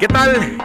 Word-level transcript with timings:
¿Qué 0.00 0.08
tal? 0.08 0.56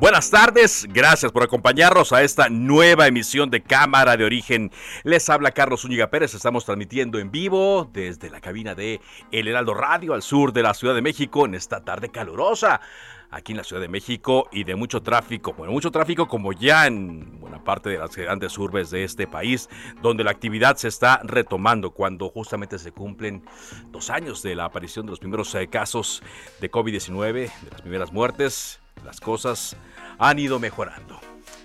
Buenas 0.00 0.30
tardes, 0.30 0.86
gracias 0.88 1.30
por 1.30 1.42
acompañarnos 1.42 2.14
a 2.14 2.22
esta 2.22 2.48
nueva 2.48 3.06
emisión 3.06 3.50
de 3.50 3.62
Cámara 3.62 4.16
de 4.16 4.24
Origen. 4.24 4.72
Les 5.04 5.28
habla 5.28 5.50
Carlos 5.50 5.82
Zúñiga 5.82 6.08
Pérez, 6.08 6.32
estamos 6.32 6.64
transmitiendo 6.64 7.18
en 7.18 7.30
vivo 7.30 7.90
desde 7.92 8.30
la 8.30 8.40
cabina 8.40 8.74
de 8.74 9.02
El 9.32 9.48
Heraldo 9.48 9.74
Radio 9.74 10.14
al 10.14 10.22
sur 10.22 10.54
de 10.54 10.62
la 10.62 10.72
Ciudad 10.72 10.94
de 10.94 11.02
México 11.02 11.44
en 11.44 11.54
esta 11.54 11.84
tarde 11.84 12.08
calurosa 12.08 12.80
aquí 13.30 13.52
en 13.52 13.58
la 13.58 13.64
Ciudad 13.64 13.82
de 13.82 13.88
México 13.88 14.48
y 14.52 14.64
de 14.64 14.74
mucho 14.74 15.02
tráfico, 15.02 15.52
bueno, 15.52 15.72
mucho 15.72 15.90
tráfico 15.90 16.28
como 16.28 16.52
ya 16.52 16.86
en 16.86 17.40
buena 17.40 17.62
parte 17.62 17.90
de 17.90 17.98
las 17.98 18.14
grandes 18.16 18.56
urbes 18.58 18.90
de 18.90 19.04
este 19.04 19.26
país, 19.26 19.68
donde 20.02 20.24
la 20.24 20.30
actividad 20.30 20.76
se 20.76 20.88
está 20.88 21.20
retomando 21.24 21.90
cuando 21.90 22.28
justamente 22.28 22.78
se 22.78 22.92
cumplen 22.92 23.42
dos 23.90 24.10
años 24.10 24.42
de 24.42 24.54
la 24.54 24.64
aparición 24.64 25.06
de 25.06 25.10
los 25.10 25.18
primeros 25.18 25.54
eh, 25.54 25.68
casos 25.68 26.22
de 26.60 26.70
COVID-19, 26.70 27.32
de 27.32 27.70
las 27.70 27.82
primeras 27.82 28.12
muertes, 28.12 28.80
las 29.04 29.20
cosas 29.20 29.76
han 30.18 30.38
ido 30.38 30.58
mejorando. 30.58 31.18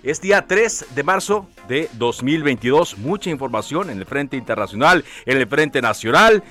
Es 0.04 0.22
día 0.22 0.46
3 0.48 0.88
de 0.96 1.04
marzo 1.04 1.48
de 1.68 1.90
2022. 1.94 2.98
Mucha 3.00 3.30
información 3.30 3.90
en 3.90 3.98
el 3.98 4.06
frente 4.06 4.38
internacional, 4.38 5.04
en 5.26 5.38
el 5.38 5.48
frente 5.48 5.82
nacional 5.82 6.44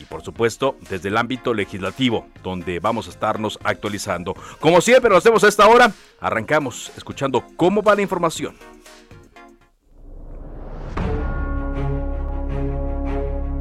y 0.00 0.04
por 0.04 0.22
supuesto 0.22 0.76
desde 0.88 1.08
el 1.08 1.16
ámbito 1.16 1.54
legislativo, 1.54 2.26
donde 2.42 2.80
vamos 2.80 3.06
a 3.06 3.10
estarnos 3.10 3.58
actualizando. 3.62 4.34
Como 4.60 4.80
siempre 4.80 5.10
lo 5.10 5.16
hacemos 5.16 5.44
a 5.44 5.48
esta 5.48 5.68
hora, 5.68 5.92
arrancamos 6.20 6.92
escuchando 6.96 7.44
cómo 7.56 7.82
va 7.82 7.94
la 7.94 8.02
información. 8.02 8.56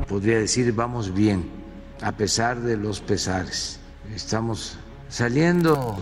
Podría 0.07 0.39
decir 0.39 0.71
vamos 0.73 1.13
bien, 1.13 1.49
a 2.01 2.11
pesar 2.13 2.61
de 2.61 2.77
los 2.77 3.01
pesares. 3.01 3.79
Estamos 4.15 4.79
saliendo 5.09 5.97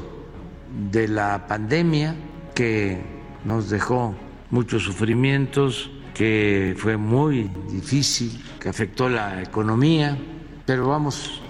de 0.91 1.07
la 1.07 1.47
pandemia 1.47 2.15
que 2.53 3.01
nos 3.43 3.69
dejó 3.69 4.15
muchos 4.51 4.83
sufrimientos, 4.83 5.89
que 6.15 6.73
fue 6.77 6.95
muy 6.97 7.51
difícil, 7.69 8.41
que 8.59 8.69
afectó 8.69 9.09
la 9.09 9.43
economía, 9.43 10.17
pero 10.65 10.87
vamos 10.87 11.41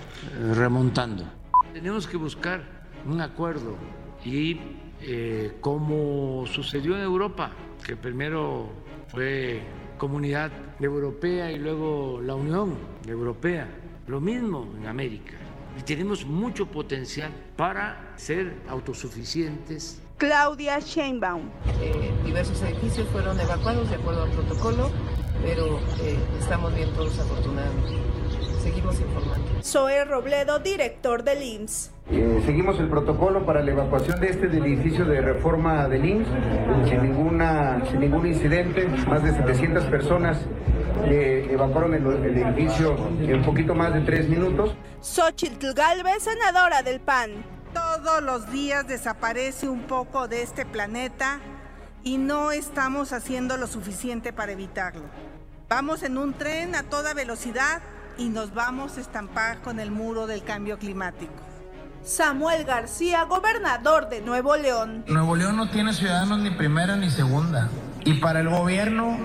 remontando. 0.54 1.24
Tenemos 1.72 2.08
que 2.08 2.18
buscar 2.18 2.64
un 3.06 3.22
acuerdo 3.22 3.78
y 4.26 4.60
eh, 5.02 5.58
como 5.62 6.46
sucedió 6.48 6.96
en 6.96 7.04
Europa, 7.04 7.52
que 7.86 7.96
primero 7.96 8.70
fue 9.08 9.62
comunidad 9.98 10.52
europea 10.80 11.52
y 11.52 11.60
luego 11.60 12.20
la 12.22 12.34
Unión 12.34 12.76
Europea, 13.08 13.68
lo 14.08 14.20
mismo 14.20 14.68
en 14.80 14.88
América. 14.88 15.34
Y 15.80 15.84
tenemos 15.84 16.26
mucho 16.26 16.66
potencial 16.66 17.32
para 17.56 18.14
ser 18.16 18.56
autosuficientes. 18.68 20.02
Claudia 20.18 20.80
Sheinbaum. 20.80 21.50
Eh, 21.82 22.12
diversos 22.24 22.62
edificios 22.62 23.08
fueron 23.10 23.40
evacuados 23.40 23.90
de 23.90 23.96
acuerdo 23.96 24.24
al 24.24 24.32
protocolo, 24.32 24.90
pero 25.44 25.80
eh, 26.02 26.18
estamos 26.40 26.74
bien 26.74 26.90
todos 26.94 27.20
afortunadamente. 27.20 28.00
Seguimos 28.64 29.00
informando. 29.00 29.46
Zoe 29.62 30.06
Robledo, 30.06 30.60
director 30.60 31.24
del 31.24 31.44
IMSS. 31.44 31.92
Eh, 32.10 32.42
seguimos 32.46 32.80
el 32.80 32.88
protocolo 32.88 33.46
para 33.46 33.62
la 33.62 33.72
evacuación 33.72 34.20
de 34.22 34.28
este 34.28 34.48
del 34.48 34.66
edificio 34.66 35.06
de 35.06 35.22
reforma 35.22 35.88
del 35.90 36.06
IMSS 36.06 36.30
sin, 36.88 37.04
ninguna, 37.04 37.84
sin 37.90 38.00
ningún 38.00 38.26
incidente. 38.26 38.88
Más 39.08 39.22
de 39.22 39.34
700 39.34 39.84
personas 39.86 40.40
eh, 41.06 41.48
evacuaron 41.52 41.94
el, 41.94 42.06
el, 42.08 42.38
edificio 42.38 42.96
en 43.20 43.36
un 43.36 43.44
poquito 43.44 43.76
más 43.76 43.94
de 43.94 44.02
tres 44.02 44.30
minutos. 44.30 44.76
Xochitl 45.02 45.74
Galvez, 45.74 46.24
senadora 46.24 46.82
del 46.82 47.02
PAN. 47.02 47.55
Todos 48.04 48.22
los 48.22 48.52
días 48.52 48.86
desaparece 48.86 49.70
un 49.70 49.84
poco 49.84 50.28
de 50.28 50.44
este 50.44 50.66
planeta 50.66 51.40
y 52.04 52.18
no 52.18 52.52
estamos 52.52 53.14
haciendo 53.14 53.56
lo 53.56 53.68
suficiente 53.68 54.34
para 54.34 54.52
evitarlo. 54.52 55.06
Vamos 55.70 56.04
en 56.04 56.18
un 56.18 56.34
tren 56.34 56.76
a 56.76 56.84
toda 56.84 57.14
velocidad 57.14 57.82
y 58.18 58.28
nos 58.28 58.54
vamos 58.54 58.98
a 58.98 59.02
estampar 59.02 59.62
con 59.62 59.80
el 59.80 59.92
muro 59.92 60.28
del 60.28 60.44
cambio 60.44 60.78
climático. 60.78 61.32
Samuel 62.04 62.66
García, 62.66 63.24
gobernador 63.24 64.10
de 64.10 64.20
Nuevo 64.20 64.58
León. 64.58 65.06
Nuevo 65.08 65.38
León 65.38 65.56
no 65.56 65.70
tiene 65.70 65.94
ciudadanos 65.94 66.40
ni 66.40 66.52
primera 66.52 66.98
ni 66.98 67.10
segunda. 67.10 67.70
Y 68.04 68.16
para 68.16 68.42
el 68.42 68.50
gobierno, 68.50 69.18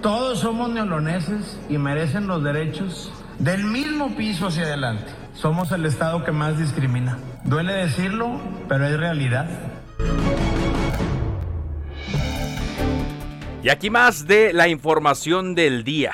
todos 0.00 0.38
somos 0.40 0.70
neoloneses 0.70 1.58
y 1.68 1.76
merecen 1.76 2.26
los 2.26 2.42
derechos 2.42 3.12
del 3.38 3.64
mismo 3.64 4.16
piso 4.16 4.46
hacia 4.46 4.62
adelante. 4.62 5.23
Somos 5.34 5.72
el 5.72 5.84
Estado 5.84 6.24
que 6.24 6.32
más 6.32 6.58
discrimina. 6.58 7.18
Duele 7.44 7.72
decirlo, 7.72 8.40
pero 8.68 8.86
es 8.86 8.98
realidad. 8.98 9.48
Y 13.62 13.68
aquí 13.68 13.90
más 13.90 14.26
de 14.26 14.52
la 14.52 14.68
información 14.68 15.54
del 15.54 15.84
día. 15.84 16.12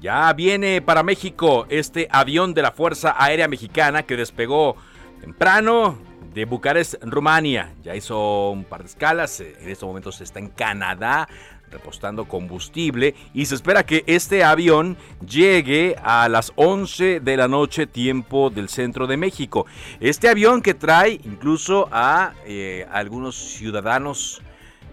Ya 0.00 0.32
viene 0.32 0.82
para 0.82 1.04
México 1.04 1.66
este 1.68 2.08
avión 2.10 2.54
de 2.54 2.62
la 2.62 2.72
Fuerza 2.72 3.14
Aérea 3.16 3.46
Mexicana 3.46 4.02
que 4.02 4.16
despegó 4.16 4.76
temprano 5.20 5.96
de 6.34 6.44
Bucarest, 6.44 6.94
Rumania. 7.02 7.72
Ya 7.82 7.94
hizo 7.94 8.50
un 8.50 8.64
par 8.64 8.80
de 8.80 8.88
escalas, 8.88 9.38
en 9.40 9.68
estos 9.68 9.86
momentos 9.86 10.20
está 10.20 10.40
en 10.40 10.48
Canadá 10.48 11.28
repostando 11.72 12.26
combustible 12.26 13.14
y 13.34 13.46
se 13.46 13.54
espera 13.54 13.84
que 13.84 14.04
este 14.06 14.44
avión 14.44 14.96
llegue 15.26 15.96
a 16.02 16.28
las 16.28 16.52
11 16.56 17.20
de 17.20 17.36
la 17.36 17.48
noche 17.48 17.86
tiempo 17.86 18.50
del 18.50 18.68
centro 18.68 19.06
de 19.06 19.16
México. 19.16 19.66
Este 20.00 20.28
avión 20.28 20.62
que 20.62 20.74
trae 20.74 21.20
incluso 21.24 21.88
a 21.90 22.34
eh, 22.46 22.86
algunos 22.92 23.34
ciudadanos 23.34 24.42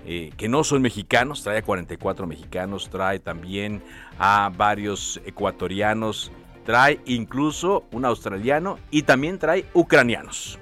eh, 0.06 0.32
que 0.38 0.48
no 0.48 0.64
son 0.64 0.82
mexicanos, 0.82 1.44
trae 1.44 1.60
a 1.60 1.62
44 1.62 2.26
mexicanos, 2.26 2.90
trae 2.90 3.20
también 3.20 3.84
a 4.18 4.52
varios 4.56 5.22
ecuatorianos, 5.26 6.32
trae 6.66 7.00
incluso 7.06 7.86
un 7.92 8.06
australiano 8.06 8.80
y 8.90 9.04
también 9.04 9.38
trae 9.38 9.66
ucranianos. 9.74 10.58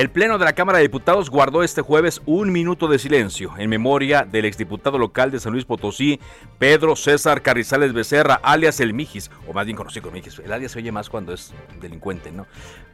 El 0.00 0.08
Pleno 0.08 0.38
de 0.38 0.46
la 0.46 0.54
Cámara 0.54 0.78
de 0.78 0.84
Diputados 0.84 1.28
guardó 1.28 1.62
este 1.62 1.82
jueves 1.82 2.22
un 2.24 2.50
minuto 2.50 2.88
de 2.88 2.98
silencio 2.98 3.52
en 3.58 3.68
memoria 3.68 4.24
del 4.24 4.46
exdiputado 4.46 4.96
local 4.96 5.30
de 5.30 5.38
San 5.38 5.52
Luis 5.52 5.66
Potosí, 5.66 6.18
Pedro 6.58 6.96
César 6.96 7.42
Carrizales 7.42 7.92
Becerra, 7.92 8.40
alias 8.42 8.80
El 8.80 8.94
Mijis, 8.94 9.30
o 9.46 9.52
más 9.52 9.66
bien 9.66 9.76
conocido 9.76 10.04
como 10.04 10.14
Mijis. 10.14 10.38
El 10.38 10.54
alias 10.54 10.72
se 10.72 10.78
oye 10.78 10.90
más 10.90 11.10
cuando 11.10 11.34
es 11.34 11.52
delincuente, 11.82 12.32
¿no? 12.32 12.46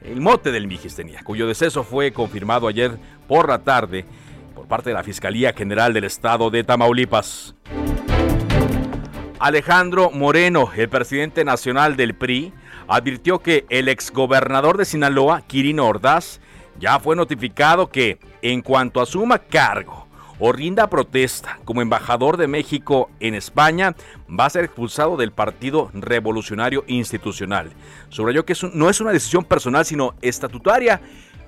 El 0.03 0.21
mote 0.21 0.51
del 0.51 0.67
Mijis 0.67 0.97
tenía, 0.97 1.23
cuyo 1.23 1.47
deceso 1.47 1.85
fue 1.85 2.11
confirmado 2.13 2.67
ayer 2.67 2.99
por 3.29 3.49
la 3.51 3.61
tarde 3.61 4.05
por 4.57 4.67
parte 4.67 4.91
de 4.91 4.95
la 4.95 5.05
Fiscalía 5.05 5.53
General 5.53 5.95
del 5.95 6.03
Estado 6.03 6.51
de 6.51 6.65
Tamaulipas. 6.65 7.55
Alejandro 9.39 10.11
Moreno, 10.11 10.73
el 10.77 10.89
presidente 10.89 11.45
nacional 11.45 11.95
del 11.95 12.17
PRI, 12.17 12.53
advirtió 12.89 13.39
que 13.39 13.65
el 13.69 13.89
exgobernador 13.89 14.77
de 14.77 14.85
Sinaloa, 14.85 15.43
Quirino 15.43 15.87
Ordaz, 15.87 16.41
ya 16.79 16.99
fue 16.99 17.17
notificado 17.17 17.89
que, 17.89 18.19
en 18.43 18.63
cuanto 18.63 19.01
asuma 19.01 19.39
cargo 19.39 20.07
o 20.39 20.53
rinda 20.53 20.89
protesta 20.89 21.59
como 21.65 21.81
embajador 21.81 22.37
de 22.37 22.47
México 22.47 23.11
en 23.21 23.35
España, 23.35 23.95
va 24.29 24.47
a 24.47 24.51
ser 24.51 24.65
expulsado 24.65 25.17
del 25.17 25.33
Partido 25.33 25.91
Revolucionario 25.95 26.85
Institucional. 26.87 27.71
Subrayó 28.11 28.45
que 28.45 28.55
no 28.75 28.91
es 28.91 29.01
una 29.01 29.13
decisión 29.13 29.45
personal, 29.45 29.85
sino 29.85 30.15
estatutaria. 30.21 31.01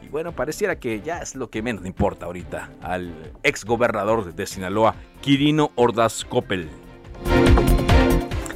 Y 0.02 0.08
bueno, 0.08 0.32
pareciera 0.32 0.78
que 0.78 1.02
ya 1.02 1.18
es 1.18 1.34
lo 1.34 1.50
que 1.50 1.60
menos 1.60 1.84
importa 1.84 2.26
ahorita 2.26 2.70
al 2.82 3.12
ex 3.42 3.64
gobernador 3.64 4.34
de 4.34 4.46
Sinaloa, 4.46 4.94
Quirino 5.20 5.70
Ordaz 5.74 6.24
Coppel. 6.24 6.87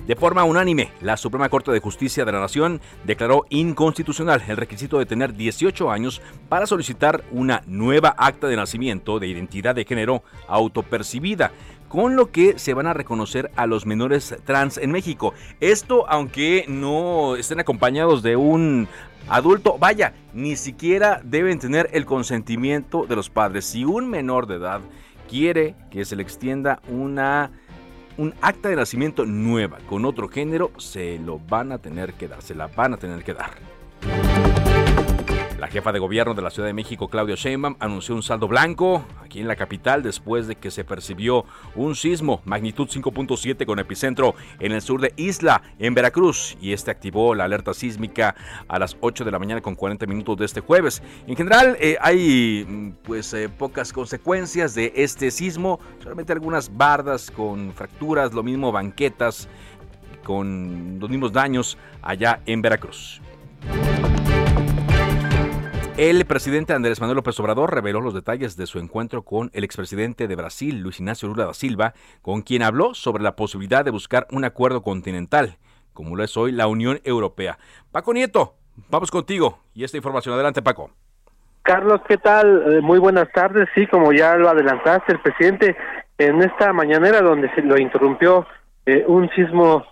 De 0.07 0.17
forma 0.17 0.43
unánime, 0.43 0.91
la 1.01 1.17
Suprema 1.17 1.49
Corte 1.49 1.71
de 1.71 1.79
Justicia 1.79 2.25
de 2.25 2.33
la 2.33 2.41
Nación 2.41 2.81
declaró 3.05 3.47
inconstitucional 3.51 4.43
el 4.49 4.57
requisito 4.57 4.99
de 4.99 5.07
tener 5.07 5.35
18 5.35 5.93
años 5.93 6.21
para 6.49 6.67
solicitar 6.67 7.23
una 7.31 7.63
nueva 7.67 8.13
acta 8.19 8.49
de 8.49 8.57
nacimiento 8.57 9.21
de 9.21 9.29
identidad 9.29 9.77
de 9.77 9.85
género 9.85 10.25
autopercibida 10.49 11.53
con 11.89 12.17
lo 12.17 12.33
que 12.33 12.59
se 12.59 12.75
van 12.75 12.89
a 12.89 12.95
reconocer 12.95 13.53
a 13.55 13.67
los 13.67 13.87
menores 13.87 14.35
trans 14.45 14.77
en 14.77 14.91
México. 14.91 15.35
Esto 15.61 16.05
aunque 16.09 16.65
no 16.67 17.37
estén 17.37 17.61
acompañados 17.61 18.25
de 18.25 18.35
un 18.35 18.89
adulto, 19.29 19.79
vaya, 19.79 20.15
ni 20.35 20.57
siquiera 20.57 21.21
deben 21.23 21.61
tener 21.61 21.89
el 21.93 22.07
consentimiento 22.07 23.07
de 23.07 23.15
los 23.15 23.31
padres. 23.31 23.67
Si 23.67 23.85
un 23.85 24.11
menor 24.11 24.49
de 24.49 24.57
edad 24.57 24.81
quiere 25.29 25.77
que 25.93 26.05
se 26.05 26.17
le 26.17 26.23
extienda 26.25 26.83
una 26.89 27.53
un 28.17 28.35
acta 28.41 28.69
de 28.69 28.77
nacimiento 28.77 29.25
nueva 29.25 29.79
con 29.89 30.05
otro 30.05 30.29
género, 30.29 30.71
se 30.79 31.19
lo 31.19 31.39
van 31.39 31.73
a 31.73 31.79
tener 31.79 32.15
que 32.15 32.29
dar, 32.29 32.43
se 32.43 32.55
la 32.55 32.67
van 32.67 32.95
a 32.95 32.97
tener 32.97 33.25
que 33.25 33.35
dar. 33.35 33.82
La 35.63 35.69
jefa 35.69 35.93
de 35.93 36.01
gobierno 36.01 36.35
de 36.35 36.43
la 36.43 36.51
Ciudad 36.51 36.67
de 36.67 36.75
México, 36.75 37.07
Claudio 37.07 37.37
Sheinbaum, 37.37 37.77
anunció 37.79 38.17
un 38.17 38.25
saldo 38.25 38.49
blanco 38.49 39.05
aquí 39.25 39.39
en 39.39 39.47
la 39.47 39.55
capital 39.55 40.03
después 40.03 40.49
de 40.49 40.57
que 40.57 40.73
se 40.73 40.83
percibió 40.83 41.45
un 41.77 41.95
sismo 41.95 42.43
magnitud 42.45 42.89
5.7 42.89 43.65
con 43.65 43.79
epicentro 43.79 44.35
en 44.59 44.73
el 44.73 44.83
sur 44.83 45.01
de 45.01 45.13
Isla, 45.15 45.63
en 45.79 45.95
Veracruz, 45.95 46.57
y 46.61 46.73
este 46.73 46.91
activó 46.91 47.37
la 47.37 47.45
alerta 47.45 47.75
sísmica 47.75 48.35
a 48.67 48.81
las 48.81 48.97
8 49.01 49.25
de 49.25 49.31
la 49.31 49.39
mañana 49.39 49.61
con 49.61 49.77
40 49.77 50.05
minutos 50.07 50.37
de 50.37 50.47
este 50.47 50.59
jueves. 50.59 51.01
En 51.29 51.37
general, 51.37 51.77
eh, 51.79 51.97
hay 52.01 52.67
mm, 52.69 52.91
pues 53.05 53.33
eh, 53.33 53.49
pocas 53.49 53.93
consecuencias 53.93 54.75
de 54.75 54.93
este 54.97 55.31
sismo, 55.31 55.79
solamente 56.03 56.33
algunas 56.33 56.77
bardas 56.77 57.31
con 57.31 57.73
fracturas, 57.73 58.33
lo 58.33 58.43
mismo 58.43 58.73
banquetas 58.73 59.49
con 60.25 60.99
los 60.99 61.09
mismos 61.09 61.33
daños 61.33 61.79
allá 62.03 62.41
en 62.47 62.63
Veracruz. 62.63 63.21
El 65.99 66.25
presidente 66.25 66.73
Andrés 66.73 67.03
Manuel 67.03 67.17
López 67.17 67.39
Obrador 67.39 67.75
reveló 67.75 68.01
los 68.01 68.15
detalles 68.15 68.57
de 68.57 68.67
su 68.67 68.79
encuentro 68.79 69.25
con 69.25 69.51
el 69.53 69.63
expresidente 69.63 70.27
de 70.27 70.37
Brasil, 70.37 70.81
Luis 70.81 70.99
Ignacio 71.01 71.29
Lula 71.29 71.45
da 71.45 71.53
Silva, 71.53 71.93
con 72.23 72.41
quien 72.41 72.63
habló 72.63 72.95
sobre 72.95 73.23
la 73.23 73.37
posibilidad 73.37 73.85
de 73.85 73.91
buscar 73.91 74.27
un 74.31 74.47
acuerdo 74.47 74.83
continental, 74.83 75.59
como 75.93 76.17
lo 76.17 76.25
es 76.25 76.35
hoy 76.39 76.51
la 76.51 76.67
Unión 76.67 77.01
Europea. 77.05 77.59
Paco 77.91 78.15
Nieto, 78.15 78.55
vamos 78.89 79.11
contigo 79.11 79.59
y 79.75 79.85
esta 79.85 79.99
información. 79.99 80.35
Adelante, 80.35 80.63
Paco. 80.63 80.91
Carlos, 81.61 82.01
¿qué 82.09 82.17
tal? 82.17 82.73
Eh, 82.73 82.81
muy 82.81 82.99
buenas 82.99 83.31
tardes. 83.31 83.69
Sí, 83.75 83.87
como 83.87 84.15
ya 84.15 84.37
lo 84.37 84.49
adelantaste, 84.49 85.13
el 85.13 85.21
presidente 85.21 85.77
en 86.17 86.41
esta 86.43 86.73
mañanera 86.73 87.21
donde 87.21 87.55
se 87.55 87.61
lo 87.61 87.79
interrumpió 87.79 88.47
eh, 88.87 89.05
un 89.07 89.29
sismo 89.31 89.85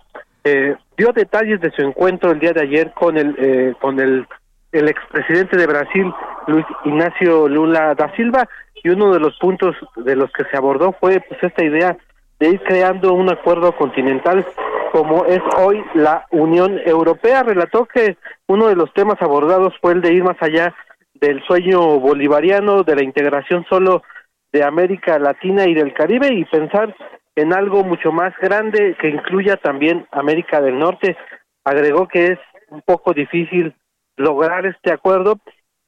eh, 0.43 0.75
dio 0.97 1.13
detalles 1.13 1.61
de 1.61 1.69
su 1.71 1.83
encuentro 1.83 2.31
el 2.31 2.39
día 2.39 2.53
de 2.53 2.61
ayer 2.61 2.91
con 2.93 3.17
el 3.17 3.77
con 3.79 3.99
el 3.99 4.25
el 4.71 4.87
expresidente 4.87 5.57
de 5.57 5.67
Brasil, 5.67 6.13
Luis 6.47 6.65
Ignacio 6.85 7.47
Lula 7.47 7.93
da 7.95 8.13
Silva, 8.15 8.47
y 8.83 8.89
uno 8.89 9.13
de 9.13 9.19
los 9.19 9.37
puntos 9.37 9.75
de 9.97 10.15
los 10.15 10.31
que 10.31 10.45
se 10.45 10.57
abordó 10.57 10.93
fue 10.99 11.19
pues 11.21 11.41
esta 11.43 11.63
idea 11.63 11.97
de 12.39 12.49
ir 12.49 12.63
creando 12.63 13.13
un 13.13 13.29
acuerdo 13.29 13.75
continental 13.75 14.45
como 14.91 15.25
es 15.25 15.41
hoy 15.57 15.83
la 15.93 16.25
Unión 16.31 16.79
Europea. 16.85 17.43
Relató 17.43 17.85
que 17.85 18.17
uno 18.47 18.67
de 18.67 18.75
los 18.75 18.91
temas 18.93 19.21
abordados 19.21 19.73
fue 19.79 19.93
el 19.93 20.01
de 20.01 20.13
ir 20.13 20.23
más 20.23 20.37
allá 20.41 20.73
del 21.13 21.43
sueño 21.43 21.99
bolivariano, 21.99 22.83
de 22.83 22.95
la 22.95 23.03
integración 23.03 23.65
solo 23.69 24.03
de 24.51 24.63
América 24.63 25.19
Latina 25.19 25.65
y 25.65 25.73
del 25.73 25.93
Caribe 25.93 26.33
y 26.33 26.43
pensar 26.45 26.95
en 27.35 27.53
algo 27.53 27.83
mucho 27.83 28.11
más 28.11 28.33
grande 28.41 28.97
que 28.99 29.09
incluya 29.09 29.57
también 29.57 30.07
América 30.11 30.59
del 30.61 30.77
Norte. 30.77 31.15
Agregó 31.63 32.07
que 32.07 32.33
es 32.33 32.39
un 32.69 32.81
poco 32.81 33.13
difícil 33.13 33.73
lograr 34.17 34.65
este 34.65 34.91
acuerdo, 34.91 35.39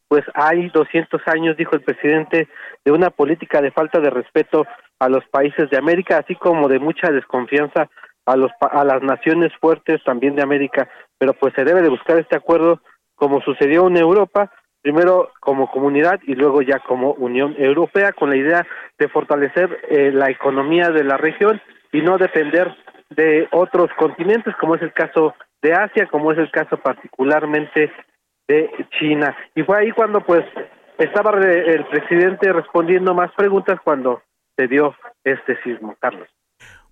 pues 0.07 0.23
hay 0.33 0.69
200 0.69 1.21
años, 1.27 1.57
dijo 1.57 1.75
el 1.75 1.81
presidente, 1.81 2.47
de 2.85 2.91
una 2.91 3.09
política 3.09 3.61
de 3.61 3.71
falta 3.71 3.99
de 3.99 4.09
respeto 4.09 4.65
a 4.99 5.09
los 5.09 5.25
países 5.29 5.69
de 5.69 5.77
América, 5.77 6.19
así 6.19 6.35
como 6.35 6.67
de 6.67 6.79
mucha 6.79 7.11
desconfianza 7.11 7.89
a 8.25 8.35
los 8.37 8.51
a 8.61 8.85
las 8.85 9.01
naciones 9.01 9.51
fuertes 9.59 10.01
también 10.03 10.35
de 10.35 10.43
América, 10.43 10.87
pero 11.17 11.33
pues 11.33 11.53
se 11.55 11.65
debe 11.65 11.81
de 11.81 11.89
buscar 11.89 12.19
este 12.19 12.37
acuerdo 12.37 12.79
como 13.15 13.41
sucedió 13.41 13.87
en 13.87 13.97
Europa, 13.97 14.51
primero 14.81 15.31
como 15.39 15.71
comunidad 15.71 16.19
y 16.23 16.35
luego 16.35 16.61
ya 16.61 16.79
como 16.79 17.13
Unión 17.13 17.55
Europea 17.57 18.13
con 18.13 18.29
la 18.29 18.37
idea 18.37 18.67
de 18.99 19.07
fortalecer 19.07 19.79
eh, 19.89 20.11
la 20.13 20.29
economía 20.29 20.89
de 20.89 21.03
la 21.03 21.17
región 21.17 21.61
y 21.91 22.01
no 22.01 22.17
depender 22.17 22.75
de 23.09 23.47
otros 23.51 23.89
continentes 23.97 24.55
como 24.57 24.75
es 24.75 24.81
el 24.81 24.93
caso 24.93 25.33
de 25.61 25.73
Asia, 25.73 26.07
como 26.07 26.31
es 26.31 26.37
el 26.37 26.51
caso 26.51 26.77
particularmente 26.77 27.91
de 28.53 28.87
China. 28.99 29.35
Y 29.55 29.63
fue 29.63 29.79
ahí 29.79 29.91
cuando 29.91 30.21
pues 30.21 30.45
estaba 30.97 31.31
el 31.39 31.85
presidente 31.85 32.51
respondiendo 32.53 33.13
más 33.13 33.31
preguntas 33.35 33.79
cuando 33.83 34.21
se 34.55 34.67
dio 34.67 34.95
este 35.23 35.61
sismo, 35.63 35.95
Carlos. 35.99 36.27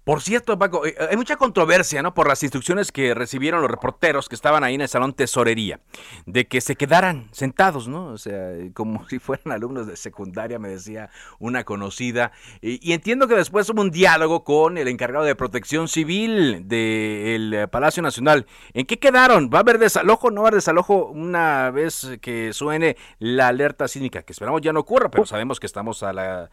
Por 0.03 0.21
cierto, 0.21 0.57
Paco, 0.57 0.83
eh, 0.85 0.95
hay 1.11 1.15
mucha 1.15 1.35
controversia, 1.35 2.01
¿no? 2.01 2.15
Por 2.15 2.27
las 2.27 2.41
instrucciones 2.41 2.91
que 2.91 3.13
recibieron 3.13 3.61
los 3.61 3.69
reporteros 3.69 4.27
que 4.29 4.33
estaban 4.33 4.63
ahí 4.63 4.73
en 4.73 4.81
el 4.81 4.87
salón 4.87 5.13
tesorería, 5.13 5.79
de 6.25 6.47
que 6.47 6.59
se 6.59 6.75
quedaran 6.75 7.29
sentados, 7.31 7.87
¿no? 7.87 8.07
O 8.07 8.17
sea, 8.17 8.51
como 8.73 9.07
si 9.07 9.19
fueran 9.19 9.51
alumnos 9.51 9.85
de 9.85 9.95
secundaria, 9.95 10.57
me 10.57 10.69
decía 10.69 11.11
una 11.37 11.63
conocida. 11.65 12.31
Y, 12.61 12.93
entiendo 12.93 13.27
que 13.27 13.35
después 13.35 13.69
hubo 13.69 13.81
un 13.81 13.91
diálogo 13.91 14.43
con 14.43 14.79
el 14.79 14.87
encargado 14.87 15.23
de 15.23 15.35
protección 15.35 15.87
civil 15.87 16.67
del 16.67 17.69
Palacio 17.69 18.01
Nacional. 18.01 18.47
¿En 18.73 18.87
qué 18.87 18.97
quedaron? 18.97 19.51
¿Va 19.53 19.59
a 19.59 19.61
haber 19.61 19.77
desalojo? 19.77 20.31
¿No 20.31 20.41
va 20.41 20.47
a 20.47 20.49
haber 20.49 20.55
desalojo 20.55 21.07
una 21.07 21.69
vez 21.69 22.17
que 22.21 22.53
suene 22.53 22.97
la 23.19 23.49
alerta 23.49 23.87
sísmica? 23.87 24.23
Que 24.23 24.33
esperamos 24.33 24.61
ya 24.61 24.73
no 24.73 24.79
ocurra, 24.79 25.11
pero 25.11 25.27
sabemos 25.27 25.59
que 25.59 25.67
estamos 25.67 26.01
a 26.01 26.11
la, 26.11 26.49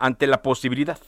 ante 0.00 0.26
la 0.26 0.42
posibilidad. 0.42 0.98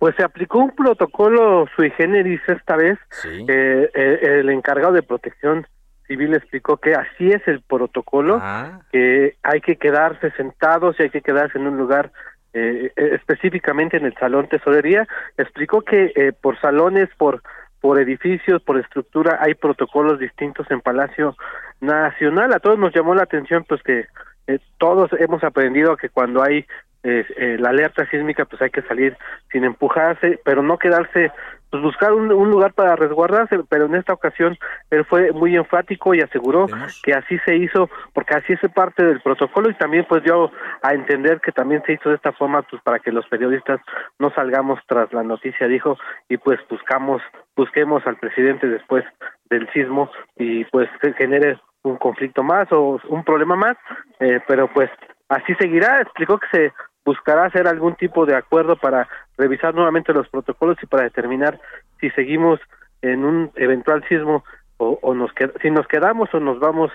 Pues 0.00 0.16
se 0.16 0.24
aplicó 0.24 0.60
un 0.60 0.74
protocolo 0.74 1.66
sui 1.76 1.90
generis 1.90 2.40
esta 2.48 2.74
vez. 2.74 2.98
Eh, 3.26 3.90
el, 4.22 4.48
encargado 4.48 4.94
de 4.94 5.02
protección 5.02 5.66
civil 6.06 6.32
explicó 6.32 6.78
que 6.78 6.94
así 6.94 7.30
es 7.30 7.46
el 7.46 7.60
protocolo, 7.60 8.38
ah. 8.40 8.80
que 8.90 9.36
hay 9.42 9.60
que 9.60 9.76
quedarse 9.76 10.30
sentados 10.38 10.96
y 10.98 11.02
hay 11.02 11.10
que 11.10 11.20
quedarse 11.20 11.58
en 11.58 11.66
un 11.66 11.76
lugar 11.76 12.12
eh, 12.54 12.90
eh, 12.96 13.10
específicamente 13.12 13.98
en 13.98 14.06
el 14.06 14.14
salón 14.14 14.48
tesorería. 14.48 15.06
Explicó 15.36 15.82
que 15.82 16.34
por 16.40 16.58
salones, 16.60 17.10
por 17.18 17.42
por 17.82 17.98
edificios, 18.00 18.62
por 18.62 18.78
estructura, 18.78 19.38
hay 19.40 19.54
protocolos 19.54 20.18
distintos 20.18 20.70
en 20.70 20.80
Palacio 20.80 21.36
Nacional. 21.80 22.54
A 22.54 22.58
todos 22.58 22.78
nos 22.78 22.94
llamó 22.94 23.14
la 23.14 23.24
atención, 23.24 23.64
pues 23.68 23.82
que 23.82 24.06
todos 24.78 25.10
hemos 25.18 25.44
aprendido 25.44 25.96
que 25.96 26.08
cuando 26.08 26.42
hay 26.42 26.66
eh, 27.02 27.56
la 27.58 27.70
alerta 27.70 28.06
sísmica 28.10 28.44
pues 28.44 28.60
hay 28.60 28.70
que 28.70 28.82
salir 28.82 29.16
sin 29.50 29.64
empujarse, 29.64 30.38
pero 30.44 30.62
no 30.62 30.78
quedarse, 30.78 31.32
pues 31.70 31.82
buscar 31.82 32.12
un, 32.12 32.28
lugar 32.28 32.74
para 32.74 32.96
resguardarse, 32.96 33.58
pero 33.68 33.86
en 33.86 33.94
esta 33.94 34.12
ocasión 34.12 34.58
él 34.90 35.04
fue 35.06 35.32
muy 35.32 35.56
enfático 35.56 36.14
y 36.14 36.20
aseguró 36.20 36.66
que 37.02 37.14
así 37.14 37.38
se 37.46 37.56
hizo, 37.56 37.88
porque 38.12 38.34
así 38.34 38.52
es 38.52 38.60
parte 38.74 39.04
del 39.04 39.20
protocolo 39.20 39.70
y 39.70 39.74
también 39.74 40.04
pues 40.08 40.22
dio 40.24 40.50
a 40.82 40.92
entender 40.92 41.40
que 41.40 41.52
también 41.52 41.82
se 41.86 41.94
hizo 41.94 42.10
de 42.10 42.16
esta 42.16 42.32
forma 42.32 42.62
pues 42.62 42.82
para 42.82 42.98
que 42.98 43.12
los 43.12 43.26
periodistas 43.28 43.80
no 44.18 44.30
salgamos 44.34 44.80
tras 44.86 45.12
la 45.12 45.22
noticia, 45.22 45.68
dijo, 45.68 45.96
y 46.28 46.36
pues 46.36 46.60
buscamos, 46.68 47.22
busquemos 47.56 48.06
al 48.06 48.16
presidente 48.16 48.66
después 48.66 49.04
del 49.48 49.70
sismo 49.72 50.10
y 50.36 50.64
pues 50.66 50.88
genere 51.16 51.58
un 51.82 51.96
conflicto 51.96 52.42
más 52.42 52.70
o 52.72 53.00
un 53.08 53.24
problema 53.24 53.56
más, 53.56 53.76
eh, 54.18 54.40
pero 54.46 54.68
pues 54.72 54.90
así 55.28 55.54
seguirá. 55.54 56.00
Explicó 56.02 56.38
que 56.38 56.46
se 56.52 56.72
buscará 57.04 57.46
hacer 57.46 57.66
algún 57.66 57.94
tipo 57.94 58.26
de 58.26 58.36
acuerdo 58.36 58.76
para 58.76 59.08
revisar 59.36 59.74
nuevamente 59.74 60.12
los 60.12 60.28
protocolos 60.28 60.76
y 60.82 60.86
para 60.86 61.04
determinar 61.04 61.60
si 62.00 62.10
seguimos 62.10 62.60
en 63.02 63.24
un 63.24 63.50
eventual 63.56 64.04
sismo 64.08 64.44
o, 64.76 65.14
nos 65.14 65.30
si 65.60 65.70
nos 65.70 65.86
quedamos 65.86 66.32
o 66.32 66.40
nos 66.40 66.58
vamos 66.58 66.90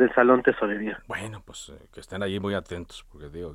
del 0.00 0.12
Salón 0.14 0.42
Tesorería. 0.42 1.00
Bueno, 1.06 1.42
pues 1.44 1.68
eh, 1.68 1.86
que 1.92 2.00
estén 2.00 2.22
allí 2.22 2.40
muy 2.40 2.54
atentos, 2.54 3.04
porque 3.12 3.28
digo, 3.28 3.54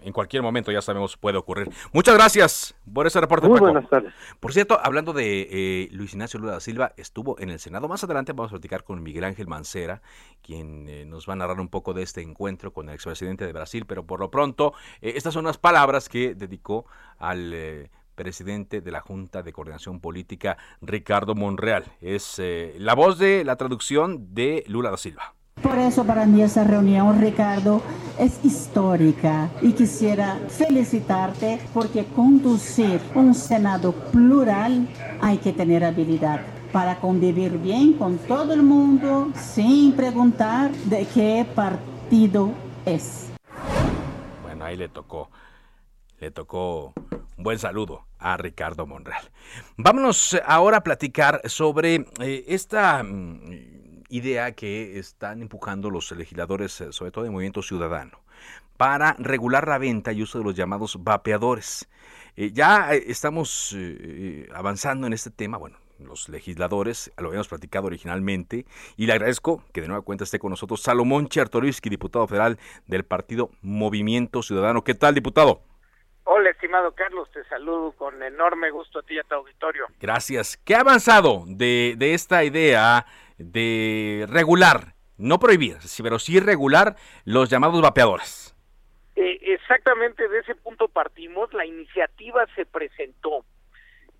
en 0.00 0.12
cualquier 0.12 0.42
momento 0.42 0.72
ya 0.72 0.82
sabemos 0.82 1.16
puede 1.16 1.38
ocurrir. 1.38 1.70
Muchas 1.92 2.14
gracias 2.14 2.74
por 2.92 3.06
ese 3.06 3.20
reporte, 3.20 3.46
Muy 3.48 3.60
buenas 3.60 3.88
tardes. 3.88 4.12
Por 4.40 4.52
cierto, 4.52 4.78
hablando 4.82 5.12
de 5.12 5.48
eh, 5.50 5.88
Luis 5.92 6.12
Ignacio 6.12 6.40
Lula 6.40 6.52
da 6.52 6.60
Silva, 6.60 6.92
estuvo 6.96 7.38
en 7.38 7.50
el 7.50 7.60
Senado. 7.60 7.88
Más 7.88 8.02
adelante 8.02 8.32
vamos 8.32 8.50
a 8.50 8.56
platicar 8.56 8.82
con 8.82 9.02
Miguel 9.02 9.24
Ángel 9.24 9.46
Mancera, 9.46 10.02
quien 10.42 10.88
eh, 10.88 11.04
nos 11.06 11.28
va 11.28 11.34
a 11.34 11.36
narrar 11.36 11.60
un 11.60 11.68
poco 11.68 11.94
de 11.94 12.02
este 12.02 12.22
encuentro 12.22 12.72
con 12.72 12.88
el 12.88 12.96
expresidente 12.96 13.46
de 13.46 13.52
Brasil, 13.52 13.86
pero 13.86 14.04
por 14.04 14.18
lo 14.18 14.30
pronto, 14.30 14.74
estas 15.00 15.32
son 15.32 15.44
las 15.44 15.58
palabras 15.58 16.08
que 16.08 16.34
dedicó 16.34 16.86
al 17.18 17.88
presidente 18.16 18.80
de 18.80 18.90
la 18.90 19.00
Junta 19.00 19.42
de 19.42 19.52
Coordinación 19.52 20.00
Política, 20.00 20.56
Ricardo 20.80 21.34
Monreal. 21.34 21.84
Es 22.00 22.40
la 22.78 22.94
voz 22.94 23.18
de 23.18 23.44
la 23.44 23.56
traducción 23.56 24.34
de 24.34 24.64
Lula 24.66 24.90
da 24.90 24.96
Silva. 24.96 25.34
Por 25.62 25.78
eso 25.78 26.04
para 26.04 26.26
mí 26.26 26.42
esa 26.42 26.64
reunión, 26.64 27.20
Ricardo, 27.20 27.82
es 28.18 28.44
histórica 28.44 29.50
y 29.60 29.72
quisiera 29.72 30.38
felicitarte 30.48 31.60
porque 31.72 32.04
conducir 32.04 33.00
un 33.14 33.34
Senado 33.34 33.92
plural 33.92 34.88
hay 35.20 35.38
que 35.38 35.52
tener 35.52 35.84
habilidad 35.84 36.40
para 36.72 36.98
convivir 37.00 37.58
bien 37.58 37.94
con 37.94 38.18
todo 38.18 38.52
el 38.52 38.62
mundo 38.62 39.30
sin 39.34 39.92
preguntar 39.92 40.72
de 40.72 41.06
qué 41.06 41.46
partido 41.54 42.52
es. 42.84 43.32
Bueno, 44.42 44.64
ahí 44.64 44.76
le 44.76 44.88
tocó, 44.88 45.30
le 46.18 46.30
tocó 46.30 46.92
un 47.36 47.44
buen 47.44 47.58
saludo 47.58 48.06
a 48.18 48.36
Ricardo 48.36 48.86
Monreal. 48.86 49.22
Vámonos 49.76 50.36
ahora 50.46 50.78
a 50.78 50.82
platicar 50.82 51.40
sobre 51.44 52.06
eh, 52.20 52.44
esta 52.48 53.02
mm, 53.02 53.73
idea 54.16 54.52
que 54.52 54.98
están 54.98 55.42
empujando 55.42 55.90
los 55.90 56.12
legisladores, 56.12 56.80
eh, 56.80 56.92
sobre 56.92 57.10
todo 57.10 57.24
de 57.24 57.30
Movimiento 57.30 57.62
Ciudadano, 57.62 58.20
para 58.76 59.16
regular 59.18 59.66
la 59.66 59.78
venta 59.78 60.12
y 60.12 60.22
uso 60.22 60.38
de 60.38 60.44
los 60.44 60.54
llamados 60.54 61.02
vapeadores. 61.02 61.88
Eh, 62.36 62.52
ya 62.52 62.94
eh, 62.94 63.04
estamos 63.08 63.76
avanzando 64.54 65.06
en 65.06 65.12
este 65.12 65.30
tema, 65.30 65.58
bueno, 65.58 65.78
los 65.98 66.28
legisladores, 66.28 67.12
lo 67.18 67.28
habíamos 67.28 67.48
platicado 67.48 67.86
originalmente, 67.86 68.66
y 68.96 69.06
le 69.06 69.14
agradezco 69.14 69.64
que 69.72 69.80
de 69.80 69.88
nueva 69.88 70.02
cuenta 70.02 70.24
esté 70.24 70.38
con 70.38 70.50
nosotros 70.50 70.80
Salomón 70.82 71.28
Chertorivsky, 71.28 71.88
diputado 71.88 72.26
federal 72.28 72.58
del 72.86 73.04
partido 73.04 73.50
Movimiento 73.62 74.42
Ciudadano. 74.42 74.82
¿Qué 74.84 74.94
tal, 74.94 75.14
diputado? 75.14 75.62
Hola, 76.24 76.50
estimado 76.50 76.92
Carlos, 76.94 77.28
te 77.32 77.44
saludo 77.44 77.92
con 77.92 78.22
enorme 78.22 78.70
gusto 78.70 79.00
a 79.00 79.02
ti 79.02 79.14
y 79.14 79.18
a 79.18 79.24
tu 79.24 79.34
auditorio. 79.34 79.86
Gracias. 80.00 80.56
¿Qué 80.56 80.74
ha 80.74 80.80
avanzado 80.80 81.44
de, 81.46 81.94
de 81.98 82.14
esta 82.14 82.44
idea 82.44 83.06
de 83.38 84.26
regular, 84.28 84.94
no 85.16 85.38
prohibir, 85.38 85.76
pero 86.02 86.18
sí 86.18 86.40
regular 86.40 86.96
los 87.24 87.50
llamados 87.50 87.80
vapeadores. 87.80 88.54
Eh, 89.16 89.38
exactamente 89.42 90.28
de 90.28 90.40
ese 90.40 90.54
punto 90.54 90.88
partimos, 90.88 91.52
la 91.54 91.64
iniciativa 91.64 92.46
se 92.56 92.66
presentó 92.66 93.44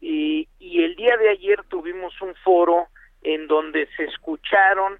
y, 0.00 0.49
y 0.59 0.85
el 0.85 0.94
día 0.97 1.16
de 1.16 1.30
ayer 1.30 1.62
tuvimos 1.68 2.21
un 2.21 2.35
foro 2.44 2.88
en 3.23 3.49
donde 3.49 3.88
se 3.97 4.04
escucharon 4.04 4.99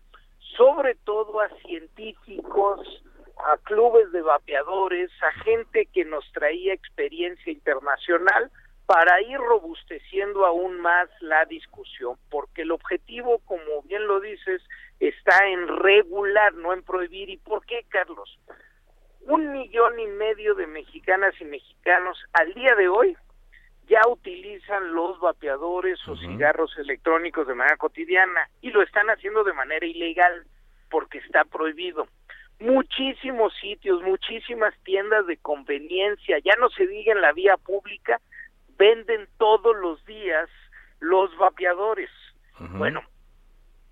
sobre 0.57 0.95
todo 0.95 1.41
a 1.41 1.49
científicos, 1.67 2.81
a 3.39 3.57
clubes 3.59 4.11
de 4.13 4.23
vapeadores, 4.23 5.11
a 5.23 5.33
gente 5.43 5.87
que 5.93 6.05
nos 6.05 6.25
traía 6.33 6.73
experiencia 6.73 7.53
internacional 7.53 8.51
para 8.87 9.21
ir 9.23 9.39
robusteciendo 9.39 10.45
aún 10.45 10.81
más 10.81 11.09
la 11.21 11.45
discusión, 11.47 12.17
porque 12.31 12.63
el 12.63 12.71
objetivo, 12.71 13.39
como 13.47 13.83
bien 13.85 14.07
lo 14.07 14.21
dices, 14.21 14.63
está 15.01 15.47
en 15.49 15.69
regular, 15.69 16.55
no 16.55 16.73
en 16.73 16.83
prohibir. 16.83 17.31
¿Y 17.31 17.39
por 17.39 17.65
qué, 17.65 17.85
Carlos? 17.89 18.39
Un 19.23 19.53
millón 19.53 19.99
y 19.99 20.07
medio 20.07 20.55
de 20.55 20.67
mexicanas 20.67 21.35
y 21.41 21.45
mexicanos 21.45 22.19
al 22.35 22.53
día 22.53 22.75
de 22.75 22.89
hoy 22.89 23.17
ya 23.89 24.01
utilizan 24.09 24.95
los 24.95 25.19
vapeadores 25.21 25.99
o 26.09 26.17
cigarros 26.17 26.77
electrónicos 26.79 27.47
de 27.47 27.55
manera 27.55 27.77
cotidiana 27.77 28.49
y 28.61 28.71
lo 28.71 28.83
están 28.83 29.09
haciendo 29.09 29.45
de 29.45 29.53
manera 29.53 29.87
ilegal 29.87 30.47
porque 30.91 31.19
está 31.19 31.45
prohibido. 31.45 32.07
Muchísimos 32.61 33.53
sitios, 33.61 34.03
muchísimas 34.03 34.75
tiendas 34.85 35.27
de 35.27 35.37
conveniencia, 35.39 36.39
ya 36.39 36.55
no 36.59 36.71
se 36.71 36.87
diga 36.87 37.13
en 37.13 37.21
la 37.21 37.33
vía 37.33 37.57
pública, 37.57 38.21
venden 38.79 39.29
todos 39.39 39.77
los 39.77 40.05
días 40.05 40.49
los 41.01 41.37
vapeadores. 41.37 42.11
Bueno, 42.59 43.03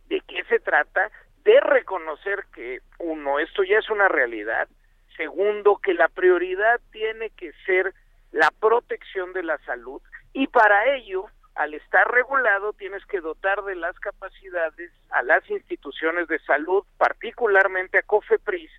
¿de 0.09 0.21
qué 0.23 0.45
se 0.45 0.61
trata? 0.61 1.11
De 1.45 1.61
reconocer 1.61 2.45
que, 2.55 2.81
uno, 2.99 3.39
esto 3.39 3.65
ya 3.65 3.79
es 3.79 3.91
una 3.91 4.09
realidad. 4.09 4.69
Segundo, 5.17 5.79
que 5.83 5.95
la 5.95 6.09
prioridad 6.09 6.81
tiene 6.91 7.31
que 7.31 7.53
ser 7.67 7.93
la 8.31 8.51
protección 8.61 9.33
de 9.33 9.43
la 9.43 9.59
salud. 9.59 10.01
Y 10.33 10.47
para 10.47 10.95
ello, 10.95 11.27
al 11.55 11.75
estar 11.75 12.11
regulado, 12.11 12.73
tienes 12.73 13.05
que 13.07 13.21
dotar 13.21 13.63
de 13.65 13.75
las 13.75 13.99
capacidades 13.99 14.91
a 15.11 15.23
las 15.23 15.49
instituciones 15.51 16.29
de 16.29 16.39
salud, 16.41 16.85
particularmente 16.97 17.99
a 17.99 18.03
COFEPRIS, 18.03 18.71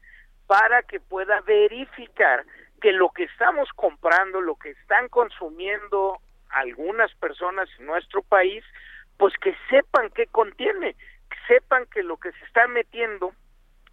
para 0.47 0.81
que 0.83 0.99
pueda 0.99 1.41
verificar 1.41 2.45
que 2.83 2.91
lo 2.91 3.11
que 3.11 3.23
estamos 3.23 3.69
comprando, 3.77 4.41
lo 4.41 4.55
que 4.55 4.71
están 4.71 5.07
consumiendo 5.07 6.19
algunas 6.49 7.15
personas 7.15 7.69
en 7.79 7.85
nuestro 7.85 8.21
país, 8.23 8.61
pues 9.15 9.33
que 9.41 9.55
sepan 9.69 10.09
qué 10.09 10.27
contiene, 10.27 10.93
que 11.29 11.37
sepan 11.47 11.85
que 11.85 12.03
lo 12.03 12.17
que 12.17 12.33
se 12.33 12.43
está 12.43 12.67
metiendo 12.67 13.31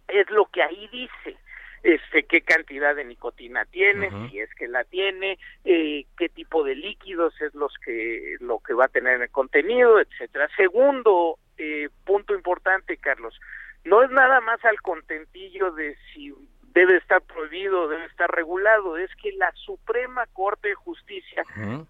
es 0.09 0.29
lo 0.29 0.43
que 0.47 0.61
ahí 0.61 0.89
dice, 0.89 1.37
este 1.83 2.23
qué 2.23 2.41
cantidad 2.41 2.93
de 2.93 3.05
nicotina 3.05 3.63
tiene, 3.63 4.11
si 4.29 4.41
es 4.41 4.53
que 4.55 4.67
la 4.67 4.83
tiene, 4.83 5.39
eh, 5.63 6.05
qué 6.17 6.27
tipo 6.27 6.65
de 6.65 6.75
líquidos 6.75 7.33
es 7.39 7.55
los 7.55 7.73
que 7.85 8.35
lo 8.41 8.59
que 8.59 8.73
va 8.73 8.85
a 8.85 8.89
tener 8.89 9.15
en 9.15 9.21
el 9.21 9.31
contenido, 9.31 10.01
etcétera. 10.01 10.49
Segundo 10.57 11.39
eh, 11.57 11.87
punto 12.03 12.35
importante, 12.35 12.97
Carlos, 12.97 13.39
no 13.85 14.03
es 14.03 14.11
nada 14.11 14.41
más 14.41 14.63
al 14.65 14.81
contentillo 14.81 15.71
de 15.71 15.95
si 16.13 16.33
debe 16.73 16.97
estar 16.97 17.21
prohibido, 17.21 17.87
debe 17.87 18.05
estar 18.05 18.29
regulado, 18.29 18.97
es 18.97 19.09
que 19.21 19.31
la 19.33 19.51
Suprema 19.53 20.25
Corte 20.33 20.69
de 20.69 20.75
Justicia 20.75 21.43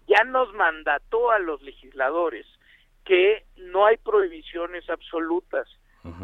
ya 0.06 0.24
nos 0.24 0.52
mandató 0.54 1.30
a 1.30 1.38
los 1.38 1.62
legisladores 1.62 2.46
que 3.04 3.44
no 3.56 3.86
hay 3.86 3.96
prohibiciones 3.96 4.88
absolutas, 4.90 5.68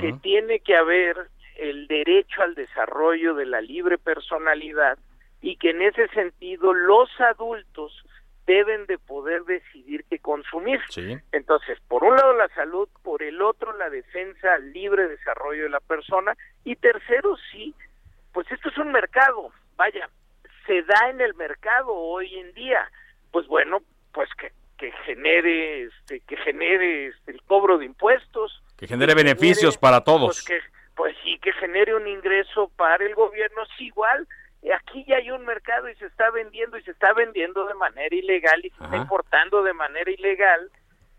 que 0.00 0.12
tiene 0.14 0.60
que 0.60 0.76
haber 0.76 1.16
el 1.56 1.86
derecho 1.86 2.42
al 2.42 2.54
desarrollo 2.54 3.34
de 3.34 3.46
la 3.46 3.60
libre 3.60 3.98
personalidad 3.98 4.98
y 5.40 5.56
que 5.56 5.70
en 5.70 5.82
ese 5.82 6.08
sentido 6.08 6.72
los 6.72 7.08
adultos 7.20 8.04
deben 8.46 8.86
de 8.86 8.98
poder 8.98 9.44
decidir 9.44 10.04
qué 10.08 10.18
consumir. 10.18 10.80
Entonces, 11.32 11.78
por 11.86 12.02
un 12.02 12.16
lado 12.16 12.32
la 12.32 12.48
salud, 12.48 12.88
por 13.02 13.22
el 13.22 13.42
otro 13.42 13.76
la 13.76 13.90
defensa 13.90 14.54
al 14.54 14.72
libre 14.72 15.06
desarrollo 15.06 15.64
de 15.64 15.68
la 15.68 15.80
persona 15.80 16.34
y 16.64 16.74
tercero 16.76 17.36
sí 17.52 17.74
pues 18.38 18.52
esto 18.52 18.68
es 18.68 18.78
un 18.78 18.92
mercado, 18.92 19.50
vaya, 19.74 20.08
se 20.64 20.82
da 20.82 21.10
en 21.10 21.20
el 21.20 21.34
mercado 21.34 21.92
hoy 21.92 22.38
en 22.38 22.54
día, 22.54 22.88
pues 23.32 23.48
bueno, 23.48 23.80
pues 24.12 24.28
que, 24.38 24.52
que 24.76 24.92
genere 25.04 25.82
este 25.82 26.20
que 26.20 26.36
genere 26.36 27.08
este, 27.08 27.32
el 27.32 27.42
cobro 27.42 27.78
de 27.78 27.86
impuestos, 27.86 28.62
que 28.76 28.86
genere 28.86 29.16
beneficios 29.16 29.76
para 29.76 30.04
todos. 30.04 30.44
Pues, 30.46 30.62
que, 30.62 30.68
pues 30.94 31.16
sí, 31.24 31.40
que 31.40 31.52
genere 31.54 31.96
un 31.96 32.06
ingreso 32.06 32.70
para 32.76 33.04
el 33.04 33.16
gobierno, 33.16 33.64
es 33.64 33.80
igual, 33.80 34.28
aquí 34.72 35.04
ya 35.08 35.16
hay 35.16 35.32
un 35.32 35.44
mercado 35.44 35.88
y 35.88 35.96
se 35.96 36.06
está 36.06 36.30
vendiendo 36.30 36.78
y 36.78 36.84
se 36.84 36.92
está 36.92 37.12
vendiendo 37.14 37.66
de 37.66 37.74
manera 37.74 38.14
ilegal 38.14 38.64
y 38.64 38.70
se 38.70 38.84
está 38.84 38.98
importando 38.98 39.64
de 39.64 39.72
manera 39.72 40.12
ilegal, 40.12 40.70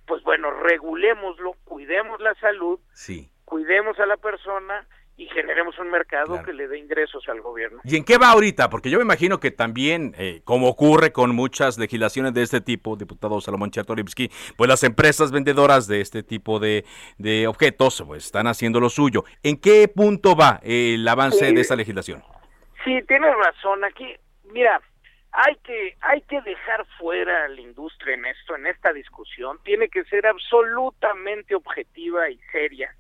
pues 0.08 0.24
bueno, 0.24 0.52
regulémoslo, 0.52 1.52
cuidemos 1.66 2.22
la 2.22 2.34
salud, 2.36 2.80
sí. 2.94 3.30
cuidemos 3.44 4.00
a 4.00 4.06
la 4.06 4.16
persona 4.16 4.88
y 5.20 5.28
generemos 5.28 5.78
un 5.80 5.90
mercado 5.92 6.42
que 6.44 6.54
le 6.54 6.70
dé 6.70 6.80
ingresos 6.80 7.28
al 7.28 7.42
gobierno. 7.42 7.82
¿Y 7.84 7.98
en 7.98 8.06
qué 8.06 8.18
va 8.18 8.30
ahorita? 8.30 8.70
Porque 8.70 8.90
yo 8.90 9.00
me 9.00 9.04
imagino 9.04 9.38
que 9.42 9.52
también, 9.52 10.16
eh, 10.18 10.40
como 10.46 10.70
ocurre 10.70 11.12
con 11.12 11.36
muchas 11.36 11.78
legislaciones 11.78 12.34
de 12.34 12.42
este 12.42 12.62
tipo, 12.62 12.96
diputado 12.96 13.42
Salomón 13.42 13.70
Chertorivsky, 13.70 14.32
pues 14.56 14.70
las 14.70 14.82
empresas 14.84 15.34
vendedoras 15.34 15.90
de 15.90 16.00
este 16.00 16.24
tipo 16.24 16.58
de, 16.60 16.86
de, 17.18 17.48
objetos 17.48 18.02
pues 18.08 18.28
están 18.28 18.48
haciendo 18.48 18.80
lo 18.80 18.90
suyo. 18.90 19.26
¿En 19.44 19.60
qué 19.60 19.90
punto 19.94 20.38
va 20.38 20.62
el 20.64 21.06
avance 21.06 21.52
de 21.52 21.60
esa 21.60 21.76
legislación? 21.76 22.24
Sí, 22.86 23.02
tienes 23.06 23.36
razón. 23.36 23.84
Aquí, 23.84 24.16
mira, 24.54 24.80
hay 25.34 25.56
que 25.66 25.98
hay 26.00 26.22
que 26.22 26.40
dejar 26.44 26.86
fuera 26.98 27.50
la 27.50 27.60
industria 27.60 28.16
en 28.16 28.26
esto, 28.26 28.56
en 28.56 28.68
esta 28.68 28.94
discusión. 28.94 29.60
Tiene 29.66 29.90
que 29.90 30.06
ser 30.06 30.26
absolutamente 30.28 31.56
objetiva 31.56 32.30
y 32.30 32.40
seria 32.54 32.96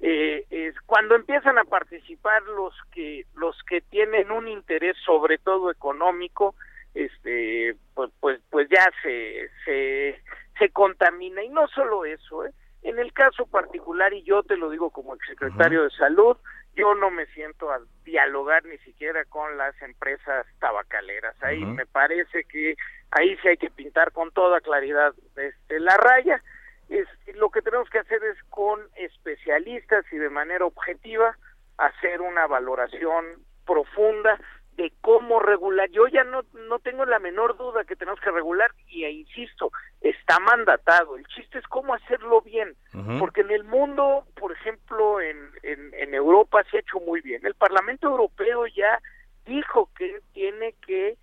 eh, 0.00 0.44
es 0.50 0.74
cuando 0.86 1.14
empiezan 1.14 1.58
a 1.58 1.64
participar 1.64 2.42
los 2.44 2.74
que 2.92 3.26
los 3.34 3.56
que 3.64 3.80
tienen 3.80 4.30
un 4.30 4.48
interés 4.48 4.96
sobre 5.04 5.38
todo 5.38 5.70
económico 5.70 6.54
este 6.94 7.74
pues 7.94 8.10
pues, 8.20 8.40
pues 8.50 8.68
ya 8.68 8.88
se, 9.02 9.48
se 9.64 10.22
se 10.58 10.68
contamina 10.70 11.42
y 11.42 11.48
no 11.48 11.66
solo 11.68 12.04
eso 12.04 12.46
¿eh? 12.46 12.52
en 12.82 12.98
el 12.98 13.12
caso 13.12 13.46
particular 13.46 14.12
y 14.12 14.22
yo 14.22 14.42
te 14.42 14.56
lo 14.56 14.70
digo 14.70 14.90
como 14.90 15.14
exsecretario 15.14 15.82
de 15.84 15.90
salud 15.90 16.36
yo 16.78 16.94
no 16.94 17.10
me 17.10 17.26
siento 17.26 17.72
a 17.72 17.80
dialogar 18.04 18.64
ni 18.64 18.78
siquiera 18.78 19.24
con 19.24 19.58
las 19.58 19.74
empresas 19.82 20.46
tabacaleras. 20.60 21.34
Ahí 21.42 21.64
me 21.64 21.86
parece 21.86 22.44
que 22.44 22.76
ahí 23.10 23.36
sí 23.42 23.48
hay 23.48 23.56
que 23.56 23.68
pintar 23.68 24.12
con 24.12 24.30
toda 24.30 24.60
claridad 24.60 25.12
este, 25.36 25.80
la 25.80 25.96
raya. 25.96 26.40
Es, 26.88 27.06
lo 27.34 27.50
que 27.50 27.62
tenemos 27.62 27.88
que 27.90 27.98
hacer 27.98 28.22
es 28.24 28.42
con 28.50 28.80
especialistas 28.96 30.04
y 30.12 30.16
de 30.16 30.30
manera 30.30 30.64
objetiva 30.64 31.36
hacer 31.76 32.20
una 32.20 32.46
valoración 32.46 33.24
profunda 33.66 34.38
de 34.78 34.92
cómo 35.00 35.40
regular. 35.40 35.90
Yo 35.90 36.06
ya 36.06 36.24
no, 36.24 36.42
no 36.54 36.78
tengo 36.78 37.04
la 37.04 37.18
menor 37.18 37.56
duda 37.56 37.84
que 37.84 37.96
tenemos 37.96 38.20
que 38.20 38.30
regular 38.30 38.70
y 38.86 39.04
e 39.04 39.10
insisto, 39.10 39.72
está 40.00 40.38
mandatado. 40.38 41.16
El 41.16 41.26
chiste 41.26 41.58
es 41.58 41.66
cómo 41.66 41.94
hacerlo 41.94 42.40
bien, 42.42 42.76
porque 43.18 43.40
en 43.40 43.50
el 43.50 43.64
mundo, 43.64 44.24
por 44.36 44.52
ejemplo, 44.52 45.20
en, 45.20 45.50
en, 45.64 45.92
en 45.94 46.14
Europa 46.14 46.64
se 46.70 46.76
ha 46.76 46.80
hecho 46.80 47.00
muy 47.00 47.20
bien. 47.20 47.44
El 47.44 47.54
Parlamento 47.54 48.06
Europeo 48.06 48.66
ya 48.66 49.00
dijo 49.44 49.90
que 49.96 50.20
tiene 50.32 50.74
que 50.86 51.16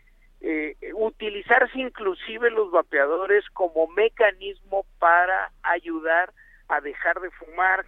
eh, 0.47 0.75
utilizarse 0.93 1.79
inclusive 1.79 2.51
los 2.51 2.69
vapeadores 2.69 3.43
como 3.49 3.87
mecanismo 3.87 4.85
para 4.99 5.51
ayudar 5.63 6.31
a 6.67 6.81
dejar 6.81 7.19
de 7.19 7.31
fumar. 7.31 7.83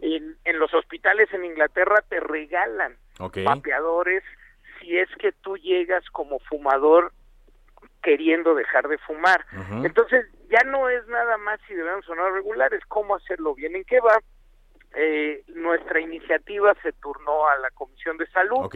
en, 0.00 0.36
en, 0.44 0.58
los 0.60 0.72
hospitales 0.74 1.28
en 1.32 1.44
Inglaterra 1.44 2.04
te 2.08 2.20
regalan 2.20 2.96
vapeadores 3.18 4.22
si 4.78 4.96
es 4.96 5.08
que 5.18 5.32
tú 5.32 5.56
llegas 5.56 6.04
como 6.10 6.38
fumador 6.38 7.12
queriendo 8.00 8.54
dejar 8.54 8.86
de 8.86 8.98
fumar. 8.98 9.44
Entonces, 9.82 10.26
ya 10.50 10.62
no 10.66 10.88
es 10.88 11.04
nada 11.08 11.36
más 11.38 11.58
si 11.66 11.74
debemos 11.74 12.08
o 12.08 12.14
no 12.14 12.30
regular, 12.30 12.72
es 12.74 12.84
cómo 12.86 13.16
hacerlo 13.16 13.56
bien. 13.56 13.74
¿En 13.74 13.84
qué 13.84 13.98
va? 13.98 14.20
Eh, 14.94 15.42
nuestra 15.48 16.00
iniciativa 16.00 16.74
se 16.80 16.92
turnó 16.92 17.48
a 17.48 17.58
la 17.58 17.70
Comisión 17.70 18.18
de 18.18 18.26
Salud. 18.28 18.70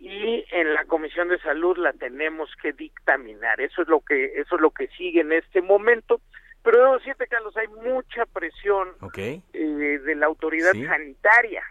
Y 0.00 0.44
en 0.50 0.74
la 0.74 0.84
Comisión 0.84 1.28
de 1.28 1.38
Salud 1.40 1.76
la 1.78 1.92
tenemos 1.92 2.50
que 2.60 2.72
dictaminar. 2.72 3.60
Eso 3.60 3.82
es 3.82 3.88
lo 3.88 4.00
que 4.00 4.40
eso 4.40 4.56
es 4.56 4.60
lo 4.60 4.70
que 4.70 4.88
sigue 4.88 5.20
en 5.20 5.32
este 5.32 5.62
momento. 5.62 6.20
Pero 6.62 6.78
debo 6.78 6.98
decirte, 6.98 7.26
Carlos, 7.26 7.54
hay 7.56 7.68
mucha 7.68 8.24
presión 8.26 8.88
eh, 9.16 9.42
de 9.52 10.14
la 10.14 10.26
autoridad 10.26 10.72
sanitaria 10.72 11.62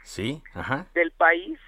del 0.94 1.12
país 1.12 1.60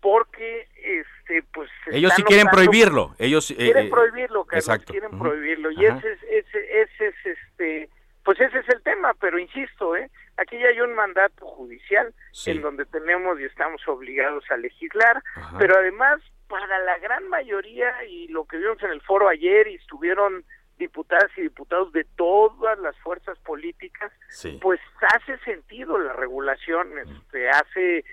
porque 0.00 0.68
este 0.76 1.42
pues 1.52 1.68
ellos 1.90 2.12
sí 2.14 2.22
quieren 2.22 2.46
prohibirlo. 2.46 3.14
Ellos 3.18 3.50
eh, 3.50 3.56
quieren 3.56 3.90
prohibirlo 3.90 4.44
Carlos, 4.44 4.84
quieren 4.86 5.18
prohibirlo. 5.18 5.72
Y 5.72 5.86
ese 5.86 6.12
es, 6.12 6.22
ese, 6.22 6.82
ese 6.82 7.06
es 7.08 7.14
este 7.26 7.90
pues 8.22 8.40
ese 8.40 8.58
es 8.60 8.68
el 8.68 8.82
tema 8.82 9.12
pero 9.20 9.38
insisto 9.38 9.96
eh 9.96 10.08
aquí 10.38 10.58
ya 10.58 10.68
hay 10.68 10.80
un 10.80 10.94
mandato 10.94 11.46
judicial 11.46 12.14
en 12.46 12.62
donde 12.62 12.86
tenemos 12.86 13.38
y 13.40 13.44
estamos 13.44 13.86
obligados 13.86 14.44
a 14.50 14.56
legislar 14.56 15.22
pero 15.58 15.76
además 15.76 16.20
para 16.48 16.78
la 16.78 16.98
gran 16.98 17.28
mayoría 17.28 18.04
y 18.04 18.28
lo 18.28 18.46
que 18.46 18.56
vimos 18.56 18.82
en 18.82 18.90
el 18.90 19.02
foro 19.02 19.28
ayer 19.28 19.68
y 19.68 19.74
estuvieron 19.74 20.44
diputadas 20.78 21.30
y 21.36 21.42
diputados 21.42 21.92
de 21.92 22.04
todas 22.16 22.78
las 22.78 22.96
fuerzas 22.98 23.36
políticas 23.40 24.12
pues 24.60 24.80
hace 25.14 25.38
sentido 25.38 25.98
la 25.98 26.12
regulación 26.12 26.98
este 26.98 27.50
hace 27.50 28.04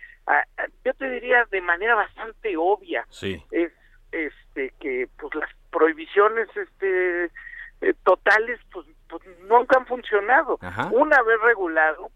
yo 0.83 0.93
te 0.95 1.09
diría 1.09 1.45
de 1.51 1.61
manera 1.61 1.95
bastante 1.95 2.57
obvia 2.57 3.05
es 3.51 3.71
este 4.11 4.73
que 4.79 5.07
pues 5.17 5.35
las 5.35 5.49
prohibiciones 5.71 6.49
este 6.55 7.29
eh, 7.81 7.93
totales 8.03 8.59
pues, 8.71 8.87
pues, 9.09 9.21
nunca 9.41 9.77
han 9.77 9.85
funcionado. 9.85 10.57
Una 10.91 11.21
vez 11.23 11.41
regulado 11.41 12.09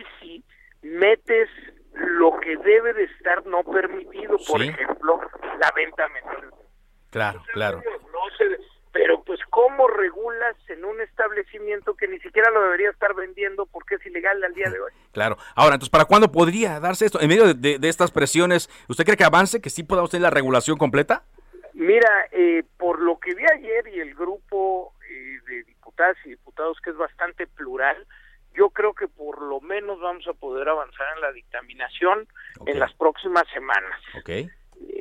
ahí 0.00 0.04
sí 0.20 0.44
metes 0.82 1.48
lo 1.94 2.38
que 2.40 2.56
debe 2.56 2.92
de 2.94 3.04
estar 3.04 3.44
no 3.46 3.62
permitido 3.64 4.36
por 4.46 4.62
ejemplo 4.62 5.20
la 5.60 5.70
venta 5.74 6.08
menor 6.08 6.54
claro 7.10 7.42
claro 7.52 7.82
no 8.12 8.36
se 8.36 8.70
pero 8.92 9.22
pues 9.22 9.40
cómo 9.50 9.86
regulas 9.88 10.56
en 10.68 10.84
un 10.84 11.00
establecimiento 11.00 11.94
que 11.94 12.08
ni 12.08 12.18
siquiera 12.20 12.50
lo 12.50 12.62
debería 12.62 12.90
estar 12.90 13.14
vendiendo 13.14 13.66
porque 13.66 13.96
es 13.96 14.06
ilegal 14.06 14.42
al 14.42 14.54
día 14.54 14.68
de 14.70 14.80
hoy. 14.80 14.92
Claro. 15.12 15.36
Ahora, 15.56 15.74
entonces, 15.74 15.90
¿para 15.90 16.04
cuándo 16.04 16.30
podría 16.30 16.78
darse 16.78 17.04
esto? 17.04 17.20
En 17.20 17.28
medio 17.28 17.52
de, 17.52 17.78
estas 17.82 18.12
presiones, 18.12 18.70
¿usted 18.88 19.04
cree 19.04 19.16
que 19.16 19.24
avance, 19.24 19.60
que 19.60 19.70
sí 19.70 19.82
podamos 19.82 20.10
tener 20.10 20.22
la 20.22 20.30
regulación 20.30 20.76
completa? 20.76 21.24
Mira, 21.72 22.26
eh, 22.30 22.62
por 22.78 23.00
lo 23.00 23.18
que 23.18 23.34
vi 23.34 23.44
ayer 23.52 23.88
y 23.88 23.98
el 24.00 24.14
grupo 24.14 24.94
eh, 25.08 25.38
de 25.48 25.64
diputadas 25.64 26.16
y 26.24 26.30
diputados, 26.30 26.78
que 26.80 26.90
es 26.90 26.96
bastante 26.96 27.48
plural, 27.48 28.06
yo 28.60 28.68
creo 28.68 28.92
que 28.92 29.08
por 29.08 29.40
lo 29.40 29.62
menos 29.62 29.98
vamos 30.00 30.28
a 30.28 30.34
poder 30.34 30.68
avanzar 30.68 31.06
en 31.16 31.22
la 31.22 31.32
dictaminación 31.32 32.28
en 32.66 32.78
las 32.78 32.92
próximas 32.92 33.44
semanas. 33.54 33.98
Okay. 34.20 34.50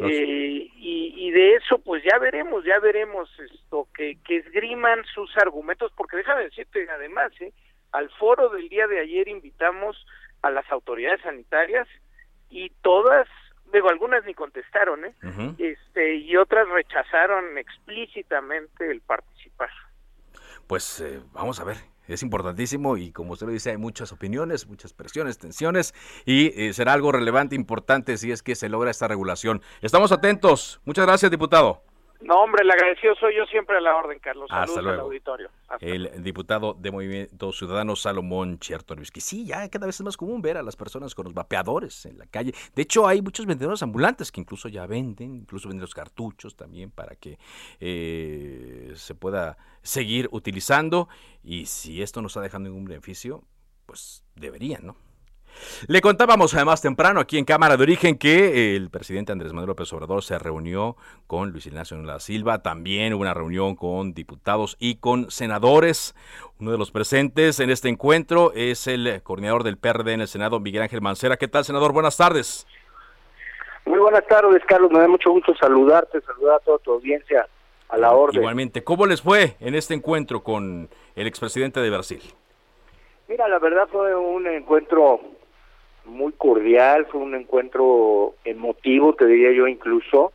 Eh, 0.01 0.70
y, 0.78 1.32
de 1.32 1.56
eso 1.56 1.78
pues 1.80 2.01
ya 2.10 2.17
veremos, 2.19 2.63
ya 2.63 2.80
veremos 2.80 3.30
esto, 3.39 3.88
que, 3.93 4.17
que 4.26 4.38
esgriman 4.38 5.04
sus 5.13 5.36
argumentos, 5.38 5.91
porque 5.95 6.15
déjame 6.17 6.43
decirte 6.43 6.88
además, 6.89 7.34
¿eh? 7.41 7.52
al 7.91 8.10
foro 8.12 8.48
del 8.50 8.69
día 8.69 8.88
de 8.88 9.00
ayer 9.02 9.28
invitamos 9.28 9.98
a 10.41 10.50
las 10.50 10.69
autoridades 10.72 11.22
sanitarias 11.22 11.88
y 12.50 12.69
todas, 12.82 13.28
digo, 13.74 13.89
algunas 13.89 14.24
ni 14.24 14.34
contestaron, 14.34 15.04
¿eh? 15.04 15.13
este, 15.58 16.15
y 16.15 16.38
otras 16.38 16.67
rechazaron 16.69 17.58
explícitamente 17.58 18.89
el 18.89 19.02
participar. 19.02 19.69
Pues 20.65 21.02
eh, 21.02 21.19
vamos 21.34 21.60
a 21.60 21.65
ver, 21.65 21.78
es 22.10 22.24
importantísimo 22.24 22.98
y 22.98 23.12
como 23.12 23.34
usted 23.34 23.48
lo 23.48 23.54
dice, 23.54 23.72
hay 23.72 23.78
muchas 23.78 24.12
opiniones, 24.12 24.67
muchas 24.67 24.93
presiones, 24.93 25.38
tensiones 25.38 25.93
y 26.26 26.48
eh, 26.60 26.74
será 26.74 26.93
algo 26.93 27.12
relevante, 27.12 27.56
importante 27.56 28.17
si 28.17 28.32
es 28.32 28.43
que 28.43 28.56
se 28.56 28.69
logra 28.69 28.91
esta 28.91 29.08
regulación. 29.08 29.62
Estamos 29.82 30.12
atentos. 30.12 30.82
Muchas 30.86 31.06
gracias, 31.06 31.32
diputado. 31.32 31.88
No, 32.21 32.41
hombre, 32.41 32.63
el 32.63 32.71
agradecido 32.71 33.15
soy 33.15 33.36
yo 33.38 33.45
siempre 33.45 33.77
a 33.77 33.82
la 33.82 33.95
orden, 33.95 34.19
Carlos. 34.19 34.49
Saludos 34.49 34.69
Hasta 34.69 34.82
luego. 34.82 34.99
Al 35.01 35.05
auditorio. 35.05 35.49
el 35.79 36.21
diputado 36.21 36.73
de 36.73 36.91
Movimiento 36.91 37.53
Ciudadano 37.53 37.95
Salomón 37.95 38.60
Chertorivsky. 38.60 39.21
Sí, 39.21 39.45
ya 39.45 39.69
cada 39.69 39.86
vez 39.86 39.95
es 39.95 40.03
más 40.03 40.17
común 40.17 40.41
ver 40.41 40.58
a 40.58 40.63
las 40.63 40.75
personas 40.75 41.15
con 41.15 41.25
los 41.25 41.34
vapeadores 41.34 42.05
en 42.05 42.17
la 42.17 42.25
calle. 42.25 42.53
De 42.75 42.82
hecho, 42.82 43.08
hay 43.08 43.21
muchos 43.21 43.45
vendedores 43.45 43.82
ambulantes 43.84 44.32
que 44.34 44.41
incluso 44.41 44.67
ya 44.67 44.86
venden, 44.86 45.34
incluso 45.34 45.69
venden 45.69 45.82
los 45.82 45.95
cartuchos 45.95 46.58
también 46.58 46.91
para 46.91 47.15
que 47.15 47.39
eh, 47.79 48.91
se 48.95 49.15
pueda 49.15 49.58
seguir 49.82 50.27
utilizando. 50.32 51.08
Y 51.41 51.67
si 51.67 52.01
esto 52.01 52.21
no 52.21 52.27
está 52.27 52.41
dejando 52.41 52.69
ningún 52.69 52.86
beneficio, 52.86 53.43
pues 53.86 54.25
deberían, 54.36 54.86
¿no? 54.86 54.95
Le 55.88 56.02
contábamos 56.02 56.54
además 56.54 56.82
temprano 56.82 57.20
aquí 57.20 57.38
en 57.38 57.46
Cámara 57.46 57.78
de 57.78 57.84
Origen 57.84 58.18
que 58.18 58.76
el 58.76 58.89
presidente 58.89 59.32
Andrés 59.32 59.54
Manuel 59.54 59.70
López 59.70 59.92
Obrador 59.94 60.24
se 60.24 60.38
reunió 60.38 60.98
con 61.26 61.52
Luis 61.52 61.68
Ignacio 61.68 61.96
Lula 61.96 62.20
Silva, 62.20 62.62
también 62.62 63.13
hubo 63.13 63.22
una 63.22 63.34
reunión 63.34 63.76
con 63.76 64.13
diputados 64.13 64.76
y 64.80 64.96
con 64.96 65.32
senadores. 65.32 66.15
Uno 66.60 66.72
de 66.72 66.78
los 66.78 66.92
presentes 66.92 67.60
en 67.62 67.70
este 67.70 67.88
encuentro 67.88 68.52
es 68.54 68.88
el 68.88 69.22
coordinador 69.24 69.63
del 69.63 69.78
PRD 69.78 70.13
en 70.13 70.22
el 70.22 70.28
Senado, 70.28 70.60
Miguel 70.60 70.82
Ángel 70.82 71.02
Mancera. 71.02 71.38
¿Qué 71.38 71.48
tal, 71.48 71.63
senador? 71.63 71.94
Buenas 71.94 72.18
tardes. 72.18 72.68
Muy 73.86 74.00
buenas 74.00 74.28
tardes, 74.28 74.62
Carlos. 74.68 74.92
Me 74.92 75.00
da 75.00 75.08
mucho 75.08 75.32
gusto 75.32 75.56
saludarte, 75.56 76.20
saludar 76.22 76.56
a 76.56 76.60
toda 76.60 76.78
tu 76.80 76.92
audiencia 76.92 77.48
a 77.88 77.98
la 77.98 78.12
orden. 78.12 78.42
Igualmente, 78.42 78.84
¿cómo 78.84 79.06
les 79.06 79.22
fue 79.22 79.56
en 79.62 79.76
este 79.76 79.94
encuentro 79.94 80.44
con 80.44 80.89
el 81.15 81.28
expresidente 81.28 81.80
de 81.80 81.89
Brasil? 81.89 82.22
Mira, 83.30 83.48
la 83.48 83.60
verdad 83.60 83.88
fue 83.89 84.13
un 84.15 84.46
encuentro 84.48 85.22
muy 86.10 86.34
cordial, 86.34 87.08
fue 87.12 87.22
un 87.22 87.36
encuentro 87.36 88.36
emotivo, 88.43 89.13
te 89.13 89.26
diría 89.26 89.52
yo 89.52 89.67
incluso, 89.67 90.32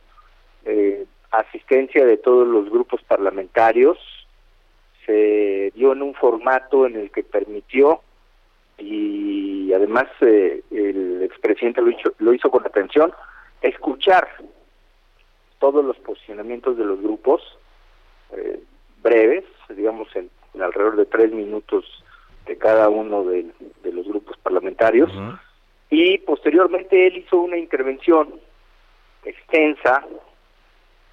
eh, 0.65 1.05
asistencia 1.31 2.05
de 2.05 2.17
todos 2.17 2.47
los 2.47 2.69
grupos 2.69 3.01
parlamentarios, 3.03 3.97
se 5.05 5.71
dio 5.75 5.93
en 5.93 6.01
un 6.01 6.13
formato 6.15 6.85
en 6.85 6.95
el 6.95 7.11
que 7.11 7.23
permitió 7.23 8.01
y 8.77 9.71
además 9.73 10.05
eh, 10.21 10.61
el 10.71 11.23
expresidente 11.23 11.81
lo 11.81 11.91
hizo, 11.91 12.13
lo 12.17 12.33
hizo 12.33 12.49
con 12.49 12.65
atención, 12.65 13.13
escuchar 13.61 14.27
todos 15.59 15.85
los 15.85 15.97
posicionamientos 15.97 16.77
de 16.77 16.85
los 16.85 17.01
grupos, 17.01 17.41
eh, 18.31 18.59
breves, 19.01 19.45
digamos 19.69 20.07
en, 20.15 20.29
alrededor 20.61 20.95
de 20.95 21.05
tres 21.05 21.31
minutos 21.31 21.85
de 22.45 22.57
cada 22.57 22.89
uno 22.89 23.23
de, 23.23 23.45
los 23.91 24.07
grupos 24.07 24.37
parlamentarios, 24.37 25.11
y 25.89 26.17
posteriormente 26.19 27.07
él 27.07 27.17
hizo 27.17 27.39
una 27.39 27.57
intervención 27.57 28.39
extensa 29.23 30.05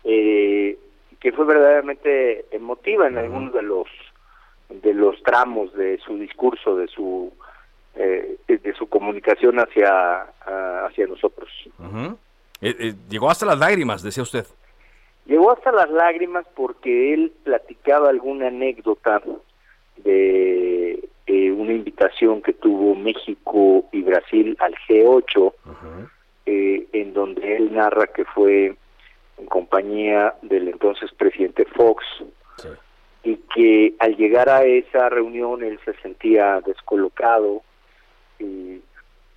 eh, 0.04 0.78
que 1.20 1.32
fue 1.32 1.44
verdaderamente 1.44 2.46
emotiva 2.50 3.06
en 3.06 3.18
algunos 3.18 3.52
de 3.52 3.62
los 3.62 3.86
de 4.68 4.94
los 4.94 5.22
tramos 5.22 5.72
de 5.74 5.98
su 5.98 6.16
discurso 6.16 6.76
de 6.76 6.88
su 6.88 7.32
eh, 7.94 8.38
de 8.48 8.74
su 8.74 8.88
comunicación 8.88 9.58
hacia 9.58 10.22
hacia 10.86 11.06
nosotros. 11.06 11.48
Eh, 12.60 12.94
llegó 13.08 13.30
hasta 13.30 13.46
las 13.46 13.58
lágrimas 13.58 14.02
decía 14.02 14.22
usted. 14.22 14.46
Llegó 15.26 15.52
hasta 15.52 15.70
las 15.70 15.90
lágrimas 15.90 16.46
porque 16.56 17.14
él 17.14 17.32
platicaba 17.44 18.08
alguna 18.08 18.48
anécdota 18.48 19.22
de 19.98 21.08
una 21.50 21.72
invitación 21.72 22.42
que 22.42 22.52
tuvo 22.52 22.94
México 22.94 23.84
y 23.92 24.02
Brasil 24.02 24.56
al 24.60 24.74
G8, 24.88 25.52
eh, 26.46 26.86
en 26.92 27.14
donde 27.14 27.56
él 27.56 27.72
narra 27.72 28.06
que 28.08 28.24
fue 28.24 28.74
en 29.38 29.46
compañía 29.46 30.34
del 30.42 30.68
entonces 30.68 31.10
presidente 31.12 31.64
Fox 31.64 32.04
y 33.24 33.36
que 33.54 33.94
al 33.98 34.16
llegar 34.16 34.48
a 34.48 34.64
esa 34.64 35.08
reunión 35.08 35.62
él 35.62 35.78
se 35.84 35.94
sentía 35.94 36.60
descolocado 36.60 37.62
y 38.38 38.80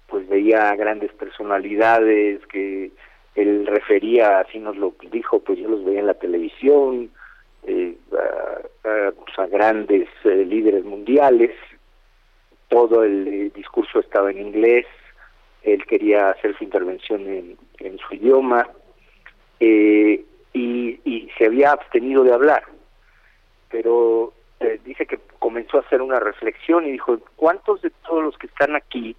pues 0.08 0.27
veía 0.27 0.75
grandes 0.75 1.12
personalidades 1.13 2.45
que 2.47 2.91
él 3.36 3.67
refería, 3.67 4.39
así 4.39 4.60
nos 4.60 4.77
lo 4.77 4.93
dijo, 5.12 5.39
pues 5.39 5.60
yo 5.60 5.67
los 5.67 5.84
veía 5.84 5.99
en 5.99 6.08
la 6.08 6.13
televisión, 6.13 7.12
eh, 7.67 7.95
a, 8.13 9.12
pues, 9.12 9.51
grandes 9.51 10.08
eh, 10.23 10.45
líderes 10.45 10.86
mundiales, 10.86 11.51
todo 12.75 13.03
el 13.03 13.27
eh, 13.27 13.51
discurso 13.55 13.99
estaba 13.99 14.31
en 14.31 14.39
inglés, 14.39 14.85
él 15.63 15.85
quería 15.85 16.31
hacer 16.31 16.55
su 16.57 16.63
intervención 16.63 17.25
en, 17.79 17.97
su 17.97 18.15
idioma 18.15 18.67
y, 19.59 20.21
y, 20.53 21.29
se 21.38 21.45
había 21.45 21.71
abstenido 21.71 22.23
de 22.23 22.33
hablar, 22.33 22.63
pero 23.69 24.33
dice 24.83 25.05
que 25.05 25.19
comenzó 25.39 25.77
a 25.77 25.81
hacer 25.81 26.01
una 26.01 26.19
reflexión 26.19 26.85
y 26.85 26.91
dijo, 26.91 27.19
¿cuántos 27.35 27.81
de 27.81 27.91
todos 28.05 28.23
los 28.23 28.38
que 28.38 28.47
están 28.47 28.75
aquí 28.75 29.15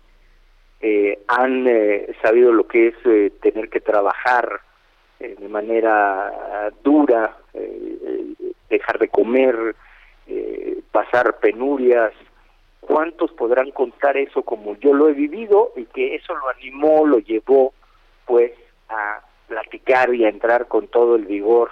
eh, 0.81 1.21
han 1.27 1.67
eh, 1.67 2.15
sabido 2.23 2.53
lo 2.53 2.69
que 2.69 2.89
es 2.89 2.95
eh, 3.07 3.33
tener 3.41 3.71
que 3.71 3.81
trabajar 3.81 4.61
de 5.19 5.49
manera 5.49 6.71
dura, 6.85 7.39
dejar 8.69 8.99
de 8.99 9.09
comer, 9.09 9.75
pasar 10.93 11.39
penurias. 11.39 12.13
¿Cuántos 12.87 13.33
podrán 13.33 13.71
contar 13.73 14.17
eso 14.17 14.43
como 14.43 14.77
yo 14.77 14.95
lo 14.95 15.09
he 15.09 15.13
vivido 15.13 15.73
y 15.77 15.85
que 15.87 16.15
eso 16.15 16.35
lo 16.35 16.49
animó, 16.49 17.07
lo 17.07 17.19
llevó 17.19 17.73
pues 18.27 18.53
a 18.89 19.21
platicar 19.49 20.15
y 20.15 20.25
a 20.25 20.29
entrar 20.29 20.69
con 20.69 20.89
todo 20.89 21.17
el 21.17 21.27
vigor 21.27 21.71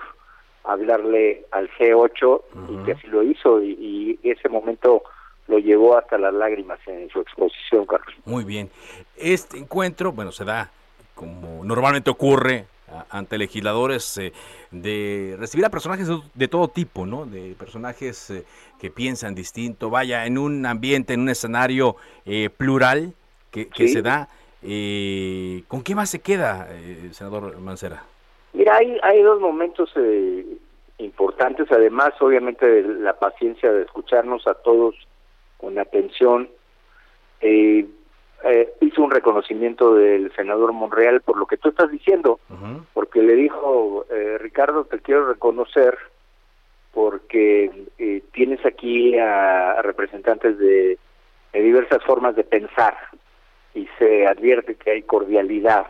a 0.64 0.72
hablarle 0.72 1.46
al 1.50 1.70
G8 1.70 2.42
y 2.68 2.85
que 2.85 2.92
así 2.92 3.07
lo 3.07 3.22
hizo 3.22 3.62
y, 3.62 4.18
y 4.22 4.31
ese 4.31 4.48
momento 4.48 5.03
lo 5.46 5.59
llevó 5.59 5.96
hasta 5.96 6.18
las 6.18 6.33
lágrimas 6.33 6.81
en 6.87 7.09
su 7.11 7.20
exposición, 7.20 7.87
Carlos. 7.87 8.14
Muy 8.24 8.44
bien. 8.44 8.70
Este 9.16 9.59
encuentro, 9.59 10.12
bueno, 10.12 10.33
se 10.33 10.44
da 10.44 10.70
como 11.14 11.64
normalmente 11.64 12.11
ocurre 12.11 12.66
ante 13.11 13.38
legisladores 13.38 14.18
eh, 14.18 14.33
de 14.70 15.37
recibir 15.38 15.64
a 15.64 15.70
personajes 15.70 16.09
de, 16.35 16.48
todo 16.48 16.68
tipo, 16.68 17.07
¿no? 17.07 17.26
De 17.26 17.54
personajes 17.59 18.30
eh, 18.30 18.44
que 18.80 18.90
piensan 18.90 19.35
distinto, 19.35 19.90
vaya, 19.90 20.26
en 20.26 20.38
un 20.38 20.66
ambiente, 20.66 21.14
en 21.14 21.20
un 21.20 21.28
escenario 21.28 21.96
eh, 22.24 22.50
plural 22.50 23.12
que, 23.50 23.68
se 23.88 24.02
da. 24.02 24.28
¿Con 25.68 25.83
qué 25.83 25.94
más 25.94 26.11
se 26.11 26.20
queda, 26.20 26.68
senador 27.12 27.57
Mancera? 27.61 28.02
Mira, 28.52 28.76
hay, 28.76 28.98
hay 29.02 29.22
dos 29.22 29.40
momentos 29.40 29.92
importantes, 30.98 31.70
además, 31.70 32.14
obviamente, 32.20 32.66
de 32.66 32.83
la 33.00 33.18
paciencia 33.18 33.72
de 33.72 33.83
escucharnos 33.83 34.46
a 34.46 34.54
todos 34.54 34.94
con 35.57 35.78
atención. 35.78 36.48
Eh, 37.40 37.80
eh, 37.80 37.87
reconocimiento 39.14 39.94
del 39.94 40.33
senador 40.35 40.72
Monreal 40.72 41.20
por 41.22 41.37
lo 41.37 41.46
que 41.46 41.57
tú 41.57 41.70
estás 41.70 41.90
diciendo, 41.90 42.40
porque 42.92 43.22
le 43.22 43.35
dijo, 43.35 44.05
eh, 44.11 44.38
Ricardo, 44.38 44.85
te 44.85 44.98
quiero 44.98 45.27
reconocer 45.29 45.96
porque 46.92 47.70
tienes 48.33 48.64
aquí 48.64 49.18
a, 49.18 49.81
representantes 49.83 50.59
de, 50.59 50.98
diversas 51.53 52.03
formas 52.05 52.37
de 52.37 52.44
pensar 52.44 52.96
y 53.74 53.88
se 53.98 54.27
advierte 54.27 54.74
que 54.74 54.90
hay 54.90 55.03
cordialidad 55.03 55.87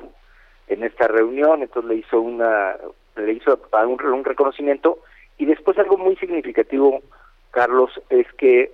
en 0.68 0.82
esta 0.84 1.08
reunión, 1.08 1.62
entonces 1.62 1.88
le 1.90 1.96
hizo 1.96 2.20
una 2.20 2.76
le 3.16 3.32
hizo 3.32 3.58
un, 3.72 4.04
un 4.12 4.24
reconocimiento. 4.24 4.98
Y 5.38 5.46
después 5.46 5.78
algo 5.78 5.98
muy 5.98 6.16
significativo, 6.16 7.02
Carlos, 7.50 7.90
es 8.10 8.26
que 8.34 8.72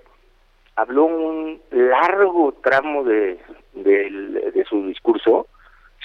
habló 0.76 1.04
un 1.04 1.60
largo 1.70 2.52
tramo 2.62 3.04
de, 3.04 3.38
de, 3.74 4.64
su 4.68 4.86
discurso 4.86 5.46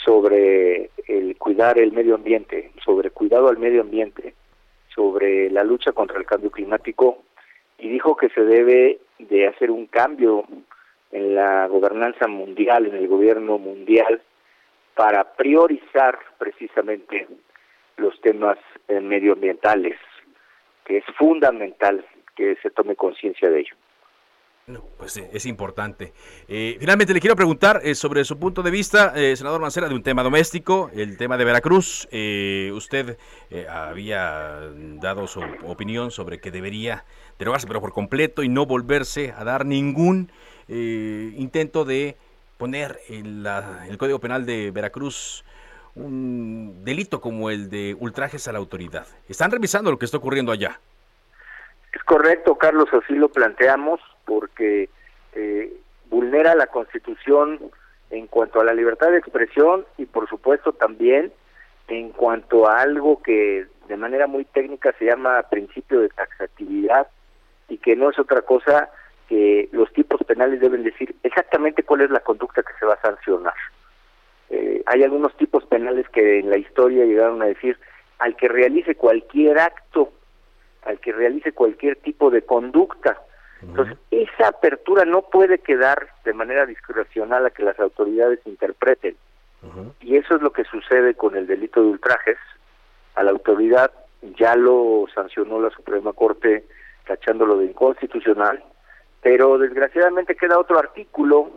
sobre 0.03 0.89
el 1.07 1.37
cuidar 1.37 1.77
el 1.79 1.91
medio 1.91 2.15
ambiente, 2.15 2.71
sobre 2.83 3.09
cuidado 3.11 3.47
al 3.47 3.57
medio 3.57 3.81
ambiente, 3.81 4.33
sobre 4.93 5.49
la 5.49 5.63
lucha 5.63 5.91
contra 5.91 6.17
el 6.17 6.25
cambio 6.25 6.51
climático 6.51 7.23
y 7.77 7.89
dijo 7.89 8.15
que 8.15 8.29
se 8.29 8.41
debe 8.41 8.99
de 9.19 9.47
hacer 9.47 9.71
un 9.71 9.87
cambio 9.87 10.45
en 11.11 11.35
la 11.35 11.67
gobernanza 11.67 12.27
mundial, 12.27 12.87
en 12.87 12.95
el 12.95 13.07
gobierno 13.07 13.57
mundial, 13.57 14.21
para 14.95 15.35
priorizar 15.35 16.17
precisamente 16.37 17.27
los 17.97 18.19
temas 18.21 18.57
eh, 18.87 18.99
medioambientales, 18.99 19.97
que 20.85 20.97
es 20.97 21.05
fundamental 21.17 22.05
que 22.35 22.55
se 22.61 22.69
tome 22.69 22.95
conciencia 22.95 23.49
de 23.49 23.61
ello. 23.61 23.75
Pues 24.97 25.17
eh, 25.17 25.29
es 25.31 25.45
importante. 25.45 26.11
Eh, 26.47 26.77
finalmente 26.79 27.13
le 27.13 27.19
quiero 27.19 27.35
preguntar 27.35 27.81
eh, 27.83 27.93
sobre 27.93 28.23
su 28.25 28.39
punto 28.39 28.63
de 28.63 28.71
vista, 28.71 29.13
senador 29.35 29.61
Mancera, 29.61 29.87
de 29.87 29.93
un 29.93 30.01
tema 30.01 30.23
doméstico, 30.23 30.89
el 30.95 31.17
tema 31.17 31.37
de 31.37 31.45
Veracruz. 31.45 32.07
usted 32.73 33.17
había 33.69 34.61
dado 34.99 35.27
su 35.27 35.41
opinión 35.65 36.09
sobre 36.09 36.39
que 36.39 36.49
debería 36.49 37.05
derogarse, 37.37 37.67
pero 37.67 37.79
por 37.79 37.93
completo, 37.93 38.41
y 38.41 38.49
no 38.49 38.65
volverse 38.65 39.35
a 39.37 39.43
dar 39.43 39.67
ningún 39.67 40.31
intento 40.67 41.85
de 41.85 42.17
poner 42.57 42.99
en 43.09 43.45
el 43.87 43.97
Código 43.99 44.19
Penal 44.19 44.47
de 44.47 44.71
Veracruz 44.71 45.45
un 45.93 46.83
delito 46.83 47.21
como 47.21 47.51
el 47.51 47.69
de 47.69 47.95
ultrajes 47.99 48.47
a 48.47 48.51
la 48.51 48.57
autoridad. 48.57 49.05
Están 49.29 49.51
revisando 49.51 49.91
lo 49.91 49.99
que 49.99 50.05
está 50.05 50.17
ocurriendo 50.17 50.51
allá. 50.51 50.79
Es 51.93 52.03
correcto, 52.03 52.57
Carlos, 52.57 52.89
así 52.91 53.13
lo 53.13 53.29
planteamos 53.29 54.01
porque 54.25 54.89
eh, 55.33 55.73
vulnera 56.09 56.55
la 56.55 56.67
Constitución 56.67 57.59
en 58.09 58.27
cuanto 58.27 58.59
a 58.59 58.63
la 58.63 58.73
libertad 58.73 59.11
de 59.11 59.17
expresión 59.17 59.85
y 59.97 60.05
por 60.05 60.29
supuesto 60.29 60.73
también 60.73 61.31
en 61.87 62.09
cuanto 62.11 62.67
a 62.67 62.81
algo 62.81 63.21
que 63.21 63.67
de 63.87 63.97
manera 63.97 64.27
muy 64.27 64.45
técnica 64.45 64.93
se 64.97 65.05
llama 65.05 65.43
principio 65.49 65.99
de 66.01 66.09
taxatividad 66.09 67.07
y 67.69 67.77
que 67.77 67.95
no 67.95 68.09
es 68.09 68.19
otra 68.19 68.41
cosa 68.41 68.89
que 69.27 69.69
los 69.71 69.91
tipos 69.93 70.23
penales 70.23 70.59
deben 70.59 70.83
decir 70.83 71.15
exactamente 71.23 71.83
cuál 71.83 72.01
es 72.01 72.11
la 72.11 72.19
conducta 72.19 72.63
que 72.63 72.73
se 72.79 72.85
va 72.85 72.93
a 72.93 73.01
sancionar. 73.01 73.53
Eh, 74.49 74.83
hay 74.85 75.03
algunos 75.03 75.35
tipos 75.37 75.65
penales 75.65 76.07
que 76.09 76.39
en 76.39 76.49
la 76.49 76.57
historia 76.57 77.05
llegaron 77.05 77.41
a 77.41 77.45
decir 77.45 77.77
al 78.19 78.35
que 78.35 78.47
realice 78.47 78.95
cualquier 78.95 79.59
acto, 79.59 80.11
al 80.83 80.99
que 80.99 81.11
realice 81.11 81.53
cualquier 81.53 81.95
tipo 81.97 82.29
de 82.29 82.43
conducta, 82.43 83.19
entonces, 83.61 83.97
esa 84.11 84.49
apertura 84.49 85.05
no 85.05 85.23
puede 85.23 85.59
quedar 85.59 86.07
de 86.23 86.33
manera 86.33 86.65
discrecional 86.65 87.45
a 87.45 87.49
que 87.49 87.63
las 87.63 87.79
autoridades 87.79 88.39
interpreten. 88.45 89.15
Y 90.01 90.17
eso 90.17 90.35
es 90.35 90.41
lo 90.43 90.51
que 90.51 90.63
sucede 90.65 91.15
con 91.15 91.35
el 91.35 91.47
delito 91.47 91.81
de 91.81 91.87
ultrajes. 91.87 92.37
A 93.15 93.23
la 93.23 93.31
autoridad 93.31 93.91
ya 94.37 94.55
lo 94.55 95.05
sancionó 95.13 95.59
la 95.59 95.71
Suprema 95.71 96.13
Corte 96.13 96.65
tachándolo 97.07 97.57
de 97.57 97.65
inconstitucional, 97.65 98.63
pero 99.21 99.57
desgraciadamente 99.57 100.35
queda 100.35 100.59
otro 100.59 100.77
artículo, 100.77 101.51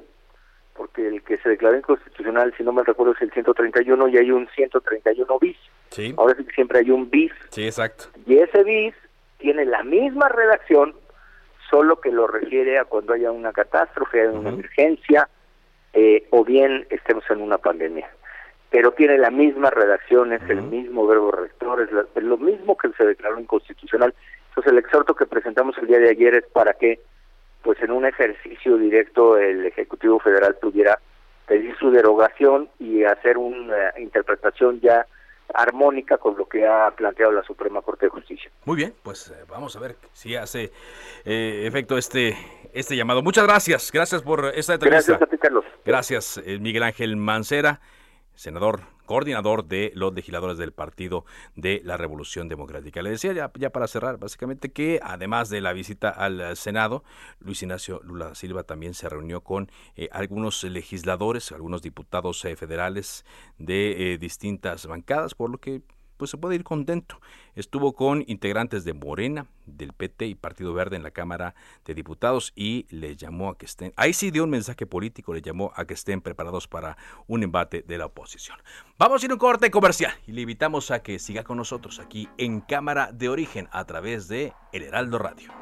porque 0.75 1.07
el 1.07 1.23
que 1.23 1.37
se 1.39 1.51
declaró 1.51 1.77
inconstitucional, 1.77 2.55
si 2.57 2.63
no 2.63 2.73
me 2.73 2.83
recuerdo, 2.83 3.13
es 3.13 3.23
el 3.23 3.33
131 3.33 4.09
y 4.09 4.17
hay 4.17 4.31
un 4.31 4.49
131 4.55 5.39
bis. 5.39 5.57
Sí. 5.91 6.15
Ahora 6.17 6.35
sí 6.37 6.45
que 6.45 6.55
siempre 6.55 6.79
hay 6.79 6.91
un 6.91 7.11
bis. 7.11 7.33
Sí, 7.51 7.65
exacto. 7.65 8.05
Y 8.27 8.39
ese 8.39 8.63
bis 8.63 8.95
tiene 9.39 9.65
la 9.65 9.83
misma 9.83 10.29
redacción 10.29 10.95
solo 11.71 12.01
que 12.01 12.11
lo 12.11 12.27
refiere 12.27 12.79
a 12.79 12.85
cuando 12.85 13.13
haya 13.13 13.31
una 13.31 13.53
catástrofe, 13.53 14.29
una 14.29 14.51
emergencia, 14.51 15.29
eh, 15.93 16.27
o 16.31 16.45
bien 16.45 16.87
estemos 16.91 17.25
en 17.31 17.41
una 17.41 17.59
pandemia. 17.59 18.09
Pero 18.71 18.93
tiene 18.93 19.17
la 19.17 19.31
misma 19.31 19.71
redacción, 19.71 20.33
es 20.33 20.43
el 20.49 20.63
mismo 20.63 21.07
verbo 21.07 21.31
rector, 21.31 21.81
es, 21.83 22.23
lo 22.23 22.37
mismo 22.37 22.77
que 22.77 22.91
se 22.97 23.05
declaró 23.05 23.41
inconstitucional. 23.41 24.15
Entonces 24.51 24.73
el 24.73 24.79
exhorto 24.79 25.15
que 25.15 25.27
presentamos 25.27 25.77
el 25.79 25.87
día 25.87 25.99
de 25.99 26.11
ayer 26.11 26.35
es 26.35 26.47
para 26.47 26.75
que, 26.75 27.01
pues 27.63 27.81
en 27.83 27.91
un 27.91 28.05
ejercicio 28.05 28.77
directo, 28.77 29.39
el 29.39 29.65
Ejecutivo 29.67 30.19
Federal 30.19 30.57
pudiera 30.57 30.99
pedir 31.47 31.75
su 31.79 31.91
derogación 31.91 32.69
y 32.79 33.05
hacer 33.05 33.39
una 33.39 33.95
interpretación 33.99 34.81
ya 34.81 35.07
armónica 35.55 36.19
con 36.19 36.37
lo 36.37 36.49
que 36.49 36.67
ha 36.67 36.91
planteado 36.91 37.33
la 37.33 37.43
Suprema 37.43 37.83
Corte 37.83 38.07
de 38.07 38.11
Justicia. 38.11 38.51
Muy 38.65 38.77
bien, 38.77 38.95
pues 39.03 39.31
eh, 39.31 39.45
vamos 39.49 39.77
a 39.77 39.81
ver 39.81 39.97
si 40.13 40.37
hace 40.37 40.73
eh, 41.25 41.65
efecto 41.67 41.97
este 41.97 42.37
este 42.73 42.97
llamado. 42.97 43.23
Muchas 43.23 43.45
gracias, 43.45 43.91
gracias 43.93 44.23
por 44.23 44.53
esta 44.55 44.75
entrevista. 44.75 45.13
Gracias 45.13 45.23
a 45.23 45.27
ti, 45.31 45.39
Carlos. 45.39 45.65
Gracias, 45.85 46.41
eh, 46.45 46.59
Miguel 46.59 46.83
Ángel 46.83 47.17
Mancera, 47.17 47.81
senador 48.39 48.83
coordinador 49.05 49.67
de 49.67 49.91
los 49.95 50.15
legisladores 50.15 50.59
del 50.59 50.73
Partido 50.73 51.25
de 51.57 51.81
la 51.85 51.97
Revolución 51.97 52.49
Democrática. 52.49 53.03
Le 53.03 53.11
decía 53.11 53.33
ya, 53.33 53.51
ya, 53.59 53.71
para 53.71 53.89
cerrar, 53.89 54.19
básicamente 54.19 54.71
que 54.71 55.01
además 55.03 55.49
de 55.49 55.61
la 55.61 55.73
visita 55.73 56.11
al 56.11 56.57
Senado, 56.57 57.03
Luis 57.41 57.63
Ignacio 57.63 58.01
Lula 58.05 58.35
Silva 58.35 58.63
también 58.63 58.95
se 58.95 59.09
reunió 59.09 59.41
con 59.41 59.71
eh, 59.97 60.09
algunos 60.13 60.63
legisladores, 60.63 61.51
algunos 61.53 61.83
diputados 61.83 62.45
eh, 62.45 62.55
federales 62.55 63.25
de 63.59 64.13
eh, 64.13 64.19
distintas 64.19 64.87
bancadas, 64.87 65.35
por 65.35 65.51
lo 65.51 65.59
que 65.59 65.83
pues 66.19 66.31
se 66.31 66.37
puede 66.37 66.57
ir 66.57 66.65
contento. 66.65 67.21
Estuvo 67.55 67.95
con 67.95 68.25
integrantes 68.27 68.85
de 68.85 68.93
Morena, 68.93 69.47
del 69.65 69.93
PT 69.93 70.27
y 70.27 70.35
Partido 70.35 70.75
Verde 70.75 70.97
en 70.97 71.03
la 71.03 71.11
Cámara 71.11 71.55
de 71.85 71.95
Diputados 71.95 72.53
y 72.55 72.87
le 72.91 73.17
llamó 73.17 73.51
a 73.51 73.57
que 73.57 73.67
estén, 73.67 73.93
ahí 73.97 74.13
sí 74.13 74.31
dio 74.31 74.45
un 74.45 74.51
mensaje 74.51 74.85
político, 74.87 75.33
le 75.33 75.41
llamó 75.41 75.73
a 75.75 75.87
que 75.87 75.95
estén 75.95 76.21
preparados 76.21 76.69
para 76.69 76.99
un 77.27 77.43
embate 77.43 77.83
de 77.87 77.99
la 77.99 78.07
oposición. 78.07 78.59
Vamos 78.99 79.23
a 79.23 79.27
ir 79.27 79.31
a 79.31 79.35
un 79.35 79.41
corte 79.41 79.71
comercial 79.71 80.13
y 80.27 80.33
le 80.33 80.43
invitamos 80.43 80.91
a 80.91 81.03
que 81.03 81.19
siga 81.19 81.45
con 81.45 81.57
nosotros 81.57 81.99
aquí 82.01 82.29
en 82.37 82.61
Cámara 82.61 83.11
de 83.13 83.29
Origen 83.29 83.69
a 83.73 83.85
través 83.85 84.29
de 84.29 84.53
El 84.73 84.83
Heraldo 84.83 85.19
Radio. 85.19 85.53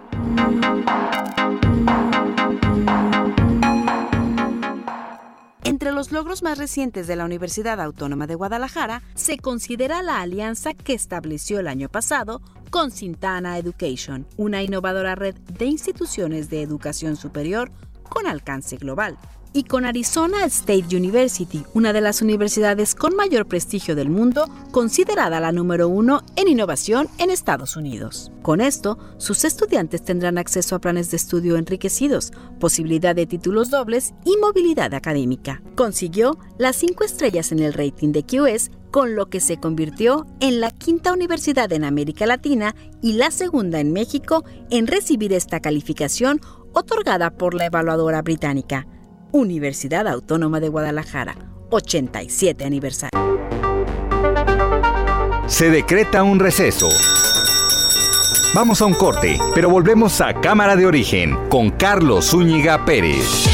Entre 5.67 5.91
los 5.91 6.13
logros 6.13 6.45
más 6.45 6.59
recientes 6.59 7.09
de 7.09 7.17
la 7.17 7.25
Universidad 7.25 7.81
Autónoma 7.81 8.29
de 8.29 8.37
Guadalajara 8.37 9.03
se 9.17 9.37
considera 9.37 10.01
la 10.01 10.21
alianza 10.21 10.75
que 10.75 10.95
estableció 10.95 11.59
el 11.59 11.67
año 11.67 11.89
pasado 11.89 12.41
con 12.71 12.93
Sintana 12.93 13.59
Education, 13.59 14.29
una 14.37 14.63
innovadora 14.63 15.17
red 15.17 15.35
de 15.35 15.65
instituciones 15.65 16.51
de 16.51 16.63
educación 16.63 17.17
superior 17.17 17.73
con 18.09 18.29
alcance 18.29 18.77
global 18.77 19.19
y 19.57 19.65
con 19.65 19.87
Arizona 19.87 20.45
State 20.45 20.95
University, 20.95 21.65
una 21.73 21.95
de 21.95 22.03
las 22.03 22.21
universidades 22.21 22.95
con 22.95 23.17
mayor 23.17 23.47
prestigio 23.47 23.95
del 23.95 24.11
mundo, 24.11 24.45
considerada 24.71 25.41
la 25.41 25.51
número 25.51 25.89
uno 25.89 26.23
en 26.37 26.49
innovación 26.49 27.09
en 27.17 27.31
Estados 27.31 27.75
Unidos. 27.75 28.31
Con 28.43 28.61
esto, 28.61 28.99
sus 29.17 29.47
estudiantes 29.47 30.05
tendrán 30.05 30.37
acceso 30.37 30.77
a 30.77 30.79
planes 30.79 31.11
de 31.11 31.17
estudio 31.17 31.57
enriquecidos, 31.57 32.33
posibilidad 32.61 33.17
de 33.17 33.25
títulos 33.25 33.71
dobles 33.71 34.13
y 34.27 34.37
movilidad 34.37 34.93
académica. 34.93 35.63
Consiguió 35.75 36.39
las 36.59 36.77
cinco 36.77 37.05
estrellas 37.05 37.51
en 37.51 37.61
el 37.61 37.73
rating 37.73 38.13
de 38.13 38.25
QS 38.25 38.71
con 38.91 39.15
lo 39.15 39.31
que 39.31 39.41
se 39.41 39.57
convirtió 39.57 40.27
en 40.41 40.61
la 40.61 40.71
quinta 40.71 41.15
universidad 41.15 41.73
en 41.73 41.85
América 41.85 42.27
Latina 42.27 42.75
y 43.03 43.15
la 43.15 43.31
segunda 43.31 43.81
en 43.81 43.93
México 43.93 44.45
en 44.71 44.87
recibir 44.87 45.33
esta 45.33 45.61
calificación 45.61 46.43
otorgada 46.75 47.31
por 47.31 47.55
la 47.55 47.67
evaluadora 47.67 48.21
británica. 48.21 48.87
Universidad 49.33 50.07
Autónoma 50.09 50.61
de 50.61 50.69
Guadalajara, 50.69 51.37
87 51.71 52.65
aniversario. 52.65 53.19
Se 55.47 55.71
decreta 55.71 56.23
un 56.23 56.41
receso. 56.41 56.89
Vamos 58.55 58.81
a 58.81 58.87
un 58.87 58.95
corte, 58.95 59.39
pero 59.55 59.69
volvemos 59.69 60.21
a 60.21 60.41
Cámara 60.41 60.77
de 60.77 60.87
Origen 60.87 61.37
con 61.49 61.71
Carlos 61.71 62.31
Zúñiga 62.31 62.85
Pérez. 62.85 63.47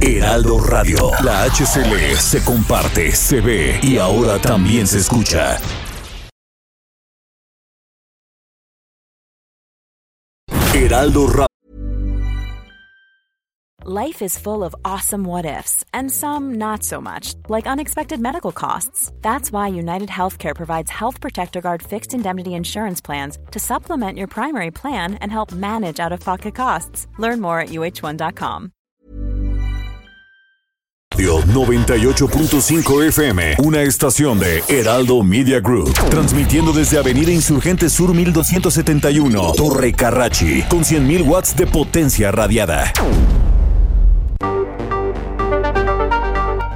Heraldo 0.00 0.60
Radio, 0.60 1.10
la 1.22 1.44
HCL 1.44 2.16
se 2.18 2.44
comparte, 2.44 3.12
se 3.12 3.40
ve 3.40 3.80
y 3.82 3.98
ahora 3.98 4.38
también 4.38 4.86
se 4.86 4.98
escucha. 4.98 5.58
Heraldo 10.74 11.26
Radio. 11.28 11.53
Life 13.86 14.22
is 14.22 14.38
full 14.38 14.64
of 14.64 14.74
awesome 14.82 15.24
what 15.24 15.44
ifs, 15.44 15.84
and 15.92 16.10
some 16.10 16.54
not 16.54 16.82
so 16.82 17.02
much, 17.02 17.34
like 17.50 17.66
unexpected 17.66 18.18
medical 18.18 18.50
costs. 18.50 19.12
That's 19.20 19.52
why 19.52 19.68
United 19.68 20.08
Healthcare 20.08 20.54
provides 20.54 20.90
Health 20.90 21.20
Protector 21.20 21.60
Guard 21.60 21.82
fixed 21.82 22.14
indemnity 22.14 22.54
insurance 22.54 23.02
plans 23.02 23.36
to 23.50 23.60
supplement 23.60 24.16
your 24.16 24.26
primary 24.26 24.70
plan 24.70 25.16
and 25.16 25.30
help 25.30 25.52
manage 25.52 26.00
out 26.00 26.12
of 26.12 26.20
pocket 26.20 26.54
costs. 26.54 27.08
Learn 27.18 27.42
more 27.42 27.60
at 27.60 27.68
uh1.com. 27.68 28.72
98.5 31.18 33.02
FM, 33.08 33.56
una 33.58 33.82
estación 33.82 34.40
de 34.40 34.64
Heraldo 34.66 35.22
Media 35.22 35.60
Group, 35.60 35.92
transmitiendo 36.08 36.72
desde 36.72 36.98
Avenida 36.98 37.30
Insurgente 37.30 37.90
Sur 37.90 38.14
1271, 38.14 39.52
Torre 39.54 39.92
Carrachi, 39.92 40.62
con 40.70 40.84
100.000 40.84 41.26
watts 41.26 41.54
de 41.54 41.66
potencia 41.66 42.32
radiada. 42.32 42.90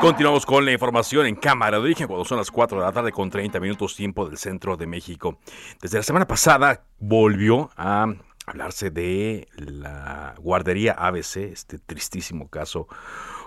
Continuamos, 0.00 0.44
con 0.44 0.64
la 0.64 0.72
información 0.72 1.26
en 1.26 1.34
cámara 1.34 1.78
de 1.78 1.84
origen 1.84 2.06
cuando 2.06 2.24
son 2.24 2.38
las 2.38 2.50
4 2.50 2.78
de 2.78 2.84
la 2.84 2.92
tarde 2.92 3.10
con 3.10 3.30
30 3.30 3.58
minutos 3.60 3.96
tiempo 3.96 4.28
del 4.28 4.36
centro 4.36 4.76
de 4.76 4.86
México. 4.86 5.38
Desde 5.80 5.98
la 5.98 6.02
semana 6.02 6.26
pasada 6.26 6.84
volvió 6.98 7.70
a 7.76 8.06
hablarse 8.46 8.90
de 8.90 9.48
la 9.56 10.34
guardería 10.38 10.92
ABC, 10.92 11.36
este 11.36 11.78
tristísimo 11.78 12.48
caso 12.48 12.86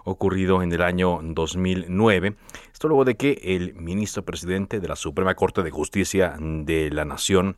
ocurrido 0.03 0.63
en 0.63 0.71
el 0.71 0.81
año 0.81 1.19
2009. 1.21 2.35
Esto 2.73 2.87
luego 2.87 3.05
de 3.05 3.15
que 3.15 3.39
el 3.43 3.75
ministro 3.75 4.23
presidente 4.23 4.79
de 4.79 4.87
la 4.87 4.95
Suprema 4.95 5.35
Corte 5.35 5.63
de 5.63 5.71
Justicia 5.71 6.35
de 6.39 6.89
la 6.91 7.05
Nación, 7.05 7.57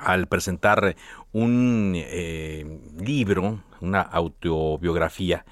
al 0.00 0.26
presentar 0.26 0.96
un 1.32 1.92
eh, 1.94 2.80
libro, 2.98 3.62
una 3.80 4.02
autobiografía, 4.02 5.44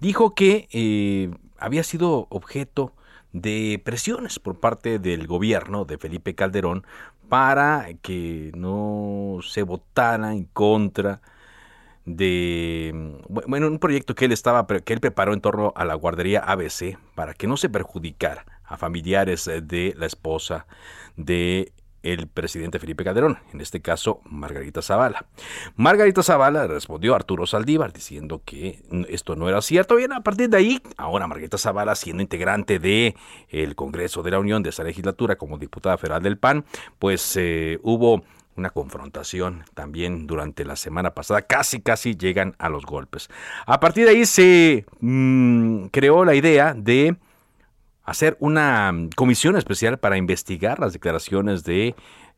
dijo 0.00 0.34
que 0.34 0.68
eh, 0.72 1.30
había 1.64 1.82
sido 1.82 2.26
objeto 2.28 2.92
de 3.32 3.80
presiones 3.82 4.38
por 4.38 4.60
parte 4.60 4.98
del 4.98 5.26
gobierno 5.26 5.84
de 5.84 5.98
Felipe 5.98 6.34
Calderón 6.34 6.86
para 7.28 7.88
que 8.02 8.52
no 8.54 9.38
se 9.42 9.62
votara 9.62 10.32
en 10.32 10.44
contra 10.44 11.20
de 12.04 12.92
bueno 13.30 13.66
un 13.66 13.78
proyecto 13.78 14.14
que 14.14 14.26
él 14.26 14.32
estaba 14.32 14.66
que 14.66 14.92
él 14.92 15.00
preparó 15.00 15.32
en 15.32 15.40
torno 15.40 15.72
a 15.74 15.86
la 15.86 15.94
guardería 15.94 16.40
ABC 16.40 16.98
para 17.14 17.32
que 17.32 17.46
no 17.46 17.56
se 17.56 17.70
perjudicara 17.70 18.44
a 18.64 18.76
familiares 18.76 19.46
de 19.46 19.94
la 19.96 20.04
esposa 20.04 20.66
de 21.16 21.72
el 22.04 22.28
presidente 22.28 22.78
Felipe 22.78 23.02
Calderón, 23.02 23.38
en 23.52 23.60
este 23.60 23.80
caso 23.80 24.20
Margarita 24.24 24.82
Zavala. 24.82 25.26
Margarita 25.74 26.22
Zavala 26.22 26.66
respondió 26.66 27.14
a 27.14 27.16
Arturo 27.16 27.46
Saldívar 27.46 27.92
diciendo 27.92 28.42
que 28.44 28.82
esto 29.08 29.34
no 29.36 29.48
era 29.48 29.62
cierto. 29.62 29.96
Bien, 29.96 30.12
a 30.12 30.22
partir 30.22 30.50
de 30.50 30.58
ahí, 30.58 30.82
ahora 30.98 31.26
Margarita 31.26 31.58
Zavala, 31.58 31.94
siendo 31.94 32.22
integrante 32.22 32.78
de 32.78 33.16
el 33.48 33.74
Congreso 33.74 34.22
de 34.22 34.30
la 34.30 34.38
Unión 34.38 34.62
de 34.62 34.70
esa 34.70 34.84
legislatura 34.84 35.36
como 35.36 35.58
diputada 35.58 35.96
federal 35.96 36.22
del 36.22 36.36
PAN, 36.36 36.66
pues 36.98 37.36
eh, 37.36 37.78
hubo 37.82 38.22
una 38.56 38.70
confrontación 38.70 39.64
también 39.74 40.26
durante 40.26 40.64
la 40.64 40.76
semana 40.76 41.14
pasada. 41.14 41.42
Casi, 41.42 41.80
casi 41.80 42.16
llegan 42.16 42.54
a 42.58 42.68
los 42.68 42.84
golpes. 42.84 43.28
A 43.66 43.80
partir 43.80 44.04
de 44.04 44.10
ahí 44.10 44.26
se 44.26 44.84
mm, 45.00 45.86
creó 45.86 46.24
la 46.24 46.34
idea 46.34 46.74
de 46.74 47.16
hacer 48.04 48.36
una 48.40 48.92
mm, 48.92 49.10
comisión 49.16 49.56
especial 49.56 49.98
para 49.98 50.16
investigar 50.16 50.78
las 50.78 50.92
declaraciones 50.92 51.64
de 51.64 51.94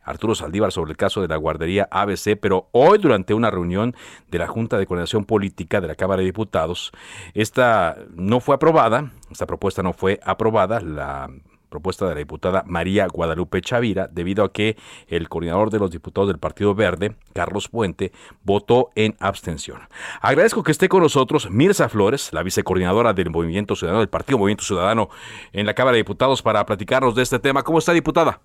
Arturo 0.07 0.35
Saldívar 0.35 0.72
sobre 0.72 0.92
el 0.92 0.96
caso 0.96 1.20
de 1.20 1.29
la 1.29 1.37
guardería 1.37 1.88
ABC, 1.90 2.38
pero 2.40 2.68
hoy 2.72 2.98
durante 2.98 3.35
una 3.35 3.50
reunión 3.50 3.94
de 4.31 4.38
la 4.38 4.46
Junta 4.46 4.79
de 4.79 4.87
Coordinación 4.87 5.24
Política 5.24 5.81
de 5.81 5.88
la 5.88 5.96
Cámara 5.96 6.20
de 6.20 6.26
Diputados, 6.26 6.92
esta 7.35 7.96
no 8.14 8.40
fue 8.40 8.55
aprobada, 8.55 9.11
esta 9.31 9.46
propuesta 9.46 9.83
no 9.83 9.92
fue 9.92 10.20
aprobada, 10.24 10.81
la 10.81 11.29
propuesta 11.77 12.07
de 12.07 12.15
la 12.15 12.19
diputada 12.21 12.62
María 12.67 13.07
Guadalupe 13.07 13.61
Chavira, 13.61 14.09
debido 14.11 14.45
a 14.45 14.53
que 14.53 14.77
el 15.09 15.29
coordinador 15.29 15.69
de 15.69 15.79
los 15.79 15.91
diputados 15.91 16.29
del 16.29 16.39
Partido 16.39 16.75
Verde, 16.75 17.17
Carlos 17.35 17.69
Puente, 17.69 18.12
votó 18.45 18.89
en 18.95 19.15
abstención. 19.21 19.81
Agradezco 20.23 20.62
que 20.62 20.73
esté 20.73 20.89
con 20.89 21.03
nosotros 21.03 21.51
Mirza 21.51 21.91
Flores, 21.91 22.33
la 22.33 22.43
vicecoordinadora 22.43 23.12
del 23.12 23.29
Movimiento 23.29 23.77
Ciudadano, 23.77 24.01
del 24.01 24.09
Partido 24.09 24.39
Movimiento 24.39 24.65
Ciudadano 24.65 25.11
en 25.53 25.67
la 25.67 25.75
Cámara 25.75 25.97
de 25.97 25.99
Diputados, 25.99 26.41
para 26.41 26.65
platicarnos 26.65 27.15
de 27.15 27.23
este 27.23 27.39
tema. 27.39 27.62
¿Cómo 27.62 27.79
está, 27.79 27.93
diputada? 27.93 28.41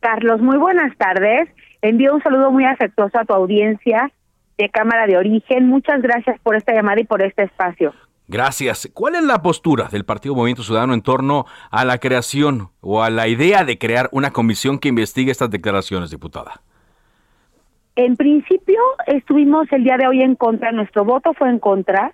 Carlos, 0.00 0.40
muy 0.40 0.56
buenas 0.56 0.96
tardes. 0.96 1.50
Envío 1.82 2.14
un 2.14 2.22
saludo 2.22 2.50
muy 2.50 2.64
afectuoso 2.64 3.18
a 3.18 3.26
tu 3.26 3.34
audiencia 3.34 4.10
de 4.56 4.70
Cámara 4.70 5.06
de 5.06 5.18
Origen. 5.18 5.68
Muchas 5.68 6.00
gracias 6.00 6.40
por 6.40 6.56
esta 6.56 6.72
llamada 6.72 7.02
y 7.02 7.04
por 7.04 7.20
este 7.20 7.42
espacio. 7.42 7.92
Gracias. 8.28 8.90
¿Cuál 8.92 9.14
es 9.14 9.22
la 9.22 9.40
postura 9.42 9.88
del 9.90 10.04
Partido 10.04 10.34
Movimiento 10.34 10.62
Ciudadano 10.62 10.94
en 10.94 11.02
torno 11.02 11.46
a 11.70 11.84
la 11.84 11.98
creación 11.98 12.70
o 12.80 13.02
a 13.02 13.10
la 13.10 13.28
idea 13.28 13.64
de 13.64 13.78
crear 13.78 14.08
una 14.12 14.30
comisión 14.30 14.78
que 14.78 14.88
investigue 14.88 15.30
estas 15.30 15.50
declaraciones, 15.50 16.10
diputada? 16.10 16.62
En 17.94 18.16
principio 18.16 18.78
estuvimos 19.06 19.66
el 19.72 19.84
día 19.84 19.96
de 19.96 20.06
hoy 20.06 20.22
en 20.22 20.34
contra, 20.34 20.70
nuestro 20.70 21.04
voto 21.04 21.32
fue 21.32 21.48
en 21.48 21.58
contra, 21.58 22.12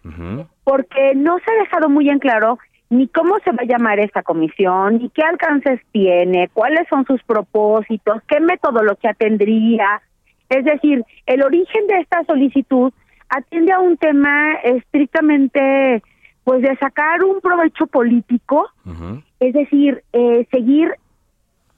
porque 0.62 1.14
no 1.16 1.38
se 1.38 1.50
ha 1.50 1.62
dejado 1.62 1.88
muy 1.88 2.08
en 2.08 2.20
claro 2.20 2.58
ni 2.88 3.08
cómo 3.08 3.38
se 3.42 3.50
va 3.52 3.62
a 3.62 3.66
llamar 3.66 3.98
esta 3.98 4.22
comisión, 4.22 4.98
ni 4.98 5.08
qué 5.08 5.22
alcances 5.22 5.80
tiene, 5.92 6.50
cuáles 6.52 6.86
son 6.88 7.06
sus 7.06 7.22
propósitos, 7.22 8.22
qué 8.28 8.38
metodología 8.38 9.14
tendría. 9.14 10.02
Es 10.50 10.64
decir, 10.66 11.02
el 11.24 11.42
origen 11.42 11.86
de 11.86 12.00
esta 12.00 12.22
solicitud 12.24 12.92
atiende 13.32 13.72
a 13.72 13.80
un 13.80 13.96
tema 13.96 14.54
estrictamente, 14.62 16.02
pues, 16.44 16.60
de 16.62 16.76
sacar 16.76 17.24
un 17.24 17.40
provecho 17.40 17.86
político, 17.86 18.68
es 19.40 19.54
decir, 19.54 20.02
eh, 20.12 20.46
seguir 20.50 20.92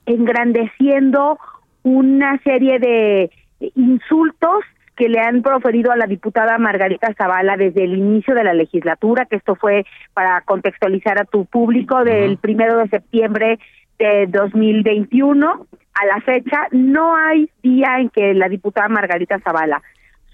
engrandeciendo 0.05 1.39
una 1.83 2.37
serie 2.43 2.79
de 2.79 3.31
insultos 3.75 4.65
que 4.97 5.07
le 5.07 5.19
han 5.19 5.41
proferido 5.41 5.91
a 5.91 5.97
la 5.97 6.07
diputada 6.07 6.57
Margarita 6.57 7.13
Zavala 7.17 7.57
desde 7.57 7.83
el 7.85 7.97
inicio 7.97 8.35
de 8.35 8.43
la 8.43 8.53
legislatura, 8.53 9.25
que 9.25 9.37
esto 9.37 9.55
fue 9.55 9.85
para 10.13 10.41
contextualizar 10.41 11.19
a 11.19 11.25
tu 11.25 11.45
público 11.45 12.03
del 12.03 12.37
primero 12.37 12.77
de 12.77 12.89
septiembre 12.89 13.59
de 13.97 14.27
2021 14.27 15.67
a 15.93 16.05
la 16.05 16.19
fecha, 16.21 16.67
no 16.71 17.15
hay 17.15 17.49
día 17.63 17.99
en 17.99 18.09
que 18.09 18.33
la 18.33 18.49
diputada 18.49 18.89
Margarita 18.89 19.39
Zavala 19.39 19.81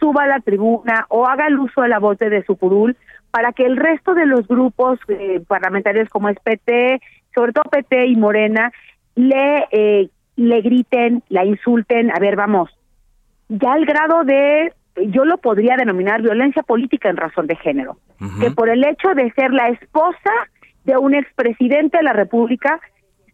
suba 0.01 0.23
a 0.23 0.27
la 0.27 0.39
tribuna 0.39 1.05
o 1.09 1.27
haga 1.27 1.47
el 1.47 1.59
uso 1.59 1.81
de 1.81 1.87
la 1.87 1.99
voz 1.99 2.17
de 2.17 2.43
su 2.43 2.57
curul 2.57 2.97
para 3.29 3.53
que 3.53 3.65
el 3.65 3.77
resto 3.77 4.13
de 4.13 4.25
los 4.25 4.47
grupos 4.47 4.99
eh, 5.07 5.41
parlamentarios 5.47 6.09
como 6.09 6.27
es 6.27 6.37
PT, 6.39 6.99
sobre 7.33 7.53
todo 7.53 7.63
PT 7.71 8.07
y 8.07 8.15
Morena, 8.15 8.71
le, 9.15 9.67
eh, 9.71 10.09
le 10.35 10.61
griten, 10.61 11.23
la 11.29 11.45
insulten, 11.45 12.11
a 12.11 12.19
ver, 12.19 12.35
vamos, 12.35 12.69
ya 13.47 13.73
al 13.73 13.85
grado 13.85 14.23
de, 14.23 14.73
yo 15.07 15.23
lo 15.23 15.37
podría 15.37 15.77
denominar 15.77 16.21
violencia 16.21 16.63
política 16.63 17.09
en 17.09 17.17
razón 17.17 17.47
de 17.47 17.55
género, 17.55 17.97
que 18.39 18.51
por 18.51 18.69
el 18.69 18.83
hecho 18.83 19.13
de 19.15 19.31
ser 19.31 19.51
la 19.51 19.69
esposa 19.69 20.31
de 20.83 20.97
un 20.97 21.13
expresidente 21.13 21.97
de 21.97 22.03
la 22.03 22.13
República 22.13 22.79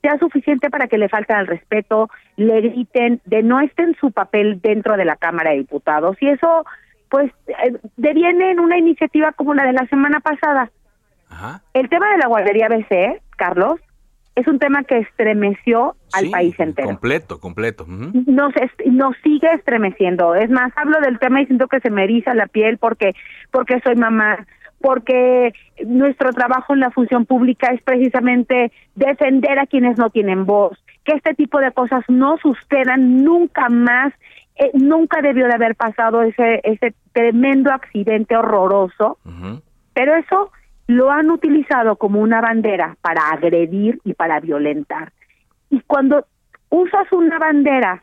sea 0.01 0.17
suficiente 0.19 0.69
para 0.69 0.87
que 0.87 0.97
le 0.97 1.09
falten 1.09 1.35
al 1.35 1.47
respeto, 1.47 2.09
le 2.35 2.61
griten, 2.61 3.21
de 3.25 3.43
no 3.43 3.59
esté 3.59 3.83
en 3.83 3.95
su 3.95 4.11
papel 4.11 4.61
dentro 4.61 4.97
de 4.97 5.05
la 5.05 5.15
Cámara 5.15 5.51
de 5.51 5.57
Diputados. 5.57 6.17
Y 6.21 6.29
eso, 6.29 6.65
pues, 7.09 7.31
eh, 7.47 7.77
deviene 7.97 8.51
en 8.51 8.59
una 8.59 8.77
iniciativa 8.77 9.31
como 9.31 9.53
la 9.53 9.65
de 9.65 9.73
la 9.73 9.87
semana 9.87 10.19
pasada. 10.19 10.71
El 11.73 11.89
tema 11.89 12.09
de 12.11 12.17
la 12.17 12.27
guardería 12.27 12.69
BC, 12.69 13.21
Carlos, 13.35 13.79
es 14.37 14.47
un 14.47 14.59
tema 14.59 14.83
que 14.83 14.99
estremeció 14.99 15.95
al 16.13 16.29
país 16.29 16.55
entero. 16.59 16.87
Completo, 16.87 17.39
completo. 17.39 17.85
nos, 17.87 18.53
nos 18.85 19.17
sigue 19.23 19.51
estremeciendo. 19.51 20.35
Es 20.35 20.49
más, 20.51 20.71
hablo 20.75 20.99
del 21.01 21.17
tema 21.17 21.41
y 21.41 21.47
siento 21.47 21.67
que 21.67 21.79
se 21.79 21.89
me 21.89 22.03
eriza 22.03 22.35
la 22.35 22.45
piel 22.45 22.77
porque, 22.77 23.15
porque 23.51 23.81
soy 23.81 23.95
mamá, 23.95 24.45
porque 24.79 25.53
nuestro 25.85 26.31
trabajo 26.31 26.73
en 26.73 26.81
la 26.81 26.91
función 26.91 27.25
pública 27.25 27.67
es 27.73 27.81
precisamente 27.81 28.71
defender 28.95 29.59
a 29.59 29.65
quienes 29.65 29.97
no 29.97 30.09
tienen 30.09 30.45
voz, 30.45 30.77
que 31.03 31.13
este 31.13 31.33
tipo 31.33 31.59
de 31.59 31.71
cosas 31.71 32.03
no 32.07 32.37
sucedan 32.37 33.23
nunca 33.23 33.69
más. 33.69 34.13
Eh, 34.59 34.71
nunca 34.73 35.21
debió 35.21 35.45
de 35.47 35.53
haber 35.53 35.75
pasado 35.75 36.23
ese, 36.23 36.61
ese 36.63 36.95
tremendo 37.13 37.71
accidente 37.71 38.35
horroroso, 38.35 39.19
pero 39.93 40.15
eso 40.15 40.51
lo 40.87 41.11
han 41.11 41.29
utilizado 41.29 41.97
como 41.97 42.21
una 42.21 42.41
bandera 42.41 42.97
para 43.01 43.29
agredir 43.29 43.99
y 44.03 44.13
para 44.13 44.39
violentar. 44.39 45.11
Y 45.69 45.81
cuando 45.81 46.25
usas 46.69 47.11
una 47.11 47.37
bandera 47.37 48.01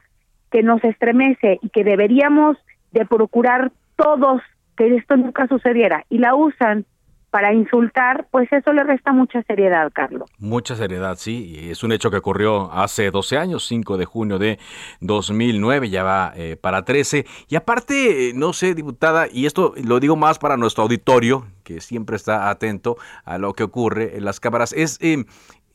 que 0.51 0.63
nos 0.63 0.85
estremece 0.85 1.59
y 1.63 1.71
que 1.71 1.83
deberíamos 1.83 2.57
de 2.93 3.05
procurar 3.07 3.73
todos 3.97 4.41
que 4.77 4.97
esto 4.97 5.17
nunca 5.17 5.47
sucediera 5.49 6.05
y 6.09 6.19
la 6.19 6.35
usan 6.35 6.87
para 7.35 7.53
insultar, 7.53 8.29
pues 8.31 8.47
eso 8.53 8.73
le 8.73 8.85
resta 8.85 9.13
mucha 9.13 9.43
seriedad, 9.43 9.91
Carlos. 9.93 10.31
Mucha 10.39 10.77
seriedad, 10.77 11.17
sí. 11.19 11.69
Es 11.69 11.83
un 11.83 11.91
hecho 11.91 12.09
que 12.09 12.19
ocurrió 12.19 12.71
hace 12.73 13.11
12 13.11 13.37
años, 13.39 13.67
5 13.67 13.97
de 13.97 14.05
junio 14.05 14.39
de 14.39 14.61
2009, 15.01 15.91
ya 15.91 16.05
va 16.05 16.33
eh, 16.37 16.55
para 16.55 16.85
13. 16.85 17.27
Y 17.49 17.57
aparte, 17.57 18.31
no 18.37 18.53
sé, 18.53 18.77
diputada, 18.77 19.27
y 19.29 19.47
esto 19.47 19.75
lo 19.83 19.99
digo 19.99 20.15
más 20.15 20.39
para 20.39 20.57
nuestro 20.57 20.85
auditorio, 20.85 21.45
que 21.65 21.81
siempre 21.81 22.15
está 22.15 22.51
atento 22.51 22.99
a 23.25 23.37
lo 23.39 23.53
que 23.55 23.65
ocurre 23.65 24.17
en 24.17 24.25
las 24.25 24.39
cámaras, 24.39 24.73
es... 24.73 24.99
Eh, 25.01 25.25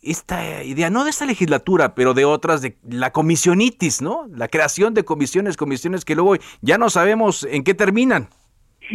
esta 0.01 0.63
idea, 0.63 0.89
no 0.89 1.03
de 1.03 1.09
esta 1.09 1.25
legislatura, 1.25 1.93
pero 1.93 2.13
de 2.13 2.23
otras, 2.23 2.61
de 2.61 2.77
la 2.89 3.11
comisionitis, 3.11 4.01
¿no? 4.01 4.27
La 4.33 4.47
creación 4.47 4.93
de 4.93 5.03
comisiones, 5.03 5.57
comisiones 5.57 6.05
que 6.05 6.15
luego 6.15 6.35
ya 6.61 6.77
no 6.77 6.89
sabemos 6.89 7.45
en 7.49 7.65
qué 7.65 7.73
terminan. 7.73 8.29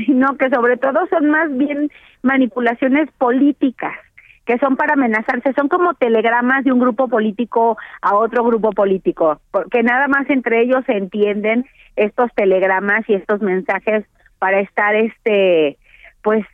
No, 0.09 0.37
que 0.37 0.51
sobre 0.51 0.77
todo 0.77 1.07
son 1.09 1.31
más 1.31 1.57
bien 1.57 1.91
manipulaciones 2.23 3.11
políticas 3.19 3.95
que 4.45 4.59
son 4.59 4.77
para 4.77 4.93
amenazarse, 4.93 5.55
son 5.55 5.69
como 5.69 5.95
telegramas 5.95 6.65
de 6.65 6.73
un 6.73 6.79
grupo 6.79 7.09
político 7.09 7.79
a 8.03 8.15
otro 8.15 8.45
grupo 8.45 8.73
político, 8.73 9.41
porque 9.51 9.83
nada 9.83 10.07
más 10.07 10.29
entre 10.29 10.61
ellos 10.61 10.85
se 10.87 10.93
entienden 10.93 11.65
estos 11.97 12.31
telegramas 12.35 13.09
y 13.09 13.15
estos 13.15 13.41
mensajes 13.41 14.05
para 14.39 14.61
estar 14.61 14.95
este 14.95 15.79
pues 16.23 16.45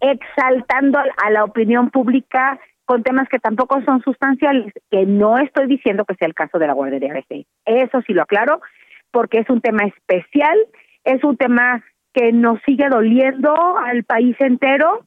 exaltando 0.00 0.98
a 0.98 1.30
la 1.30 1.44
opinión 1.44 1.90
pública 1.90 2.58
con 2.84 3.02
temas 3.02 3.28
que 3.28 3.38
tampoco 3.38 3.82
son 3.82 4.00
sustanciales, 4.02 4.72
que 4.90 5.04
no 5.04 5.38
estoy 5.38 5.66
diciendo 5.66 6.06
que 6.06 6.14
sea 6.14 6.28
el 6.28 6.34
caso 6.34 6.58
de 6.58 6.66
la 6.66 6.72
guardería 6.72 7.12
BC. 7.12 7.44
Eso 7.66 8.00
sí 8.06 8.14
lo 8.14 8.22
aclaro, 8.22 8.62
porque 9.10 9.40
es 9.40 9.50
un 9.50 9.60
tema 9.60 9.82
especial, 9.84 10.56
es 11.04 11.22
un 11.22 11.36
tema 11.36 11.84
que 12.12 12.32
nos 12.32 12.60
sigue 12.66 12.88
doliendo 12.88 13.54
al 13.78 14.04
país 14.04 14.36
entero, 14.40 15.04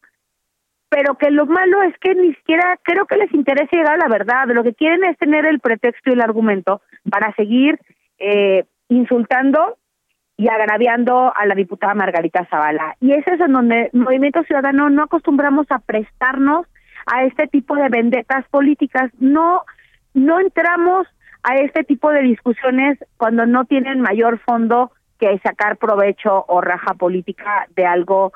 pero 0.90 1.16
que 1.16 1.32
lo 1.32 1.46
malo 1.46 1.82
es 1.84 1.98
que 2.00 2.16
ni 2.16 2.34
siquiera 2.34 2.78
creo 2.84 3.06
que 3.06 3.18
les 3.18 3.34
interesa 3.34 3.70
llegar 3.72 3.94
a 3.94 3.98
la 3.98 4.08
verdad. 4.08 4.48
Lo 4.48 4.64
que 4.64 4.74
quieren 4.74 5.04
es 5.06 5.18
tener 5.18 5.46
el 5.46 5.60
pretexto 5.60 6.10
y 6.10 6.14
el 6.14 6.22
argumento 6.22 6.82
para 7.10 7.34
seguir 7.36 7.80
eh, 8.20 8.66
insultando 8.90 9.78
y 10.38 10.50
agraviando 10.50 11.32
a 11.36 11.46
la 11.46 11.56
diputada 11.56 11.94
Margarita 11.94 12.46
Zavala. 12.50 12.96
Y 13.00 13.14
es 13.14 13.26
eso 13.28 13.46
en 13.46 13.54
donde 13.54 13.90
Movimiento 13.94 14.44
Ciudadano 14.44 14.90
no 14.90 15.04
acostumbramos 15.04 15.68
a 15.70 15.80
prestarnos 15.80 16.66
a 17.06 17.24
este 17.24 17.48
tipo 17.48 17.76
de 17.76 17.90
vendetas 17.90 18.48
políticas. 18.50 19.12
No, 19.20 19.64
no 20.14 20.40
entramos 20.40 21.08
a 21.44 21.56
este 21.56 21.84
tipo 21.84 22.12
de 22.12 22.22
discusiones 22.22 22.98
cuando 23.18 23.46
no 23.46 23.66
tienen 23.66 24.02
mayor 24.02 24.40
fondo 24.40 24.92
que 25.22 25.40
sacar 25.44 25.78
provecho 25.78 26.46
o 26.48 26.62
raja 26.62 26.96
política 26.96 27.68
de 27.76 27.86
algo 27.86 28.34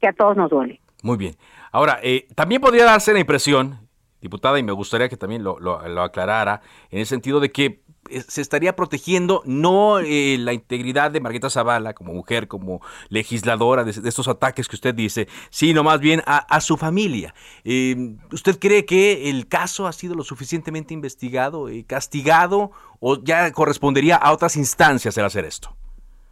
que 0.00 0.08
a 0.08 0.14
todos 0.14 0.36
nos 0.36 0.48
duele. 0.48 0.80
Muy 1.02 1.18
bien. 1.18 1.34
Ahora, 1.70 2.00
eh, 2.02 2.26
también 2.34 2.62
podría 2.62 2.86
darse 2.86 3.12
la 3.12 3.18
impresión, 3.18 3.78
diputada, 4.22 4.58
y 4.58 4.62
me 4.62 4.72
gustaría 4.72 5.10
que 5.10 5.18
también 5.18 5.44
lo, 5.44 5.60
lo, 5.60 6.02
aclarara, 6.02 6.62
en 6.90 7.00
el 7.00 7.06
sentido 7.06 7.40
de 7.40 7.52
que 7.52 7.82
eh, 8.08 8.22
se 8.26 8.40
estaría 8.40 8.74
protegiendo 8.74 9.42
no 9.44 9.98
eh, 9.98 10.38
la 10.38 10.54
integridad 10.54 11.10
de 11.10 11.20
Margarita 11.20 11.50
Zavala 11.50 11.92
como 11.92 12.14
mujer, 12.14 12.48
como 12.48 12.80
legisladora 13.10 13.84
de, 13.84 13.90
estos 13.90 14.26
ataques 14.26 14.66
que 14.66 14.76
usted 14.76 14.94
dice, 14.94 15.28
sino 15.50 15.82
más 15.82 16.00
bien 16.00 16.22
a, 16.24 16.60
su 16.62 16.78
familia. 16.78 17.34
¿Usted 18.32 18.58
cree 18.58 18.86
que 18.86 19.28
el 19.28 19.46
caso 19.46 19.86
ha 19.86 19.92
sido 19.92 20.14
lo 20.14 20.24
suficientemente 20.24 20.94
investigado 20.94 21.68
y 21.68 21.84
castigado 21.84 22.70
o 22.98 23.22
ya 23.22 23.52
correspondería 23.52 24.16
a 24.16 24.32
otras 24.32 24.56
instancias 24.56 25.18
el 25.18 25.26
hacer 25.26 25.44
esto? 25.44 25.76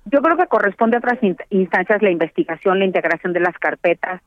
Yo 0.07 0.21
creo 0.21 0.37
que 0.37 0.47
corresponde 0.47 0.97
a 0.97 0.99
otras 0.99 1.19
instancias 1.51 2.03
la 2.03 2.11
investigación, 2.11 2.79
la 2.79 2.85
integración 2.85 3.33
de 3.33 3.41
las 3.41 3.57
carpetas, 3.59 4.21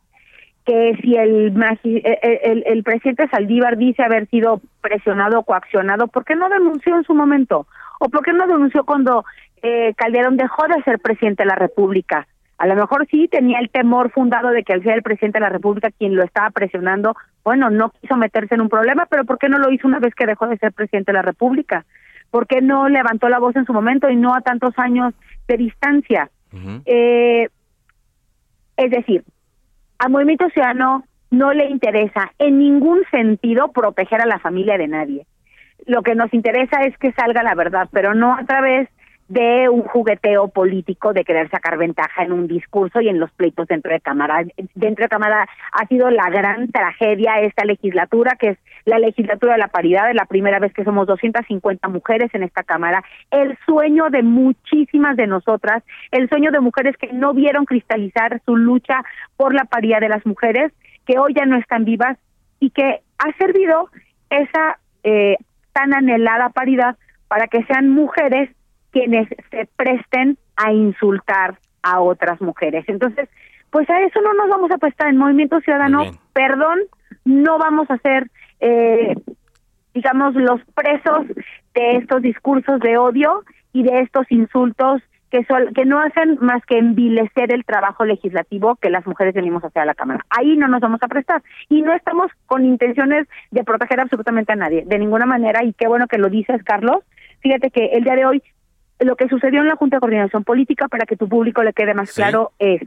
que 0.66 0.98
si 1.02 1.16
el, 1.16 1.54
el, 1.84 2.64
el, 2.66 2.84
presidente 2.84 3.28
Saldívar 3.28 3.78
dice 3.78 4.02
haber 4.02 4.28
sido 4.30 4.62
presionado 4.82 5.40
o 5.40 5.44
coaccionado, 5.44 6.08
¿por 6.08 6.26
qué 6.26 6.36
no 6.36 6.50
denunció 6.50 6.96
en 6.96 7.04
su 7.04 7.14
momento? 7.14 7.68
¿O 8.00 8.10
por 8.10 8.24
qué 8.24 8.34
no 8.34 8.48
denunció 8.48 8.84
cuando 8.84 9.26
eh, 9.62 9.94
Calderón 9.96 10.38
dejó 10.38 10.68
de 10.68 10.82
ser 10.84 11.00
presidente 11.00 11.44
de 11.44 11.50
la 11.50 11.56
República? 11.56 12.28
A 12.58 12.68
lo 12.68 12.76
mejor 12.76 13.06
sí 13.12 13.28
tenía 13.28 13.60
el 13.60 13.70
temor 13.70 14.12
fundado 14.12 14.50
de 14.50 14.64
que 14.64 14.74
al 14.74 14.82
ser 14.82 14.94
el 14.94 15.04
presidente 15.04 15.38
de 15.38 15.44
la 15.44 15.50
República 15.50 15.92
quien 15.92 16.16
lo 16.16 16.24
estaba 16.24 16.50
presionando, 16.50 17.16
bueno, 17.44 17.70
no 17.70 17.92
quiso 17.92 18.16
meterse 18.16 18.56
en 18.56 18.62
un 18.62 18.70
problema, 18.70 19.06
pero 19.08 19.26
¿por 19.26 19.38
qué 19.38 19.50
no 19.50 19.60
lo 19.60 19.72
hizo 19.72 19.88
una 19.88 20.00
vez 20.00 20.16
que 20.16 20.26
dejó 20.26 20.48
de 20.48 20.58
ser 20.58 20.72
presidente 20.72 21.12
de 21.12 21.18
la 21.18 21.22
República? 21.22 21.86
¿Por 22.32 22.48
qué 22.48 22.62
no 22.62 22.90
levantó 22.90 23.30
la 23.30 23.40
voz 23.40 23.56
en 23.56 23.66
su 23.66 23.74
momento 23.74 24.10
y 24.10 24.16
no 24.16 24.34
a 24.34 24.42
tantos 24.42 24.74
años 24.78 25.14
de 25.48 25.58
distancia. 25.58 26.30
eh, 26.86 27.50
es 28.78 28.92
decir, 28.92 29.24
al 30.00 30.12
Movimiento 30.12 30.50
Ciudadano 30.50 31.04
no 31.32 31.54
le 31.54 31.70
interesa 31.70 32.32
en 32.40 32.60
ningún 32.60 33.04
sentido 33.12 33.72
proteger 33.72 34.22
a 34.22 34.26
la 34.26 34.40
familia 34.40 34.78
de 34.78 34.88
nadie. 34.88 35.26
Lo 35.86 36.02
que 36.02 36.16
nos 36.16 36.34
interesa 36.34 36.82
es 36.82 36.98
que 36.98 37.12
salga 37.14 37.44
la 37.44 37.56
verdad, 37.56 37.90
pero 37.92 38.14
no 38.14 38.36
a 38.36 38.44
través 38.46 38.90
de 39.28 39.70
un 39.70 39.82
jugueteo 39.84 40.50
político 40.50 41.12
de 41.12 41.24
querer 41.24 41.50
sacar 41.50 41.78
ventaja 41.78 42.24
en 42.24 42.32
un 42.32 42.48
discurso 42.48 43.02
y 43.02 43.10
en 43.10 43.20
los 43.20 43.32
pleitos 43.32 43.68
dentro 43.68 43.92
de 43.92 44.00
Cámara. 44.00 44.44
Dentro 44.76 45.04
de 45.04 45.10
Cámara 45.10 45.48
ha 45.72 45.88
sido 45.88 46.12
la 46.12 46.30
gran 46.30 46.72
tragedia 46.72 47.40
esta 47.42 47.66
legislatura, 47.66 48.36
que 48.40 48.50
es 48.50 48.58
la 48.86 49.00
legislatura 49.00 49.54
de 49.54 49.60
la 49.60 49.68
paridad, 49.68 50.10
es 50.10 50.16
la 50.16 50.26
primera 50.26 50.60
vez 50.60 50.74
que 50.74 50.84
somos 50.84 51.08
250 51.08 51.88
mujeres 51.88 52.30
en 52.34 52.44
esta 52.44 52.64
Cámara, 52.64 53.04
el 53.32 53.58
sueño 53.66 54.10
de 54.12 54.22
muchísimas 54.22 55.18
de 55.18 55.26
nosotras, 55.26 55.84
el 56.12 56.30
sueño 56.30 56.52
de 56.52 56.60
mujeres 56.60 56.96
que 56.98 57.12
no 57.12 57.34
vieron 57.34 57.66
cristalizar 57.66 58.42
su 58.46 58.56
lucha 58.56 59.02
por 59.38 59.56
la 59.56 59.66
paridad 59.66 60.02
de 60.02 60.10
las 60.10 60.26
mujeres, 60.26 60.72
que 61.08 61.18
hoy 61.18 61.34
ya 61.34 61.46
no 61.46 61.58
están 61.58 61.84
vivas 61.84 62.18
y 62.60 62.70
que 62.70 63.02
ha 63.18 63.38
servido 63.38 63.90
esa 64.30 64.78
eh, 65.04 65.38
tan 65.74 65.94
anhelada 65.94 66.50
paridad 66.50 66.96
para 67.28 67.48
que 67.48 67.64
sean 67.64 67.90
mujeres 67.90 68.50
quienes 68.96 69.28
se 69.52 69.68
presten 69.76 70.38
a 70.56 70.72
insultar 70.72 71.58
a 71.84 72.00
otras 72.00 72.40
mujeres. 72.40 72.86
Entonces, 72.88 73.28
pues 73.70 73.90
a 73.90 74.00
eso 74.00 74.22
no 74.22 74.34
nos 74.34 74.48
vamos 74.48 74.72
a 74.72 74.78
prestar 74.78 75.10
en 75.10 75.18
Movimiento 75.18 75.60
Ciudadano, 75.60 76.12
perdón, 76.32 76.80
no 77.26 77.58
vamos 77.58 77.92
a 77.92 77.98
ser, 77.98 78.32
eh, 78.62 79.14
digamos, 79.94 80.34
los 80.36 80.62
presos 80.74 81.28
de 81.74 81.98
estos 81.98 82.22
discursos 82.22 82.80
de 82.80 82.98
odio 82.98 83.44
y 83.74 83.84
de 83.84 84.00
estos 84.00 84.32
insultos 84.32 85.02
que, 85.30 85.44
son, 85.44 85.74
que 85.74 85.84
no 85.84 86.00
hacen 86.00 86.38
más 86.40 86.66
que 86.66 86.78
envilecer 86.78 87.54
el 87.54 87.66
trabajo 87.66 88.06
legislativo 88.06 88.78
que 88.78 88.90
las 88.90 89.06
mujeres 89.06 89.34
venimos 89.34 89.62
a 89.66 89.68
hacer 89.68 89.82
a 89.82 89.88
la 89.88 89.94
Cámara. 89.94 90.26
Ahí 90.30 90.56
no 90.56 90.70
nos 90.70 90.80
vamos 90.80 91.04
a 91.04 91.10
prestar. 91.10 91.44
Y 91.68 91.82
no 91.82 91.94
estamos 91.94 92.32
con 92.46 92.64
intenciones 92.64 93.28
de 93.52 93.66
proteger 93.66 94.00
absolutamente 94.00 94.54
a 94.54 94.56
nadie, 94.56 94.86
de 94.86 95.00
ninguna 95.00 95.26
manera, 95.26 95.66
y 95.66 95.74
qué 95.74 95.90
bueno 95.90 96.08
que 96.08 96.18
lo 96.18 96.30
dices, 96.30 96.64
Carlos. 96.64 97.04
Fíjate 97.42 97.70
que 97.70 97.88
el 97.88 98.06
día 98.06 98.16
de 98.16 98.26
hoy 98.26 98.42
lo 99.00 99.16
que 99.16 99.28
sucedió 99.28 99.62
en 99.62 99.68
la 99.68 99.76
Junta 99.76 99.98
de 99.98 100.02
Coordinación 100.02 100.44
Política, 100.44 100.88
para 100.88 101.06
que 101.06 101.18
tu 101.18 101.28
público 101.28 101.64
le 101.64 101.74
quede 101.74 101.94
más 101.94 102.14
claro, 102.14 102.52
es, 102.60 102.82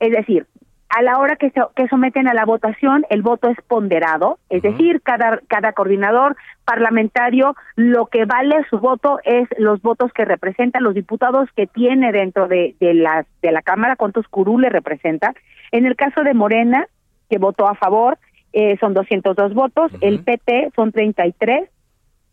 es 0.00 0.10
decir, 0.10 0.46
a 0.88 1.02
la 1.02 1.18
hora 1.18 1.34
que, 1.36 1.50
se, 1.50 1.60
que 1.74 1.88
someten 1.88 2.28
a 2.28 2.34
la 2.34 2.44
votación, 2.44 3.04
el 3.10 3.22
voto 3.22 3.48
es 3.48 3.56
ponderado, 3.66 4.38
es 4.48 4.62
decir, 4.62 5.00
cada, 5.02 5.40
cada 5.48 5.72
coordinador 5.72 6.36
parlamentario, 6.64 7.56
lo 7.74 8.06
que 8.06 8.26
vale 8.26 8.64
su 8.70 8.78
voto 8.78 9.18
es 9.24 9.48
los 9.58 9.82
votos 9.82 10.12
que 10.12 10.24
representan 10.24 10.84
los 10.84 10.94
diputados 10.94 11.48
que 11.56 11.66
tiene 11.66 12.12
dentro 12.12 12.46
de, 12.46 12.76
de, 12.78 12.94
la, 12.94 13.26
de 13.42 13.50
la 13.50 13.62
Cámara, 13.62 13.96
cuántos 13.96 14.28
curules 14.28 14.72
representa. 14.72 15.34
En 15.72 15.84
el 15.84 15.96
caso 15.96 16.22
de 16.22 16.32
Morena, 16.32 16.86
que 17.28 17.38
votó 17.38 17.66
a 17.66 17.74
favor, 17.74 18.18
eh, 18.52 18.76
son 18.78 18.94
202 18.94 19.52
votos, 19.52 19.90
el 20.00 20.22
PT 20.22 20.70
son 20.76 20.92
33, 20.92 21.68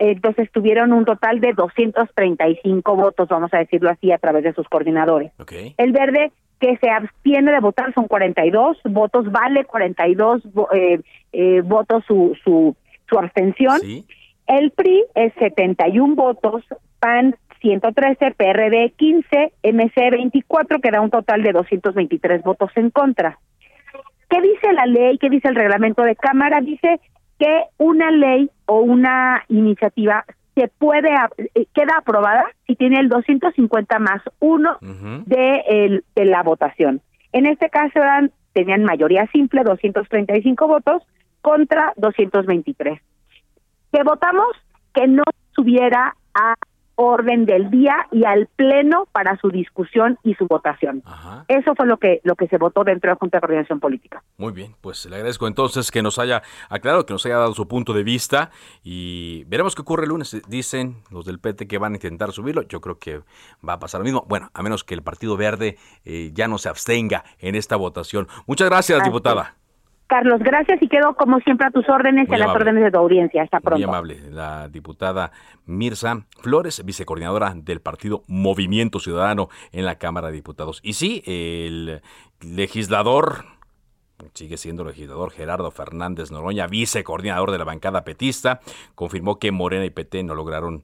entonces 0.10 0.50
tuvieron 0.52 0.94
un 0.94 1.06
total 1.06 1.40
de 1.40 1.54
235 1.54 2.96
votos, 2.96 3.30
vamos 3.30 3.54
a 3.54 3.60
decirlo 3.60 3.92
así, 3.92 4.12
a 4.12 4.18
través 4.18 4.44
de 4.44 4.54
sus 4.54 4.68
coordinadores. 4.68 5.32
El 5.78 5.92
verde 5.92 6.32
que 6.60 6.76
se 6.78 6.90
abstiene 6.90 7.52
de 7.52 7.60
votar 7.60 7.94
son 7.94 8.08
42 8.08 8.78
votos, 8.86 9.32
vale 9.32 9.64
42 9.66 10.42
eh, 10.74 11.02
eh, 11.34 11.62
votos 11.62 12.04
su, 12.08 12.36
su, 12.44 12.76
su 13.08 13.20
abstención. 13.20 13.80
El 14.48 14.72
PRI 14.72 15.04
es 15.14 15.34
71 15.36 16.16
votos, 16.16 16.64
PAN 17.00 17.36
113, 17.62 18.32
PRD 18.32 18.94
15, 18.98 19.54
MC 19.64 20.10
24, 20.10 20.80
que 20.80 20.90
da 20.90 21.02
un 21.02 21.12
total 21.12 21.44
de 21.44 21.52
223 21.52 22.42
votos 22.42 22.72
en 22.76 22.90
contra. 22.90 23.38
¿Qué 24.32 24.42
dice 24.42 24.74
la 24.74 24.88
ley? 24.88 25.20
¿Qué 25.20 25.30
dice 25.30 25.48
el 25.48 25.56
reglamento 25.56 26.02
de 26.02 26.16
Cámara? 26.16 26.60
Dice 26.62 27.00
que 27.42 27.64
una 27.80 28.12
ley 28.12 28.52
o 28.68 28.82
una 28.82 29.44
iniciativa 29.48 30.24
se 30.54 30.68
puede 30.68 31.10
eh, 31.10 31.66
queda 31.74 31.98
aprobada 31.98 32.46
si 32.68 32.76
tiene 32.76 33.00
el 33.00 33.10
250 33.10 33.98
más 33.98 34.22
uno 34.40 34.78
de, 35.26 35.64
el, 35.68 36.04
de 36.16 36.26
la 36.26 36.44
votación. 36.44 37.02
En 37.34 37.48
este 37.48 37.72
caso 37.72 37.98
eran, 37.98 38.32
tenían 38.54 38.84
mayoría 38.84 39.26
simple, 39.32 39.64
235 39.64 40.68
votos 40.68 41.02
contra 41.42 41.94
223. 41.96 43.02
Que 43.92 44.04
votamos 44.04 44.50
que 44.94 45.08
no 45.08 45.24
subiera 45.56 46.16
a 46.36 46.54
orden 46.96 47.46
del 47.46 47.70
día 47.70 48.08
y 48.12 48.26
al 48.26 48.48
pleno 48.56 49.08
para 49.12 49.38
su 49.38 49.50
discusión 49.50 50.18
y 50.24 50.36
su 50.36 50.48
votación. 50.48 51.04
Eso 51.48 51.76
fue 51.76 51.86
lo 51.86 51.98
que 51.98 52.22
lo 52.24 52.36
que 52.36 52.48
se 52.48 52.58
votó 52.58 52.84
dentro 52.84 53.10
de 53.10 53.16
la 53.16 53.20
Junta 53.20 53.38
de 53.38 53.42
Coordinación 53.42 53.80
Política. 53.80 54.24
Muy 54.38 54.54
bien, 54.54 54.76
pues 54.82 55.06
le 55.06 55.16
agradezco 55.16 55.48
entonces 55.48 55.92
que 55.92 56.02
nos 56.02 56.20
haya 56.20 56.42
aclarado, 56.70 57.06
que 57.06 57.14
nos 57.14 57.26
haya 57.26 57.38
dado 57.38 57.54
su 57.54 57.68
punto 57.68 57.94
de 57.94 58.04
vista 58.04 58.52
y 58.84 59.44
veremos 59.46 59.76
qué 59.76 59.82
ocurre 59.82 60.04
el 60.04 60.10
lunes. 60.10 60.42
Dicen 60.48 60.98
los 61.10 61.26
del 61.26 61.40
PT 61.40 61.68
que 61.68 61.78
van 61.78 61.94
a 61.94 61.96
intentar 61.96 62.32
subirlo, 62.32 62.64
yo 62.64 62.82
creo 62.82 63.00
que 63.00 63.22
va 63.68 63.74
a 63.74 63.80
pasar 63.80 64.00
lo 64.00 64.06
mismo, 64.06 64.26
bueno, 64.28 64.50
a 64.54 64.62
menos 64.62 64.84
que 64.84 64.94
el 64.94 65.02
Partido 65.02 65.38
Verde 65.38 65.78
eh, 66.06 66.32
ya 66.34 66.48
no 66.48 66.58
se 66.58 66.70
abstenga 66.70 67.24
en 67.40 67.56
esta 67.56 67.76
votación. 67.76 68.28
Muchas 68.48 68.70
gracias, 68.70 69.04
diputada. 69.04 69.61
Carlos, 70.12 70.42
gracias 70.42 70.82
y 70.82 70.90
quedo 70.90 71.16
como 71.16 71.40
siempre 71.40 71.68
a 71.68 71.72
tus 71.72 71.88
órdenes 71.88 72.28
y 72.30 72.34
a 72.34 72.38
las 72.38 72.50
órdenes 72.50 72.84
de 72.84 72.92
tu 72.92 72.98
audiencia. 72.98 73.44
Hasta 73.44 73.62
pronto. 73.62 73.78
Muy 73.78 73.84
amable. 73.86 74.20
La 74.30 74.68
diputada 74.68 75.32
Mirza 75.66 76.26
Flores, 76.42 76.84
vicecoordinadora 76.84 77.54
del 77.56 77.80
partido 77.80 78.24
Movimiento 78.28 79.00
Ciudadano 79.00 79.48
en 79.72 79.86
la 79.86 79.96
Cámara 79.96 80.28
de 80.28 80.34
Diputados. 80.34 80.82
Y 80.84 80.94
sí, 80.96 81.24
el 81.26 82.02
legislador 82.42 83.46
sigue 84.34 84.58
siendo 84.58 84.84
legislador 84.84 85.32
Gerardo 85.32 85.72
Fernández 85.72 86.30
Noroña, 86.30 86.68
vicecoordinador 86.68 87.50
de 87.50 87.60
la 87.60 87.64
bancada 87.64 88.04
petista, 88.04 88.60
confirmó 88.96 89.40
que 89.40 89.54
Morena 89.54 89.86
y 89.86 89.92
PT 89.92 90.24
no 90.24 90.36
lograron 90.36 90.84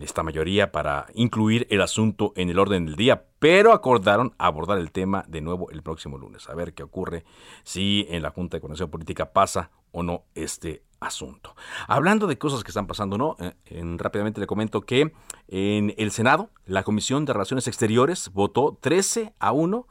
esta 0.00 0.22
mayoría 0.22 0.72
para 0.72 1.06
incluir 1.14 1.66
el 1.70 1.80
asunto 1.80 2.32
en 2.36 2.50
el 2.50 2.58
orden 2.58 2.86
del 2.86 2.96
día, 2.96 3.24
pero 3.38 3.72
acordaron 3.72 4.34
abordar 4.38 4.78
el 4.78 4.92
tema 4.92 5.24
de 5.28 5.40
nuevo 5.40 5.70
el 5.70 5.82
próximo 5.82 6.18
lunes. 6.18 6.48
A 6.48 6.54
ver 6.54 6.74
qué 6.74 6.82
ocurre 6.82 7.24
si 7.64 8.06
en 8.08 8.22
la 8.22 8.30
Junta 8.30 8.56
de 8.56 8.60
Coordinación 8.60 8.90
Política 8.90 9.32
pasa 9.32 9.70
o 9.90 10.02
no 10.02 10.24
este 10.34 10.84
asunto. 11.00 11.56
Hablando 11.88 12.26
de 12.26 12.38
cosas 12.38 12.62
que 12.62 12.70
están 12.70 12.86
pasando, 12.86 13.18
¿no? 13.18 13.36
Eh, 13.40 13.52
en, 13.66 13.98
rápidamente 13.98 14.40
le 14.40 14.46
comento 14.46 14.82
que 14.82 15.12
en 15.48 15.94
el 15.98 16.12
Senado, 16.12 16.50
la 16.64 16.84
Comisión 16.84 17.24
de 17.24 17.32
Relaciones 17.32 17.66
Exteriores 17.66 18.30
votó 18.32 18.78
13 18.80 19.34
a 19.38 19.52
1 19.52 19.86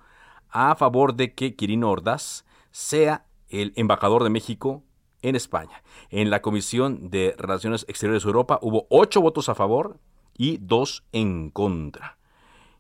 a 0.49 0.75
favor 0.75 1.15
de 1.15 1.33
que 1.33 1.55
Quirino 1.55 1.91
Ordaz 1.91 2.45
sea 2.71 3.25
el 3.49 3.73
embajador 3.75 4.23
de 4.23 4.29
México 4.29 4.83
en 5.21 5.35
España. 5.35 5.83
En 6.09 6.29
la 6.29 6.41
Comisión 6.41 7.09
de 7.09 7.35
Relaciones 7.37 7.85
Exteriores 7.87 8.23
de 8.23 8.27
Europa 8.27 8.59
hubo 8.61 8.87
ocho 8.89 9.21
votos 9.21 9.49
a 9.49 9.55
favor 9.55 9.97
y 10.37 10.57
dos 10.57 11.03
en 11.11 11.49
contra. 11.49 12.17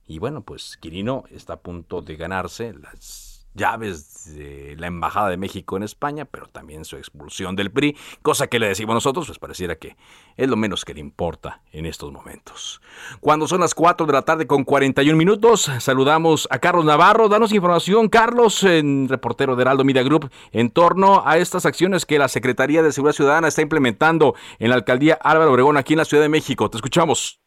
Y 0.07 0.19
bueno, 0.19 0.41
pues 0.41 0.77
Quirino 0.77 1.23
está 1.31 1.53
a 1.53 1.59
punto 1.59 2.01
de 2.01 2.15
ganarse 2.15 2.73
las 2.73 3.30
llaves 3.53 4.35
de 4.35 4.75
la 4.77 4.87
Embajada 4.87 5.29
de 5.29 5.37
México 5.37 5.77
en 5.77 5.83
España, 5.83 6.25
pero 6.25 6.47
también 6.47 6.85
su 6.85 6.97
expulsión 6.97 7.55
del 7.55 7.71
PRI, 7.71 7.97
cosa 8.21 8.47
que 8.47 8.59
le 8.59 8.67
decimos 8.67 8.93
nosotros, 8.93 9.27
pues 9.27 9.39
pareciera 9.39 9.75
que 9.75 9.95
es 10.37 10.49
lo 10.49 10.55
menos 10.55 10.85
que 10.85 10.93
le 10.93 10.99
importa 10.99 11.61
en 11.71 11.85
estos 11.85 12.11
momentos. 12.11 12.81
Cuando 13.19 13.47
son 13.47 13.61
las 13.61 13.75
4 13.75 14.05
de 14.05 14.13
la 14.13 14.21
tarde 14.21 14.47
con 14.47 14.63
41 14.63 15.17
minutos, 15.17 15.69
saludamos 15.79 16.47
a 16.51 16.59
Carlos 16.59 16.85
Navarro. 16.85 17.29
Danos 17.29 17.51
información, 17.51 18.09
Carlos, 18.09 18.63
en 18.63 19.09
reportero 19.09 19.55
de 19.55 19.61
Heraldo 19.63 19.83
Media 19.83 20.03
Group, 20.03 20.31
en 20.51 20.69
torno 20.69 21.23
a 21.25 21.37
estas 21.37 21.65
acciones 21.65 22.05
que 22.05 22.19
la 22.19 22.27
Secretaría 22.27 22.83
de 22.83 22.91
Seguridad 22.91 23.15
Ciudadana 23.15 23.47
está 23.47 23.61
implementando 23.61 24.35
en 24.59 24.69
la 24.69 24.75
alcaldía 24.75 25.17
Álvaro 25.21 25.51
Obregón, 25.51 25.77
aquí 25.77 25.93
en 25.93 25.97
la 25.97 26.05
Ciudad 26.05 26.23
de 26.23 26.29
México. 26.29 26.69
Te 26.69 26.77
escuchamos. 26.77 27.40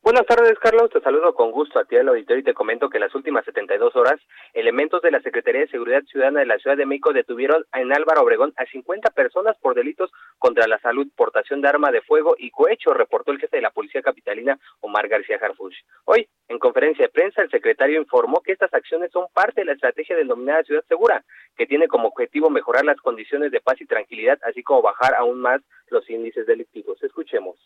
Buenas 0.00 0.24
tardes, 0.26 0.58
Carlos. 0.60 0.90
Te 0.90 1.00
saludo 1.00 1.34
con 1.34 1.50
gusto 1.50 1.78
a 1.78 1.84
ti 1.84 1.96
al 1.96 2.08
auditorio 2.08 2.40
y 2.40 2.44
te 2.44 2.54
comento 2.54 2.88
que 2.88 2.96
en 2.96 3.02
las 3.02 3.14
últimas 3.14 3.44
72 3.44 3.94
horas, 3.96 4.18
elementos 4.54 5.02
de 5.02 5.10
la 5.10 5.20
Secretaría 5.20 5.62
de 5.62 5.68
Seguridad 5.68 6.02
Ciudadana 6.04 6.40
de 6.40 6.46
la 6.46 6.58
Ciudad 6.58 6.76
de 6.76 6.86
México 6.86 7.12
detuvieron 7.12 7.66
en 7.74 7.92
Álvaro 7.92 8.22
Obregón 8.22 8.54
a 8.56 8.64
50 8.64 9.10
personas 9.10 9.56
por 9.60 9.74
delitos 9.74 10.10
contra 10.38 10.66
la 10.66 10.78
salud, 10.78 11.08
portación 11.14 11.60
de 11.60 11.68
arma 11.68 11.90
de 11.90 12.00
fuego 12.00 12.36
y 12.38 12.50
cohecho, 12.50 12.94
reportó 12.94 13.32
el 13.32 13.38
jefe 13.38 13.56
de 13.56 13.62
la 13.62 13.70
Policía 13.70 14.00
Capitalina, 14.00 14.58
Omar 14.80 15.08
García 15.08 15.38
Harfuch. 15.42 15.74
Hoy, 16.04 16.28
en 16.48 16.58
conferencia 16.58 17.06
de 17.06 17.12
prensa, 17.12 17.42
el 17.42 17.50
secretario 17.50 18.00
informó 18.00 18.40
que 18.40 18.52
estas 18.52 18.72
acciones 18.72 19.10
son 19.10 19.26
parte 19.34 19.60
de 19.60 19.66
la 19.66 19.72
estrategia 19.72 20.16
denominada 20.16 20.62
Ciudad 20.62 20.84
Segura, 20.88 21.24
que 21.56 21.66
tiene 21.66 21.88
como 21.88 22.08
objetivo 22.08 22.48
mejorar 22.50 22.84
las 22.84 23.00
condiciones 23.00 23.50
de 23.50 23.60
paz 23.60 23.80
y 23.80 23.86
tranquilidad, 23.86 24.38
así 24.44 24.62
como 24.62 24.80
bajar 24.80 25.16
aún 25.16 25.40
más 25.40 25.60
los 25.88 26.08
índices 26.08 26.46
delictivos. 26.46 27.02
Escuchemos. 27.02 27.56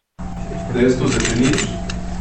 De 0.75 0.87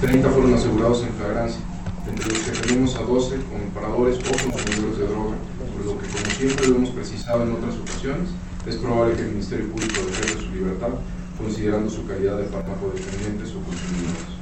30 0.02 0.30
fueron 0.32 0.56
asegurados 0.56 1.04
en 1.04 1.14
flagrancia, 1.14 1.62
entre 2.10 2.28
los 2.28 2.40
que 2.40 2.52
tenemos 2.52 2.96
a 2.96 3.04
12 3.04 3.36
paradores 3.72 4.18
o 4.18 4.50
consumidores 4.50 4.98
de 4.98 5.06
droga, 5.06 5.38
por 5.78 5.86
lo 5.86 6.02
que 6.02 6.08
como 6.08 6.26
siempre 6.26 6.68
lo 6.68 6.76
hemos 6.78 6.90
precisado 6.90 7.44
en 7.44 7.52
otras 7.52 7.76
ocasiones, 7.76 8.30
es 8.66 8.78
probable 8.78 9.14
que 9.14 9.22
el 9.22 9.30
Ministerio 9.30 9.70
Público 9.70 10.02
defienda 10.02 10.42
su 10.42 10.50
libertad 10.50 10.90
considerando 11.38 11.88
su 11.88 12.08
calidad 12.08 12.38
de 12.38 12.50
dependientes 12.50 13.54
o 13.54 13.62
consumidores. 13.62 14.34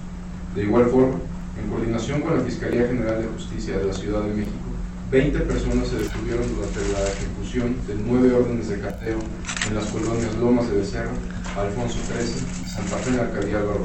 De 0.56 0.64
igual 0.64 0.86
forma, 0.86 1.20
en 1.62 1.70
coordinación 1.70 2.22
con 2.22 2.38
la 2.38 2.44
Fiscalía 2.44 2.88
General 2.88 3.22
de 3.22 3.28
Justicia 3.28 3.78
de 3.78 3.84
la 3.84 3.94
Ciudad 3.94 4.22
de 4.24 4.34
México, 4.34 4.72
20 5.12 5.40
personas 5.40 5.90
se 5.90 6.00
detuvieron 6.00 6.48
durante 6.56 6.80
la 6.94 7.04
ejecución 7.04 7.76
de 7.86 7.96
nueve 8.00 8.34
órdenes 8.34 8.70
de 8.70 8.80
cateo 8.80 9.20
en 9.68 9.76
las 9.76 9.88
colonias 9.88 10.36
Lomas 10.40 10.70
de 10.70 10.78
Becerra, 10.78 11.12
Alfonso 11.58 12.00
XIII 12.08 12.64
y 12.64 12.70
Santa 12.70 12.96
Fe 13.04 13.10
en 13.10 13.20
alcaldía 13.20 13.60
Álvaro 13.60 13.82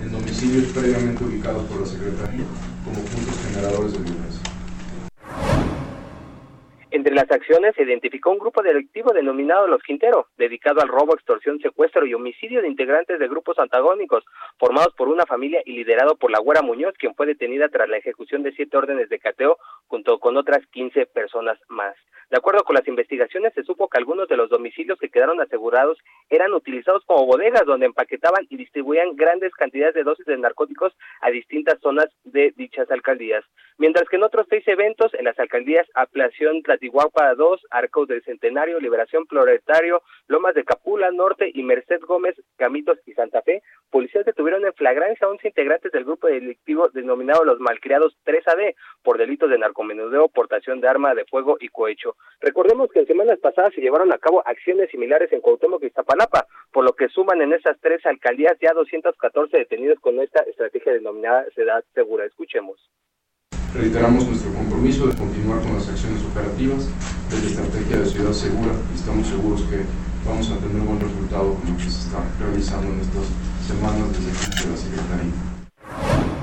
en 0.00 0.12
domicilios 0.12 0.72
previamente 0.72 1.24
ubicados 1.24 1.64
por 1.64 1.80
la 1.80 1.86
Secretaría 1.86 2.44
como 2.84 3.00
puntos 3.00 3.46
generadores 3.46 3.92
de 3.92 3.98
violencia. 3.98 4.42
Entre 6.90 7.14
las 7.14 7.30
acciones 7.30 7.74
se 7.74 7.82
identificó 7.82 8.30
un 8.30 8.38
grupo 8.38 8.62
delictivo 8.62 9.12
denominado 9.12 9.66
Los 9.66 9.82
Quintero, 9.82 10.28
dedicado 10.38 10.80
al 10.80 10.88
robo, 10.88 11.14
extorsión, 11.14 11.58
secuestro 11.60 12.06
y 12.06 12.14
homicidio 12.14 12.62
de 12.62 12.68
integrantes 12.68 13.18
de 13.18 13.28
grupos 13.28 13.58
antagónicos, 13.58 14.24
formados 14.58 14.94
por 14.94 15.08
una 15.08 15.26
familia 15.26 15.60
y 15.66 15.72
liderado 15.72 16.16
por 16.16 16.30
la 16.30 16.38
Güera 16.38 16.62
Muñoz, 16.62 16.94
quien 16.98 17.14
fue 17.14 17.26
detenida 17.26 17.68
tras 17.68 17.88
la 17.88 17.98
ejecución 17.98 18.42
de 18.42 18.52
siete 18.52 18.76
órdenes 18.76 19.08
de 19.08 19.18
cateo 19.18 19.58
junto 19.86 20.18
con 20.18 20.36
otras 20.36 20.66
15 20.68 21.06
personas 21.06 21.58
más. 21.68 21.96
De 22.28 22.36
acuerdo 22.36 22.64
con 22.64 22.74
las 22.74 22.88
investigaciones, 22.88 23.54
se 23.54 23.62
supo 23.62 23.88
que 23.88 23.98
algunos 23.98 24.26
de 24.26 24.36
los 24.36 24.50
domicilios 24.50 24.98
que 24.98 25.10
quedaron 25.10 25.40
asegurados 25.40 25.96
eran 26.28 26.52
utilizados 26.54 27.04
como 27.04 27.24
bodegas 27.24 27.64
donde 27.64 27.86
empaquetaban 27.86 28.46
y 28.50 28.56
distribuían 28.56 29.14
grandes 29.14 29.52
cantidades 29.54 29.94
de 29.94 30.02
dosis 30.02 30.26
de 30.26 30.36
narcóticos 30.36 30.92
a 31.20 31.30
distintas 31.30 31.78
zonas 31.80 32.06
de 32.24 32.52
dichas 32.56 32.90
alcaldías. 32.90 33.44
Mientras 33.78 34.08
que 34.08 34.16
en 34.16 34.24
otros 34.24 34.46
seis 34.50 34.66
eventos, 34.66 35.14
en 35.14 35.26
las 35.26 35.38
alcaldías 35.38 35.86
Aplación 35.94 36.62
Tlatihuapa 36.62 37.34
2, 37.34 37.60
Arcos 37.70 38.08
del 38.08 38.24
Centenario, 38.24 38.80
Liberación 38.80 39.26
Floretario, 39.26 40.02
Lomas 40.26 40.54
de 40.54 40.64
Capula 40.64 41.12
Norte 41.12 41.50
y 41.54 41.62
Merced 41.62 42.00
Gómez, 42.00 42.34
Camitos 42.56 42.98
y 43.06 43.12
Santa 43.12 43.42
Fe, 43.42 43.62
policías 43.90 44.24
detuvieron 44.24 44.64
en 44.64 44.72
flagrancia 44.72 45.26
a 45.26 45.30
11 45.30 45.46
integrantes 45.46 45.92
del 45.92 46.04
grupo 46.04 46.26
delictivo 46.26 46.88
denominado 46.88 47.44
Los 47.44 47.60
Malcriados 47.60 48.16
3AD 48.24 48.74
por 49.04 49.18
delitos 49.18 49.50
de 49.50 49.58
narcomenudeo, 49.76 50.28
portación 50.28 50.80
de 50.80 50.88
arma 50.88 51.14
de 51.14 51.24
fuego 51.26 51.56
y 51.60 51.68
cohecho. 51.68 52.16
Recordemos 52.40 52.90
que 52.92 53.00
en 53.00 53.06
semanas 53.06 53.38
pasadas 53.40 53.74
se 53.74 53.80
llevaron 53.80 54.12
a 54.12 54.18
cabo 54.18 54.42
acciones 54.46 54.90
similares 54.90 55.32
en 55.32 55.40
Cuauhtémoc 55.40 55.82
y 55.82 55.86
Iztapalapa, 55.86 56.46
por 56.72 56.84
lo 56.84 56.94
que 56.94 57.08
suman 57.08 57.42
en 57.42 57.52
esas 57.52 57.76
tres 57.80 58.04
alcaldías 58.06 58.56
ya 58.60 58.72
214 58.72 59.56
detenidos 59.56 60.00
con 60.00 60.18
esta 60.20 60.40
estrategia 60.42 60.92
denominada 60.92 61.44
Ciudad 61.54 61.84
Segura. 61.94 62.24
Escuchemos. 62.24 62.90
Reiteramos 63.74 64.26
nuestro 64.26 64.52
compromiso 64.54 65.06
de 65.06 65.16
continuar 65.16 65.60
con 65.60 65.74
las 65.74 65.88
acciones 65.88 66.24
operativas 66.24 66.88
de 67.28 67.36
la 67.36 67.46
estrategia 67.46 67.98
de 67.98 68.06
Ciudad 68.06 68.32
Segura 68.32 68.72
y 68.90 68.94
estamos 68.96 69.26
seguros 69.26 69.62
que 69.68 69.84
vamos 70.24 70.50
a 70.50 70.56
tener 70.58 70.80
un 70.80 70.86
buen 70.86 71.00
resultado 71.00 71.54
con 71.54 71.72
lo 71.72 71.76
que 71.76 71.84
se 71.84 72.08
está 72.08 72.24
realizando 72.40 72.88
en 72.88 73.00
estas 73.00 73.28
semanas 73.68 74.08
desde 74.16 74.32
el 74.32 74.70
la 74.70 74.76
Secretaría. 74.76 76.35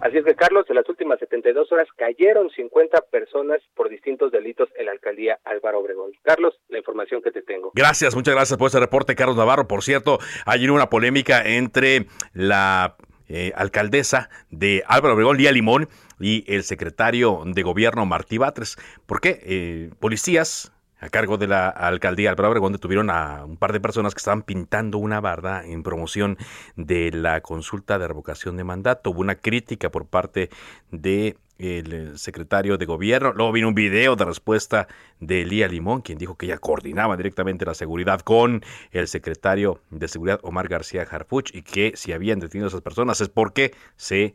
Así 0.00 0.18
es 0.18 0.24
que, 0.24 0.34
Carlos, 0.34 0.64
en 0.68 0.76
las 0.76 0.88
últimas 0.88 1.18
72 1.18 1.70
horas 1.72 1.88
cayeron 1.96 2.50
50 2.50 3.00
personas 3.10 3.60
por 3.74 3.88
distintos 3.88 4.30
delitos 4.30 4.68
en 4.76 4.86
la 4.86 4.92
alcaldía 4.92 5.38
Álvaro 5.44 5.80
Obregón. 5.80 6.12
Carlos, 6.22 6.54
la 6.68 6.78
información 6.78 7.20
que 7.22 7.32
te 7.32 7.42
tengo. 7.42 7.72
Gracias, 7.74 8.14
muchas 8.14 8.34
gracias 8.34 8.58
por 8.58 8.68
ese 8.68 8.80
reporte, 8.80 9.16
Carlos 9.16 9.36
Navarro. 9.36 9.66
Por 9.66 9.82
cierto, 9.82 10.18
hay 10.46 10.68
una 10.68 10.88
polémica 10.88 11.42
entre 11.44 12.06
la 12.32 12.96
eh, 13.28 13.52
alcaldesa 13.56 14.30
de 14.50 14.84
Álvaro 14.86 15.14
Obregón, 15.14 15.36
Lía 15.36 15.52
Limón, 15.52 15.88
y 16.20 16.44
el 16.52 16.64
secretario 16.64 17.42
de 17.44 17.62
gobierno, 17.62 18.06
Martí 18.06 18.38
Batres. 18.38 18.76
¿Por 19.06 19.20
qué? 19.20 19.40
Eh, 19.42 19.90
policías 20.00 20.72
a 21.00 21.08
cargo 21.08 21.38
de 21.38 21.46
la 21.46 21.68
alcaldía 21.68 22.30
Álvaro 22.30 22.50
Obregón 22.50 22.72
detuvieron 22.72 23.10
a 23.10 23.44
un 23.44 23.56
par 23.56 23.72
de 23.72 23.80
personas 23.80 24.14
que 24.14 24.18
estaban 24.18 24.42
pintando 24.42 24.98
una 24.98 25.20
barda 25.20 25.64
en 25.64 25.82
promoción 25.82 26.36
de 26.76 27.10
la 27.12 27.40
consulta 27.40 27.98
de 27.98 28.08
revocación 28.08 28.56
de 28.56 28.64
mandato. 28.64 29.10
Hubo 29.10 29.20
una 29.20 29.36
crítica 29.36 29.90
por 29.90 30.06
parte 30.06 30.50
de 30.90 31.36
el 31.58 32.18
secretario 32.18 32.78
de 32.78 32.86
gobierno. 32.86 33.32
Luego 33.32 33.52
vino 33.52 33.68
un 33.68 33.74
video 33.74 34.16
de 34.16 34.24
respuesta 34.24 34.86
de 35.20 35.42
Elía 35.42 35.68
Limón, 35.68 36.02
quien 36.02 36.18
dijo 36.18 36.36
que 36.36 36.46
ella 36.46 36.58
coordinaba 36.58 37.16
directamente 37.16 37.64
la 37.64 37.74
seguridad 37.74 38.20
con 38.20 38.62
el 38.92 39.08
secretario 39.08 39.80
de 39.90 40.08
seguridad 40.08 40.40
Omar 40.42 40.68
García 40.68 41.02
Harfuch 41.02 41.54
y 41.54 41.62
que 41.62 41.92
si 41.96 42.12
habían 42.12 42.38
detenido 42.38 42.66
a 42.66 42.68
esas 42.68 42.82
personas 42.82 43.20
es 43.20 43.28
porque 43.28 43.74
se 43.96 44.34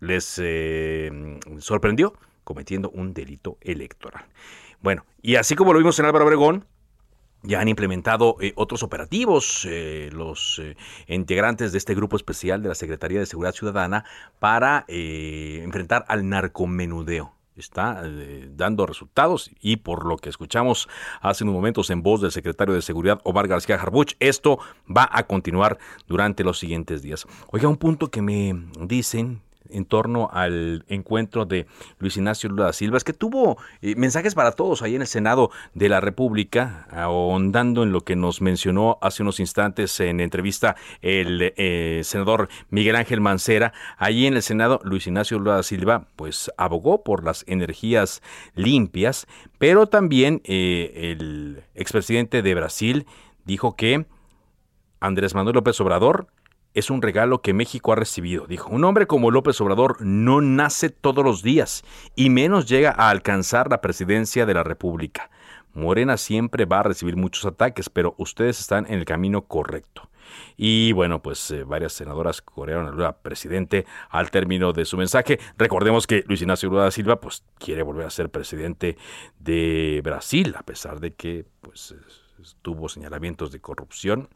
les 0.00 0.38
eh, 0.42 1.40
sorprendió 1.58 2.14
cometiendo 2.44 2.90
un 2.90 3.14
delito 3.14 3.56
electoral. 3.62 4.26
Bueno, 4.84 5.06
y 5.22 5.36
así 5.36 5.54
como 5.56 5.72
lo 5.72 5.78
vimos 5.78 5.98
en 5.98 6.04
Álvaro 6.04 6.26
Obregón, 6.26 6.66
ya 7.42 7.58
han 7.58 7.68
implementado 7.68 8.36
eh, 8.42 8.52
otros 8.54 8.82
operativos 8.82 9.66
eh, 9.66 10.10
los 10.12 10.58
eh, 10.62 10.76
integrantes 11.06 11.72
de 11.72 11.78
este 11.78 11.94
grupo 11.94 12.16
especial 12.16 12.62
de 12.62 12.68
la 12.68 12.74
Secretaría 12.74 13.18
de 13.18 13.24
Seguridad 13.24 13.54
Ciudadana 13.54 14.04
para 14.40 14.84
enfrentar 14.88 16.04
al 16.06 16.28
narcomenudeo. 16.28 17.32
Está 17.56 18.02
dando 18.50 18.84
resultados 18.84 19.50
y 19.58 19.76
por 19.76 20.04
lo 20.04 20.18
que 20.18 20.28
escuchamos 20.28 20.86
hace 21.22 21.44
unos 21.44 21.54
momentos 21.54 21.88
en 21.88 22.02
voz 22.02 22.20
del 22.20 22.32
secretario 22.32 22.74
de 22.74 22.82
Seguridad 22.82 23.22
Omar 23.24 23.48
García 23.48 23.76
Harbuch, 23.76 24.12
esto 24.20 24.58
va 24.94 25.08
a 25.10 25.22
continuar 25.26 25.78
durante 26.06 26.44
los 26.44 26.58
siguientes 26.58 27.00
días. 27.00 27.26
Oiga, 27.50 27.68
un 27.68 27.78
punto 27.78 28.10
que 28.10 28.20
me 28.20 28.54
dicen 28.80 29.40
en 29.74 29.84
torno 29.84 30.28
al 30.32 30.84
encuentro 30.88 31.44
de 31.44 31.66
Luis 31.98 32.16
Ignacio 32.16 32.48
Lula 32.48 32.64
da 32.64 32.72
Silva, 32.72 32.96
es 32.96 33.04
que 33.04 33.12
tuvo 33.12 33.58
eh, 33.82 33.94
mensajes 33.96 34.34
para 34.34 34.52
todos 34.52 34.82
ahí 34.82 34.94
en 34.94 35.02
el 35.02 35.06
Senado 35.06 35.50
de 35.74 35.88
la 35.88 36.00
República, 36.00 36.86
ahondando 36.90 37.82
en 37.82 37.92
lo 37.92 38.02
que 38.02 38.16
nos 38.16 38.40
mencionó 38.40 38.98
hace 39.02 39.22
unos 39.22 39.40
instantes 39.40 39.98
en 40.00 40.20
entrevista 40.20 40.76
el 41.02 41.52
eh, 41.56 42.00
senador 42.04 42.48
Miguel 42.70 42.96
Ángel 42.96 43.20
Mancera. 43.20 43.72
Allí 43.98 44.26
en 44.26 44.34
el 44.34 44.42
Senado, 44.42 44.80
Luis 44.84 45.06
Ignacio 45.06 45.38
Lula 45.38 45.56
da 45.56 45.62
Silva, 45.62 46.08
pues 46.16 46.50
abogó 46.56 47.02
por 47.02 47.24
las 47.24 47.44
energías 47.46 48.22
limpias, 48.54 49.26
pero 49.58 49.86
también 49.86 50.40
eh, 50.44 51.12
el 51.12 51.64
expresidente 51.74 52.42
de 52.42 52.54
Brasil 52.54 53.06
dijo 53.44 53.76
que 53.76 54.06
Andrés 55.00 55.34
Manuel 55.34 55.56
López 55.56 55.78
Obrador 55.80 56.28
es 56.74 56.90
un 56.90 57.00
regalo 57.00 57.40
que 57.40 57.54
México 57.54 57.92
ha 57.92 57.96
recibido. 57.96 58.46
Dijo, 58.46 58.68
un 58.70 58.84
hombre 58.84 59.06
como 59.06 59.30
López 59.30 59.60
Obrador 59.60 59.96
no 60.00 60.40
nace 60.40 60.90
todos 60.90 61.24
los 61.24 61.42
días 61.42 61.84
y 62.16 62.30
menos 62.30 62.66
llega 62.66 62.90
a 62.90 63.10
alcanzar 63.10 63.70
la 63.70 63.80
presidencia 63.80 64.44
de 64.44 64.54
la 64.54 64.64
República. 64.64 65.30
Morena 65.72 66.16
siempre 66.16 66.66
va 66.66 66.80
a 66.80 66.84
recibir 66.84 67.16
muchos 67.16 67.46
ataques, 67.46 67.88
pero 67.88 68.14
ustedes 68.18 68.60
están 68.60 68.86
en 68.86 68.98
el 68.98 69.04
camino 69.04 69.42
correcto. 69.42 70.10
Y 70.56 70.92
bueno, 70.92 71.20
pues 71.22 71.50
eh, 71.50 71.64
varias 71.64 71.92
senadoras 71.92 72.42
corearon 72.42 73.00
al 73.00 73.16
presidente 73.16 73.86
al 74.08 74.30
término 74.30 74.72
de 74.72 74.84
su 74.84 74.96
mensaje. 74.96 75.38
Recordemos 75.56 76.06
que 76.06 76.24
Luis 76.26 76.42
Ignacio 76.42 76.70
Lula 76.70 76.84
da 76.84 76.90
Silva 76.90 77.20
pues 77.20 77.44
quiere 77.58 77.82
volver 77.82 78.06
a 78.06 78.10
ser 78.10 78.30
presidente 78.30 78.96
de 79.38 80.00
Brasil, 80.02 80.54
a 80.56 80.62
pesar 80.62 81.00
de 81.00 81.14
que 81.14 81.44
pues 81.60 81.94
tuvo 82.62 82.88
señalamientos 82.88 83.52
de 83.52 83.60
corrupción 83.60 84.28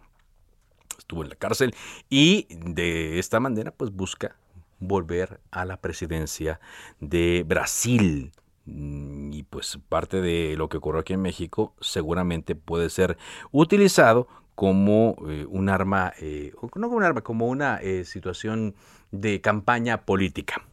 estuvo 0.97 1.22
en 1.22 1.30
la 1.30 1.36
cárcel 1.36 1.74
y 2.09 2.47
de 2.51 3.18
esta 3.18 3.41
manera 3.41 3.70
pues 3.70 3.91
busca 3.91 4.36
volver 4.80 5.41
a 5.51 5.64
la 5.64 5.78
presidencia 5.78 6.61
de 7.01 7.45
Brasil. 7.47 8.32
Mm, 8.66 9.32
y 9.32 9.43
pues 9.45 9.78
parte 9.89 10.20
de 10.20 10.55
lo 10.57 10.68
que 10.68 10.76
ocurrió 10.76 11.01
aquí 11.01 11.14
en 11.14 11.22
México 11.22 11.74
seguramente 11.80 12.55
puede 12.55 12.91
ser 12.91 13.16
utilizado 13.51 14.28
como 14.55 15.16
eh, 15.28 15.47
un 15.49 15.68
arma, 15.68 16.12
eh, 16.20 16.53
no 16.74 16.89
como 16.89 16.97
un 16.97 17.05
arma, 17.05 17.22
como 17.22 17.47
una 17.47 17.76
eh, 17.76 18.05
situación 18.05 18.74
de 19.12 19.41
campaña 19.41 20.03
política. 20.03 20.66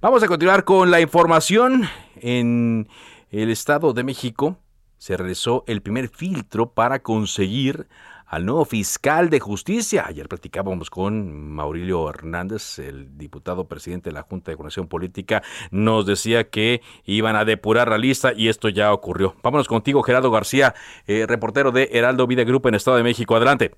Vamos 0.00 0.22
a 0.22 0.26
continuar 0.26 0.64
con 0.64 0.90
la 0.90 1.00
información. 1.00 1.84
En 2.16 2.88
el 3.30 3.50
Estado 3.50 3.92
de 3.92 4.04
México 4.04 4.58
se 4.96 5.16
realizó 5.16 5.64
el 5.66 5.82
primer 5.82 6.08
filtro 6.08 6.72
para 6.72 7.02
conseguir 7.02 7.86
al 8.26 8.44
nuevo 8.44 8.64
fiscal 8.64 9.30
de 9.30 9.40
justicia. 9.40 10.04
Ayer 10.06 10.28
platicábamos 10.28 10.90
con 10.90 11.52
Maurilio 11.52 12.08
Hernández, 12.08 12.78
el 12.78 13.16
diputado 13.16 13.68
presidente 13.68 14.10
de 14.10 14.14
la 14.14 14.22
Junta 14.22 14.50
de 14.50 14.56
Coordinación 14.56 14.88
Política, 14.88 15.42
nos 15.70 16.06
decía 16.06 16.44
que 16.50 16.80
iban 17.04 17.36
a 17.36 17.44
depurar 17.44 17.88
la 17.88 17.98
lista 17.98 18.32
y 18.32 18.48
esto 18.48 18.68
ya 18.68 18.92
ocurrió. 18.92 19.34
Vámonos 19.42 19.68
contigo, 19.68 20.02
Gerardo 20.02 20.30
García, 20.30 20.74
eh, 21.06 21.26
reportero 21.26 21.70
de 21.70 21.88
Heraldo 21.92 22.26
Vida 22.26 22.44
Group 22.44 22.66
en 22.66 22.74
Estado 22.74 22.96
de 22.96 23.02
México. 23.02 23.36
Adelante. 23.36 23.72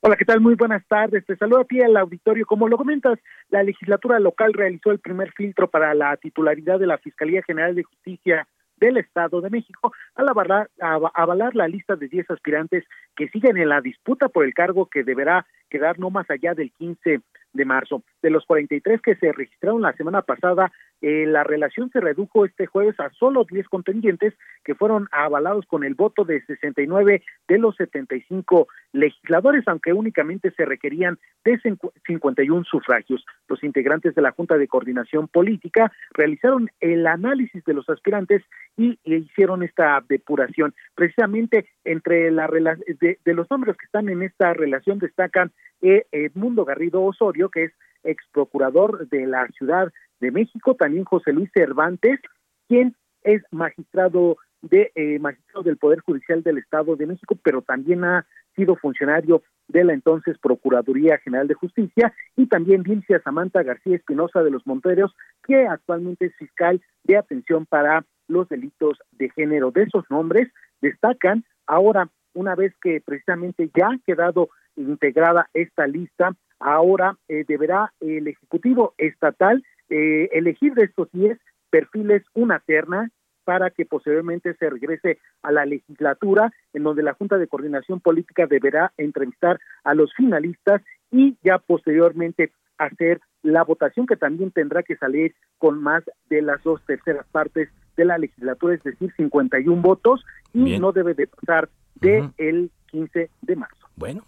Hola, 0.00 0.16
¿qué 0.16 0.24
tal? 0.24 0.40
Muy 0.40 0.54
buenas 0.54 0.86
tardes. 0.86 1.24
Te 1.26 1.36
saludo 1.36 1.60
a 1.60 1.64
ti 1.64 1.80
al 1.80 1.96
auditorio. 1.96 2.46
Como 2.46 2.68
lo 2.68 2.76
comentas, 2.76 3.18
la 3.48 3.62
legislatura 3.62 4.20
local 4.20 4.52
realizó 4.52 4.92
el 4.92 5.00
primer 5.00 5.32
filtro 5.32 5.68
para 5.68 5.94
la 5.94 6.16
titularidad 6.16 6.78
de 6.78 6.86
la 6.86 6.98
Fiscalía 6.98 7.42
General 7.42 7.74
de 7.74 7.82
Justicia 7.82 8.46
del 8.76 8.96
Estado 8.98 9.40
de 9.40 9.50
México 9.50 9.92
al 10.14 10.28
avalar, 10.28 10.70
avalar 11.14 11.54
la 11.54 11.68
lista 11.68 11.96
de 11.96 12.08
10 12.08 12.30
aspirantes 12.30 12.84
que 13.14 13.28
siguen 13.28 13.56
en 13.56 13.68
la 13.68 13.80
disputa 13.80 14.28
por 14.28 14.44
el 14.44 14.54
cargo 14.54 14.86
que 14.86 15.04
deberá 15.04 15.46
quedar 15.70 15.98
no 15.98 16.10
más 16.10 16.30
allá 16.30 16.54
del 16.54 16.72
15 16.72 17.20
de 17.52 17.64
marzo. 17.64 18.02
de 18.22 18.30
los 18.30 18.44
43 18.44 19.00
que 19.00 19.16
se 19.16 19.32
registraron 19.32 19.82
la 19.82 19.92
semana 19.94 20.22
pasada, 20.22 20.70
eh, 21.02 21.26
la 21.26 21.44
relación 21.44 21.90
se 21.90 22.00
redujo 22.00 22.44
este 22.44 22.66
jueves 22.66 22.98
a 23.00 23.10
solo 23.10 23.44
10 23.44 23.68
contendientes 23.68 24.34
que 24.64 24.74
fueron 24.74 25.08
avalados 25.12 25.66
con 25.66 25.84
el 25.84 25.94
voto 25.94 26.24
de 26.24 26.42
69 26.44 27.22
de 27.48 27.58
los 27.58 27.76
75 27.76 28.68
legisladores, 28.92 29.64
aunque 29.68 29.92
únicamente 29.92 30.50
se 30.52 30.64
requerían 30.64 31.18
de 31.44 31.60
51 32.06 32.64
sufragios. 32.64 33.24
Los 33.48 33.62
integrantes 33.62 34.14
de 34.14 34.22
la 34.22 34.32
Junta 34.32 34.56
de 34.56 34.68
Coordinación 34.68 35.28
Política 35.28 35.92
realizaron 36.12 36.70
el 36.80 37.06
análisis 37.06 37.64
de 37.64 37.74
los 37.74 37.88
aspirantes 37.88 38.42
y, 38.76 38.98
hicieron 39.04 39.62
esta 39.62 40.02
depuración. 40.08 40.74
Precisamente 40.94 41.68
entre 41.84 42.30
la 42.30 42.46
de, 42.48 43.18
de 43.24 43.34
los 43.34 43.50
nombres 43.50 43.76
que 43.76 43.86
están 43.86 44.08
en 44.08 44.22
esta 44.22 44.54
relación 44.54 44.98
destacan 44.98 45.52
eh, 45.82 46.06
Edmundo 46.10 46.64
Garrido 46.64 47.02
Osorio, 47.02 47.50
que 47.50 47.64
es 47.64 47.72
ex 48.04 48.24
procurador 48.32 49.08
de 49.08 49.26
la 49.26 49.46
Ciudad 49.48 49.92
de 50.20 50.30
México, 50.30 50.74
también 50.74 51.04
José 51.04 51.32
Luis 51.32 51.50
Cervantes, 51.54 52.20
quien 52.68 52.94
es 53.22 53.42
magistrado 53.50 54.36
de 54.62 54.90
eh, 54.94 55.18
magistrado 55.18 55.62
del 55.62 55.76
Poder 55.76 56.00
Judicial 56.00 56.42
del 56.42 56.58
Estado 56.58 56.96
de 56.96 57.06
México, 57.06 57.36
pero 57.42 57.62
también 57.62 58.04
ha 58.04 58.26
sido 58.54 58.76
funcionario 58.76 59.42
de 59.68 59.84
la 59.84 59.92
entonces 59.92 60.38
Procuraduría 60.38 61.18
General 61.18 61.46
de 61.46 61.54
Justicia 61.54 62.14
y 62.36 62.46
también 62.46 62.82
Vincia 62.82 63.20
Samantha 63.22 63.62
García 63.62 63.96
Espinosa 63.96 64.42
de 64.42 64.50
los 64.50 64.66
Monteros, 64.66 65.14
que 65.44 65.66
actualmente 65.66 66.26
es 66.26 66.36
fiscal 66.36 66.80
de 67.04 67.16
atención 67.16 67.66
para 67.66 68.04
los 68.28 68.48
delitos 68.48 68.98
de 69.12 69.30
género. 69.30 69.70
De 69.70 69.82
esos 69.82 70.04
nombres 70.10 70.48
destacan 70.80 71.44
ahora, 71.66 72.08
una 72.34 72.54
vez 72.54 72.74
que 72.82 73.00
precisamente 73.04 73.70
ya 73.74 73.88
ha 73.88 73.98
quedado 74.04 74.50
integrada 74.76 75.48
esta 75.54 75.86
lista, 75.86 76.34
ahora 76.58 77.16
eh, 77.28 77.44
deberá 77.46 77.92
el 78.00 78.28
Ejecutivo 78.28 78.94
Estatal 78.98 79.62
eh, 79.90 80.28
elegir 80.32 80.74
de 80.74 80.84
estos 80.84 81.08
10 81.12 81.38
perfiles 81.70 82.22
una 82.34 82.60
terna 82.60 83.10
para 83.44 83.70
que 83.70 83.86
posteriormente 83.86 84.54
se 84.54 84.68
regrese 84.68 85.18
a 85.42 85.52
la 85.52 85.64
legislatura, 85.64 86.52
en 86.72 86.82
donde 86.82 87.04
la 87.04 87.14
Junta 87.14 87.38
de 87.38 87.46
Coordinación 87.46 88.00
Política 88.00 88.46
deberá 88.46 88.92
entrevistar 88.96 89.60
a 89.84 89.94
los 89.94 90.12
finalistas 90.14 90.82
y 91.12 91.36
ya 91.44 91.58
posteriormente 91.58 92.50
hacer 92.76 93.20
la 93.42 93.62
votación 93.62 94.06
que 94.06 94.16
también 94.16 94.50
tendrá 94.50 94.82
que 94.82 94.96
salir 94.96 95.34
con 95.58 95.80
más 95.80 96.02
de 96.28 96.42
las 96.42 96.62
dos 96.64 96.84
terceras 96.84 97.24
partes 97.30 97.68
de 97.96 98.04
la 98.04 98.18
legislatura, 98.18 98.74
es 98.74 98.82
decir, 98.82 99.12
51 99.16 99.80
votos 99.80 100.24
y 100.52 100.78
no 100.78 100.90
debe 100.92 101.14
de 101.14 101.28
pasar 101.28 101.68
de 101.94 102.28
el 102.38 102.70
15 102.88 103.30
de 103.42 103.56
marzo. 103.56 103.88
Bueno, 103.94 104.22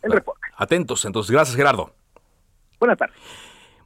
atentos. 0.57 1.05
Entonces, 1.05 1.33
gracias 1.33 1.57
Gerardo. 1.57 1.91
Buenas 2.79 2.99
tardes. 2.99 3.17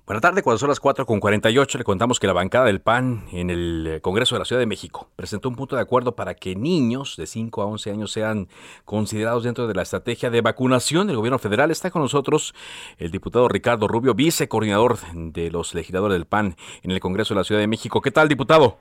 Buenas 0.05 0.20
tardes, 0.20 0.42
cuando 0.42 0.59
son 0.59 0.68
las 0.68 0.80
4 0.80 1.07
con 1.07 1.20
48, 1.20 1.78
le 1.78 1.84
contamos 1.84 2.18
que 2.18 2.26
la 2.26 2.32
bancada 2.32 2.64
del 2.64 2.80
PAN 2.80 3.22
en 3.30 3.50
el 3.50 3.86
eh, 3.86 4.00
Congreso 4.00 4.34
de 4.34 4.40
la 4.40 4.44
Ciudad 4.44 4.59
de 4.59 4.66
México 4.66 5.07
presentó 5.14 5.48
un 5.48 5.55
punto 5.55 5.76
de 5.76 5.82
acuerdo 5.82 6.16
para 6.16 6.34
que 6.34 6.57
niños 6.57 7.16
de 7.16 7.24
5 7.24 7.62
a 7.62 7.66
11 7.66 7.92
años 7.92 8.11
sean 8.11 8.48
considerados 8.84 9.44
dentro 9.44 9.68
de 9.68 9.74
la 9.74 9.82
estrategia 9.82 10.28
de 10.28 10.40
vacunación 10.40 11.07
del 11.07 11.14
gobierno 11.14 11.38
federal. 11.38 11.70
Está 11.70 11.92
con 11.92 12.03
nosotros 12.03 12.53
el 12.98 13.12
diputado 13.12 13.46
Ricardo 13.46 13.86
Rubio, 13.86 14.12
vicecoordinador 14.12 14.96
de 15.14 15.53
los 15.53 15.72
legisladores 15.72 16.16
del 16.16 16.26
PAN 16.26 16.57
en 16.82 16.90
el 16.90 16.98
Congreso 16.98 17.34
de 17.34 17.38
la 17.38 17.44
Ciudad 17.44 17.61
de 17.61 17.68
México. 17.68 18.00
¿Qué 18.00 18.11
tal, 18.11 18.26
diputado? 18.26 18.78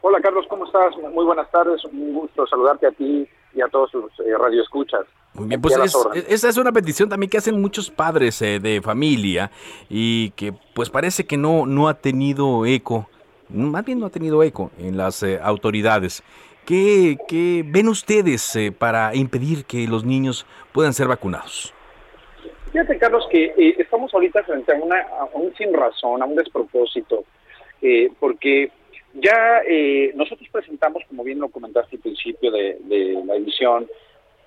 Hola, 0.00 0.18
Carlos, 0.22 0.46
¿cómo 0.48 0.64
estás? 0.64 0.96
Muy 1.12 1.26
buenas 1.26 1.50
tardes, 1.50 1.84
un 1.84 2.14
gusto 2.14 2.46
saludarte 2.46 2.86
a 2.86 2.92
ti 2.92 3.28
y 3.52 3.60
a 3.60 3.68
todos 3.68 3.90
sus 3.90 4.18
eh, 4.20 4.32
radioescuchas. 4.38 5.04
Muy 5.34 5.48
bien, 5.48 5.60
pues 5.60 5.74
esa 6.28 6.48
es 6.48 6.56
una 6.56 6.72
petición 6.72 7.08
también 7.08 7.30
que 7.30 7.38
hacen 7.38 7.60
muchos 7.60 7.90
padres 7.90 8.40
eh, 8.42 8.58
de 8.58 8.80
familia 8.80 9.50
y 9.88 10.30
que 10.30 10.52
pues 10.74 10.90
parece 10.90 11.26
que 11.26 11.36
no, 11.36 11.66
no 11.66 11.88
ha 11.88 11.94
tenido 11.94 12.66
eco, 12.66 13.08
más 13.48 13.84
bien 13.84 14.00
no 14.00 14.06
ha 14.06 14.10
tenido 14.10 14.42
eco 14.42 14.70
en 14.78 14.96
las 14.96 15.22
eh, 15.22 15.38
autoridades. 15.42 16.22
¿Qué, 16.66 17.16
¿Qué, 17.28 17.64
ven 17.66 17.88
ustedes 17.88 18.54
eh, 18.56 18.72
para 18.72 19.14
impedir 19.14 19.64
que 19.64 19.86
los 19.86 20.04
niños 20.04 20.44
puedan 20.72 20.92
ser 20.92 21.08
vacunados? 21.08 21.72
Fíjate, 22.72 22.98
Carlos, 22.98 23.26
que 23.30 23.74
estamos 23.78 24.12
ahorita 24.12 24.42
frente 24.42 24.72
a, 24.72 24.76
una, 24.76 25.06
un 25.32 25.54
sin 25.56 25.72
razón, 25.72 26.20
a 26.20 26.26
un 26.26 26.36
despropósito, 26.36 27.24
porque 28.20 28.70
ya 29.14 29.62
nosotros 30.14 30.46
presentamos, 30.52 31.02
como 31.08 31.24
bien 31.24 31.38
lo 31.38 31.48
comentaste 31.48 31.96
al 31.96 32.02
principio 32.02 32.50
de, 32.50 32.76
de 32.82 33.22
la 33.24 33.36
emisión, 33.36 33.86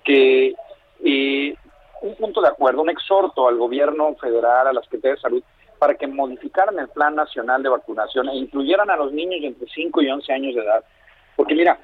que 0.04 0.54
y 1.02 1.54
un 2.02 2.14
punto 2.16 2.40
de 2.40 2.48
acuerdo, 2.48 2.82
un 2.82 2.90
exhorto 2.90 3.48
al 3.48 3.56
gobierno 3.56 4.14
federal, 4.16 4.66
a 4.66 4.72
las 4.72 4.84
Secretaría 4.84 5.14
de 5.16 5.20
Salud, 5.20 5.42
para 5.78 5.94
que 5.94 6.06
modificaran 6.06 6.78
el 6.78 6.88
Plan 6.88 7.14
Nacional 7.14 7.62
de 7.62 7.68
Vacunación 7.68 8.28
e 8.28 8.36
incluyeran 8.36 8.90
a 8.90 8.96
los 8.96 9.12
niños 9.12 9.40
de 9.40 9.48
entre 9.48 9.68
5 9.68 10.02
y 10.02 10.10
11 10.10 10.32
años 10.32 10.54
de 10.54 10.62
edad. 10.62 10.84
Porque 11.36 11.54
mira, 11.54 11.78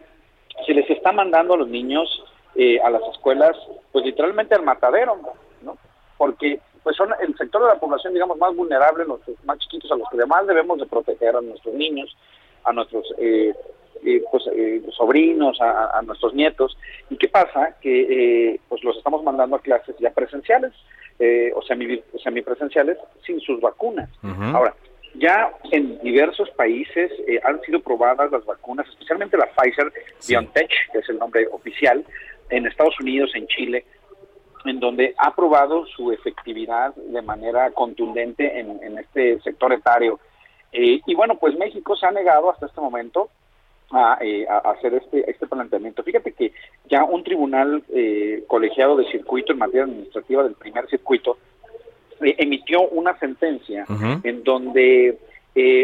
se 0.67 0.75
les 0.75 0.89
está 0.91 1.13
mandando 1.13 1.55
a 1.55 1.57
los 1.57 1.69
niños 1.69 2.09
eh, 2.55 2.81
a 2.81 2.91
las 2.91 3.03
escuelas, 3.13 3.57
pues 3.93 4.05
literalmente 4.05 4.55
al 4.55 4.63
matadero, 4.63 5.19
¿no? 5.63 5.77
Porque 6.17 6.61
pues 6.83 6.97
son 6.97 7.11
el 7.21 7.37
sector 7.37 7.63
de 7.63 7.69
la 7.69 7.81
población, 7.81 8.15
digamos, 8.15 8.39
más 8.39 8.55
vulnerable, 8.55 9.05
los 9.05 9.21
más 9.45 9.59
chiquitos, 9.59 9.91
a 9.93 9.97
los 9.97 10.09
que 10.09 10.17
además 10.17 10.47
debemos 10.47 10.79
de 10.79 10.87
proteger 10.87 11.37
a 11.37 11.41
nuestros 11.41 11.75
niños, 11.75 12.17
a 12.65 12.73
nuestros 12.73 13.05
eh, 13.19 13.55
eh, 14.05 14.23
pues, 14.31 14.45
eh, 14.55 14.83
sobrinos, 14.97 15.59
a, 15.61 16.01
nuestros 16.03 16.35
nietos. 16.35 16.77
¿Y 17.11 17.17
qué 17.17 17.29
pasa? 17.29 17.77
Que 17.81 18.53
eh, 18.53 18.61
pues 18.69 18.83
los 18.85 18.97
estamos 18.97 19.23
mandando 19.23 19.57
a 19.57 19.61
clases 19.61 19.97
ya 19.99 20.11
presenciales 20.11 20.73
o 21.55 21.63
semi, 21.63 22.01
semipresenciales 22.23 22.97
sin 23.27 23.41
sus 23.41 23.61
vacunas. 23.61 24.09
Ahora, 24.55 24.73
ya 25.15 25.53
en 25.73 25.99
diversos 25.99 26.49
países 26.51 27.11
han 27.43 27.61
sido 27.63 27.81
probadas 27.81 28.31
las 28.31 28.45
vacunas, 28.45 28.87
especialmente 28.89 29.37
la 29.37 29.51
Pfizer 29.51 29.93
BioNTech, 30.29 30.71
que 30.93 30.99
es 30.99 31.09
el 31.09 31.19
nombre 31.19 31.49
oficial, 31.51 32.05
en 32.51 32.67
Estados 32.67 32.95
Unidos, 33.01 33.33
en 33.35 33.49
Chile, 33.49 33.85
en 34.65 34.79
donde 34.79 35.15
ha 35.19 35.35
probado 35.35 35.87
su 35.87 36.13
efectividad 36.13 36.95
de 36.95 37.23
manera 37.23 37.73
contundente 37.73 38.61
en, 38.61 38.81
en 38.85 38.99
este 38.99 39.41
sector 39.41 39.73
etario. 39.73 40.21
y 40.71 41.15
bueno, 41.17 41.37
pues 41.37 41.59
México 41.59 41.97
se 41.97 42.07
ha 42.07 42.13
negado 42.13 42.49
hasta 42.51 42.67
este 42.67 42.81
momento 42.81 43.29
eh, 44.21 44.47
a, 44.47 44.59
hacer 44.71 44.93
este, 44.93 45.31
este 45.31 45.47
planteamiento. 45.47 46.03
Fíjate 46.03 46.33
que 46.33 46.53
ya 46.91 47.05
un 47.05 47.25
tribunal 47.25 47.83
eh, 47.89 48.45
colegiado 48.47 48.97
de 48.97 49.11
circuito 49.11 49.53
en 49.53 49.59
materia 49.59 49.85
administrativa 49.85 50.43
del 50.43 50.53
primer 50.53 50.87
circuito 50.89 51.39
eh, 52.21 52.35
emitió 52.37 52.83
una 52.89 53.19
sentencia 53.19 53.87
en 54.23 54.45
donde 54.45 55.19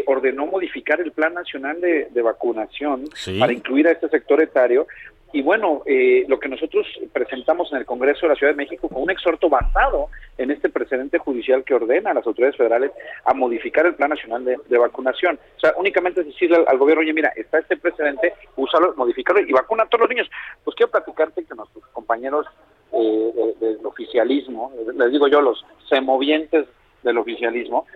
ordenó 0.06 0.46
modificar 0.46 1.00
el 1.00 1.12
Plan 1.12 1.34
Nacional 1.34 1.80
de, 1.80 2.22
Vacunación 2.22 3.06
para 3.40 3.52
incluir 3.52 3.88
a 3.88 3.92
este 3.92 4.08
sector 4.08 4.40
etario 4.40 4.86
y 5.34 5.42
bueno, 5.42 5.82
eh, 5.84 6.24
lo 6.28 6.38
que 6.38 6.48
nosotros 6.48 6.86
presentamos 7.12 7.72
en 7.72 7.78
el 7.78 7.84
Congreso 7.84 8.20
de 8.22 8.28
la 8.28 8.34
Ciudad 8.36 8.52
de 8.52 8.56
México 8.56 8.88
con 8.88 9.02
un 9.02 9.10
exhorto 9.10 9.48
basado 9.48 10.08
en 10.38 10.52
este 10.52 10.68
precedente 10.68 11.18
judicial 11.18 11.64
que 11.64 11.74
ordena 11.74 12.12
a 12.12 12.14
las 12.14 12.24
autoridades 12.24 12.56
federales 12.56 12.92
a 13.24 13.34
modificar 13.34 13.84
el 13.84 13.96
Plan 13.96 14.10
Nacional 14.10 14.44
de, 14.44 14.78
Vacunación. 14.78 15.36
O 15.56 15.60
sea, 15.60 15.74
únicamente 15.76 16.20
es 16.20 16.28
decirle 16.28 16.64
al, 16.64 16.78
gobierno, 16.78 17.00
oye, 17.00 17.12
mira, 17.12 17.32
está 17.34 17.58
este 17.58 17.76
precedente, 17.76 18.32
úsalo, 18.54 18.94
modificarlo 18.94 19.42
y 19.42 19.50
vacuna 19.50 19.82
a 19.82 19.86
todos 19.86 20.02
los 20.02 20.10
niños. 20.10 20.30
Pues 20.62 20.76
quiero 20.76 20.92
platicarte 20.92 21.44
que 21.44 21.54
nuestros 21.56 21.84
compañeros 21.88 22.46
eh, 22.92 23.54
del 23.58 23.84
oficialismo, 23.84 24.72
les 24.94 25.10
digo 25.10 25.26
yo, 25.26 25.40
los 25.40 25.66
semovientes 25.88 26.68
del 27.02 27.18
oficialismo, 27.18 27.86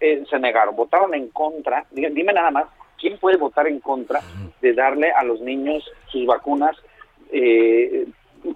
eh, 0.00 0.24
se 0.30 0.38
negaron, 0.38 0.74
votaron 0.74 1.12
en 1.12 1.28
contra. 1.28 1.84
dime 1.90 2.32
nada 2.32 2.50
más, 2.50 2.64
¿quién 2.98 3.18
puede 3.18 3.36
votar 3.36 3.66
en 3.66 3.80
contra 3.80 4.20
de 4.60 4.72
darle 4.74 5.10
a 5.10 5.22
los 5.24 5.40
niños 5.40 5.84
sus 6.08 6.26
vacunas 6.26 6.76
eh, 7.32 8.06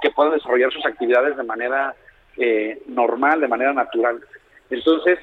que 0.01 0.11
puedan 0.11 0.33
desarrollar 0.33 0.73
sus 0.73 0.85
actividades 0.87 1.37
de 1.37 1.43
manera 1.43 1.95
eh, 2.37 2.83
normal, 2.87 3.41
de 3.41 3.49
manera 3.49 3.73
natural? 3.73 4.21
Entonces, 4.71 5.19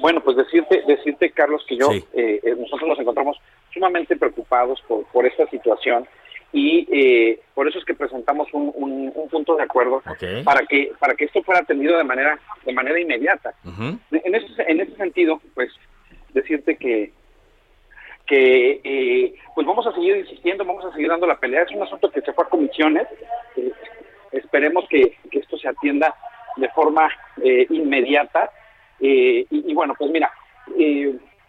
bueno, 0.00 0.20
pues 0.20 0.36
decirte, 0.36 0.82
decirte 0.86 1.30
Carlos, 1.30 1.64
que 1.68 1.76
yo, 1.76 1.88
eh, 2.12 2.40
nosotros 2.58 2.88
nos 2.88 2.98
encontramos 2.98 3.36
sumamente 3.72 4.16
preocupados 4.16 4.80
por, 4.88 5.04
por 5.06 5.26
esta 5.26 5.46
situación 5.48 6.06
y 6.52 7.36
por 7.52 7.66
eso 7.66 7.80
es 7.80 7.84
que 7.84 7.94
presentamos 7.94 8.46
un, 8.52 8.72
un, 8.76 9.28
punto 9.28 9.56
de 9.56 9.64
acuerdo 9.64 10.04
para 10.44 10.64
que 10.66 10.92
para 11.00 11.14
que 11.16 11.24
esto 11.24 11.42
fuera 11.42 11.62
atendido 11.62 11.98
de 11.98 12.04
manera 12.04 12.38
de 12.64 12.72
manera 12.72 13.00
inmediata. 13.00 13.54
En 13.64 14.34
ese 14.36 14.46
en 14.68 14.80
ese 14.80 14.94
sentido, 14.94 15.40
pues 15.54 15.72
decirte 16.32 16.76
que 16.76 17.12
que 18.26 18.80
eh, 18.82 19.34
pues 19.54 19.66
vamos 19.66 19.86
a 19.86 19.92
seguir 19.92 20.16
insistiendo, 20.16 20.64
vamos 20.64 20.84
a 20.84 20.92
seguir 20.92 21.08
dando 21.08 21.26
la 21.26 21.38
pelea. 21.38 21.62
Es 21.62 21.72
un 21.72 21.82
asunto 21.82 22.10
que 22.10 22.20
se 22.20 22.32
fue 22.32 22.44
a 22.44 22.48
comisiones. 22.48 23.06
Eh, 23.56 23.70
esperemos 24.32 24.86
que, 24.88 25.16
esto 25.32 25.58
se 25.58 25.68
atienda 25.68 26.14
de 26.56 26.68
forma 26.70 27.08
eh, 27.42 27.66
inmediata. 27.70 28.50
Y, 29.00 29.74
bueno, 29.74 29.94
pues 29.98 30.10
mira, 30.10 30.32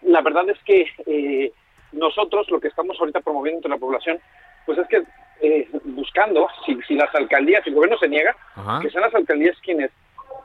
la 0.02 0.20
verdad 0.20 0.46
es 0.50 0.58
que 0.64 1.52
nosotros 1.92 2.50
lo 2.50 2.60
que 2.60 2.68
estamos 2.68 2.98
ahorita 3.00 3.20
promoviendo 3.20 3.58
entre 3.58 3.70
la 3.70 3.78
población, 3.78 4.18
pues 4.66 4.76
es 4.76 4.86
que 4.88 5.02
buscando, 5.84 6.48
si, 6.66 6.78
si 6.86 6.96
las 6.96 7.14
alcaldías, 7.14 7.64
si 7.64 7.70
el 7.70 7.76
gobierno 7.76 7.96
se 7.96 8.08
niega, 8.08 8.36
que 8.82 8.90
sean 8.90 9.04
las 9.04 9.14
alcaldías 9.14 9.56
quienes 9.62 9.90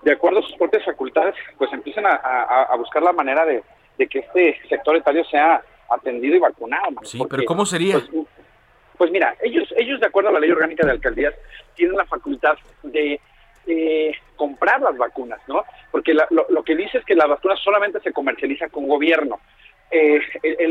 de 0.04 0.12
acuerdo 0.12 0.40
a 0.40 0.44
sus 0.44 0.56
propias 0.56 0.84
facultades, 0.86 1.36
pues 1.58 1.72
empiecen 1.74 2.06
a, 2.06 2.76
buscar 2.78 3.04
la 3.04 3.14
manera 3.14 3.46
de, 3.46 3.64
que 4.08 4.20
este 4.20 4.60
sector 4.68 4.96
etario 4.96 5.24
sea 5.26 5.62
atendido 5.92 6.36
y 6.36 6.40
vacunado. 6.40 6.90
Sí, 7.04 7.22
pero 7.30 7.44
¿cómo 7.46 7.66
sería? 7.66 8.00
Pues, 8.12 8.28
pues, 8.98 9.12
mira, 9.12 9.36
ellos, 9.42 9.74
ellos 9.78 10.00
de 10.00 10.08
acuerdo 10.08 10.30
a 10.30 10.34
la 10.34 10.40
ley 10.40 10.52
orgánica 10.52 10.86
de 10.86 10.92
alcaldías, 10.92 11.34
tienen 11.76 11.98
la 11.98 12.06
facultad 12.06 12.56
de 12.84 13.20
comprar 14.42 14.82
las 14.82 14.98
vacunas, 14.98 15.40
¿no? 15.48 15.64
Porque 15.92 16.14
lo, 16.14 16.64
que 16.64 16.76
dice 16.76 16.98
es 16.98 17.06
que 17.06 17.14
las 17.14 17.28
vacunas 17.28 17.60
solamente 17.60 18.00
se 18.00 18.12
comercializan 18.12 18.70
con 18.70 18.88
gobierno. 18.88 19.40
Eh, 19.92 20.20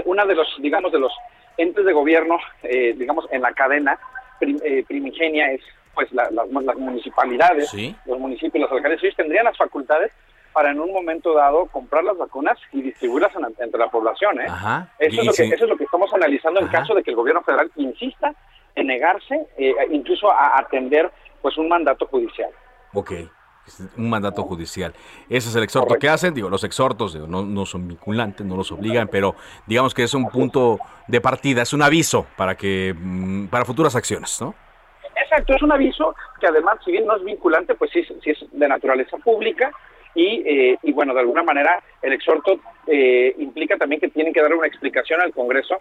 una 0.07 0.25
de 0.25 0.35
los, 0.35 0.49
digamos, 0.59 0.91
de 0.91 0.99
los 0.99 1.13
entes 1.57 1.85
de 1.85 1.93
gobierno, 1.93 2.39
eh, 2.65 2.95
digamos, 2.99 3.27
en 3.31 3.43
la 3.43 3.53
cadena 3.53 3.97
eh, 4.41 4.85
primigenia 4.89 5.53
es 5.53 5.61
pues 5.95 6.11
las, 6.13 6.33
municipalidades, 6.79 7.73
los 8.07 8.19
municipios, 8.19 8.63
los 8.63 8.73
alcaldes, 8.73 9.03
ellos 9.05 9.17
tendrían 9.17 9.45
las 9.45 9.57
facultades 9.57 10.11
para 10.53 10.71
en 10.71 10.81
un 10.81 10.93
momento 10.93 11.35
dado 11.35 11.67
comprar 11.67 12.05
las 12.05 12.17
vacunas 12.17 12.59
y 12.73 12.83
distribuirlas 12.83 13.33
entre 13.59 13.79
la 13.79 13.89
población. 13.89 14.41
¿eh? 14.41 14.47
Eso, 14.99 15.21
es 15.21 15.27
lo 15.27 15.33
que, 15.33 15.45
eso, 15.45 15.65
es 15.65 15.71
lo 15.71 15.77
que, 15.77 15.85
estamos 15.85 16.13
analizando 16.13 16.61
en 16.61 16.69
caso 16.69 16.95
de 16.95 17.03
que 17.03 17.11
el 17.11 17.17
gobierno 17.17 17.43
federal 17.43 17.71
insista 17.77 18.35
en 18.75 18.87
negarse 18.87 19.49
eh, 19.57 19.75
incluso 19.91 20.31
a 20.31 20.59
atender 20.59 21.11
pues 21.43 21.57
un 21.59 21.69
mandato 21.69 22.07
judicial. 22.07 22.51
Ok, 22.93 23.13
un 23.97 24.11
mandato 24.11 24.43
judicial. 24.43 24.93
Ese 25.29 25.49
es 25.49 25.57
el 25.57 25.63
exhorto 25.63 25.95
que 25.97 26.09
hacen. 26.09 26.35
Digo, 26.35 26.49
los 26.49 26.65
exhortos 26.65 27.15
no, 27.15 27.43
no, 27.43 27.67
son 27.67 27.89
vinculantes, 27.89 28.45
no 28.47 28.57
los 28.57 28.73
obligan, 28.73 29.09
pero 29.09 29.35
digamos 29.67 29.95
que 29.95 30.03
es 30.03 30.15
un 30.15 30.29
punto 30.29 30.79
de 31.07 31.21
partida, 31.21 31.63
es 31.63 31.73
un 31.73 31.83
aviso 31.83 32.27
para 32.37 32.57
que 32.57 32.95
mm, 32.97 33.47
para 33.47 33.65
futuras 33.65 33.95
acciones, 33.95 34.41
¿no? 34.41 34.55
Exacto, 35.23 35.55
es 35.55 35.63
un 35.63 35.71
aviso 35.71 36.15
que 36.41 36.47
además, 36.47 36.79
si 36.85 36.93
bien 36.93 37.07
no 37.07 37.17
es 37.17 37.23
vinculante, 37.23 37.75
pues 37.75 37.91
sí, 37.93 38.03
sí 38.23 38.31
es 38.31 38.39
de 38.51 38.69
naturaleza 38.69 39.17
pública 39.19 39.71
y, 40.15 40.43
eh, 40.47 40.79
y 40.83 40.93
bueno, 40.93 41.15
de 41.15 41.21
alguna 41.21 41.43
manera 41.43 41.83
el 42.03 42.13
exhorto 42.13 42.61
eh, 42.87 43.35
implica 43.39 43.77
también 43.77 44.01
que 44.01 44.09
tienen 44.09 44.33
que 44.33 44.43
dar 44.43 44.53
una 44.53 44.67
explicación 44.67 45.21
al 45.21 45.33
Congreso 45.33 45.81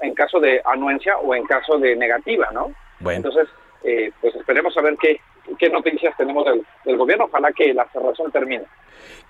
en, 0.00 0.14
caso 0.14 0.38
de 0.38 0.60
anuencia 0.64 1.16
o 1.18 1.34
en 1.34 1.44
caso 1.44 1.78
de 1.78 1.96
negativa, 1.96 2.50
¿no? 2.52 2.72
Bueno. 3.00 3.16
Entonces, 3.16 3.48
eh, 3.84 4.12
pues 4.20 4.34
esperemos 4.34 4.76
a 4.76 4.82
ver 4.82 4.96
qué, 5.00 5.20
qué 5.58 5.70
noticias 5.70 6.16
tenemos 6.16 6.44
del, 6.84 6.96
gobierno. 6.96 7.24
Ojalá 7.24 7.52
que 7.52 7.72
la 7.72 7.88
cerración 7.90 8.30
termine. 8.30 8.64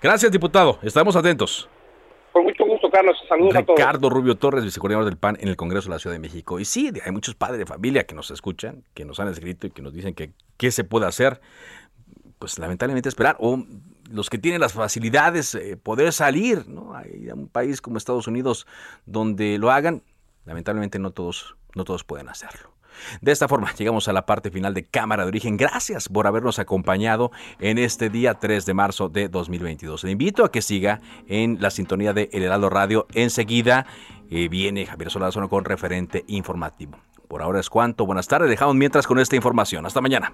Gracias, 0.01 0.31
diputado. 0.31 0.79
Estamos 0.83 1.15
atentos. 1.15 1.69
Con 2.31 2.43
mucho 2.43 2.65
gusto, 2.65 2.89
Carlos. 2.89 3.15
Saludos 3.29 3.55
a 3.55 3.63
todos. 3.63 3.79
Ricardo 3.79 4.09
Rubio 4.09 4.35
Torres, 4.35 4.63
vicecoordinador 4.63 5.05
del 5.05 5.17
PAN 5.17 5.37
en 5.39 5.47
el 5.47 5.55
Congreso 5.55 5.87
de 5.87 5.95
la 5.95 5.99
Ciudad 5.99 6.15
de 6.15 6.19
México. 6.19 6.59
Y 6.59 6.65
sí, 6.65 6.91
hay 7.05 7.11
muchos 7.11 7.35
padres 7.35 7.59
de 7.59 7.65
familia 7.65 8.05
que 8.05 8.15
nos 8.15 8.31
escuchan, 8.31 8.83
que 8.93 9.05
nos 9.05 9.19
han 9.19 9.27
escrito 9.27 9.67
y 9.67 9.71
que 9.71 9.81
nos 9.81 9.93
dicen 9.93 10.13
que 10.13 10.31
qué 10.57 10.71
se 10.71 10.83
puede 10.83 11.05
hacer. 11.05 11.39
Pues 12.39 12.59
lamentablemente 12.59 13.07
esperar. 13.07 13.37
O 13.39 13.63
los 14.09 14.29
que 14.29 14.37
tienen 14.37 14.61
las 14.61 14.73
facilidades, 14.73 15.55
eh, 15.55 15.77
poder 15.77 16.13
salir. 16.13 16.67
¿no? 16.67 16.95
Hay 16.95 17.29
un 17.31 17.47
país 17.47 17.81
como 17.81 17.97
Estados 17.97 18.27
Unidos 18.27 18.67
donde 19.05 19.57
lo 19.57 19.71
hagan. 19.71 20.03
Lamentablemente 20.45 20.99
no 20.99 21.11
todos, 21.11 21.55
no 21.75 21.83
todos 21.83 22.03
pueden 22.03 22.29
hacerlo. 22.29 22.73
De 23.21 23.31
esta 23.31 23.47
forma 23.47 23.73
llegamos 23.77 24.07
a 24.07 24.13
la 24.13 24.25
parte 24.25 24.51
final 24.51 24.73
de 24.73 24.85
Cámara 24.85 25.23
de 25.23 25.29
Origen. 25.29 25.57
Gracias 25.57 26.09
por 26.09 26.27
habernos 26.27 26.59
acompañado 26.59 27.31
en 27.59 27.77
este 27.77 28.09
día 28.09 28.35
3 28.35 28.65
de 28.65 28.73
marzo 28.73 29.09
de 29.09 29.29
2022. 29.29 30.03
Le 30.03 30.11
invito 30.11 30.45
a 30.45 30.51
que 30.51 30.61
siga 30.61 31.01
en 31.27 31.57
la 31.61 31.71
sintonía 31.71 32.13
de 32.13 32.29
El 32.33 32.43
Heraldo 32.43 32.69
Radio. 32.69 33.07
Enseguida 33.13 33.85
eh, 34.29 34.47
viene 34.47 34.85
Javier 34.85 35.11
Solarzano 35.11 35.49
con 35.49 35.65
referente 35.65 36.23
informativo. 36.27 36.97
Por 37.27 37.41
ahora 37.41 37.59
es 37.59 37.69
cuanto. 37.69 38.05
Buenas 38.05 38.27
tardes. 38.27 38.49
Dejamos 38.49 38.75
mientras 38.75 39.07
con 39.07 39.19
esta 39.19 39.35
información. 39.35 39.85
Hasta 39.85 40.01
mañana. 40.01 40.33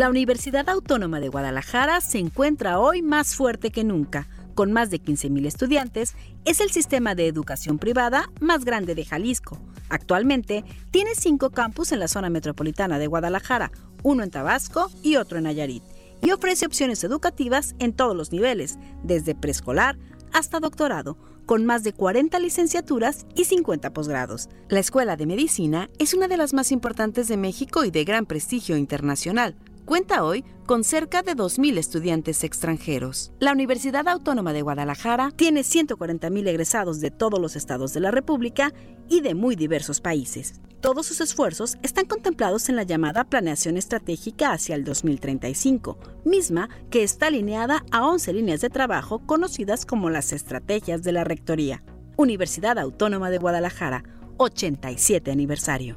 La 0.00 0.08
Universidad 0.08 0.66
Autónoma 0.70 1.20
de 1.20 1.28
Guadalajara 1.28 2.00
se 2.00 2.16
encuentra 2.16 2.78
hoy 2.78 3.02
más 3.02 3.34
fuerte 3.34 3.70
que 3.70 3.84
nunca 3.84 4.28
con 4.54 4.72
más 4.72 4.88
de 4.88 4.98
15.000 4.98 5.44
estudiantes, 5.44 6.14
es 6.46 6.60
el 6.60 6.70
sistema 6.70 7.14
de 7.14 7.26
educación 7.26 7.78
privada 7.78 8.30
más 8.40 8.64
grande 8.64 8.94
de 8.94 9.04
Jalisco. 9.04 9.58
Actualmente 9.90 10.64
tiene 10.90 11.10
cinco 11.14 11.50
campus 11.50 11.92
en 11.92 11.98
la 11.98 12.08
zona 12.08 12.30
metropolitana 12.30 12.98
de 12.98 13.08
Guadalajara, 13.08 13.72
uno 14.02 14.22
en 14.22 14.30
Tabasco 14.30 14.90
y 15.02 15.16
otro 15.16 15.36
en 15.36 15.44
Nayarit, 15.44 15.82
y 16.22 16.30
ofrece 16.30 16.64
opciones 16.64 17.04
educativas 17.04 17.74
en 17.78 17.92
todos 17.92 18.16
los 18.16 18.32
niveles, 18.32 18.78
desde 19.02 19.34
preescolar 19.34 19.98
hasta 20.32 20.60
doctorado, 20.60 21.18
con 21.44 21.66
más 21.66 21.84
de 21.84 21.92
40 21.92 22.38
licenciaturas 22.38 23.26
y 23.34 23.44
50 23.44 23.92
posgrados. 23.92 24.48
La 24.70 24.80
Escuela 24.80 25.16
de 25.16 25.26
Medicina 25.26 25.90
es 25.98 26.14
una 26.14 26.26
de 26.26 26.38
las 26.38 26.54
más 26.54 26.72
importantes 26.72 27.28
de 27.28 27.36
México 27.36 27.84
y 27.84 27.90
de 27.90 28.04
gran 28.04 28.24
prestigio 28.24 28.78
internacional 28.78 29.56
cuenta 29.90 30.22
hoy 30.22 30.44
con 30.66 30.84
cerca 30.84 31.22
de 31.22 31.32
2.000 31.32 31.76
estudiantes 31.76 32.44
extranjeros. 32.44 33.32
La 33.40 33.50
Universidad 33.50 34.06
Autónoma 34.06 34.52
de 34.52 34.62
Guadalajara 34.62 35.32
tiene 35.34 35.62
140.000 35.62 36.46
egresados 36.46 37.00
de 37.00 37.10
todos 37.10 37.40
los 37.40 37.56
estados 37.56 37.92
de 37.92 37.98
la 37.98 38.12
República 38.12 38.72
y 39.08 39.20
de 39.20 39.34
muy 39.34 39.56
diversos 39.56 40.00
países. 40.00 40.60
Todos 40.80 41.06
sus 41.06 41.20
esfuerzos 41.20 41.76
están 41.82 42.04
contemplados 42.04 42.68
en 42.68 42.76
la 42.76 42.84
llamada 42.84 43.24
Planeación 43.24 43.76
Estratégica 43.76 44.52
hacia 44.52 44.76
el 44.76 44.84
2035, 44.84 45.98
misma 46.24 46.68
que 46.88 47.02
está 47.02 47.26
alineada 47.26 47.84
a 47.90 48.06
11 48.06 48.32
líneas 48.32 48.60
de 48.60 48.70
trabajo 48.70 49.26
conocidas 49.26 49.86
como 49.86 50.08
las 50.08 50.32
estrategias 50.32 51.02
de 51.02 51.10
la 51.10 51.24
Rectoría. 51.24 51.82
Universidad 52.16 52.78
Autónoma 52.78 53.28
de 53.28 53.38
Guadalajara, 53.38 54.04
87 54.36 55.32
aniversario 55.32 55.96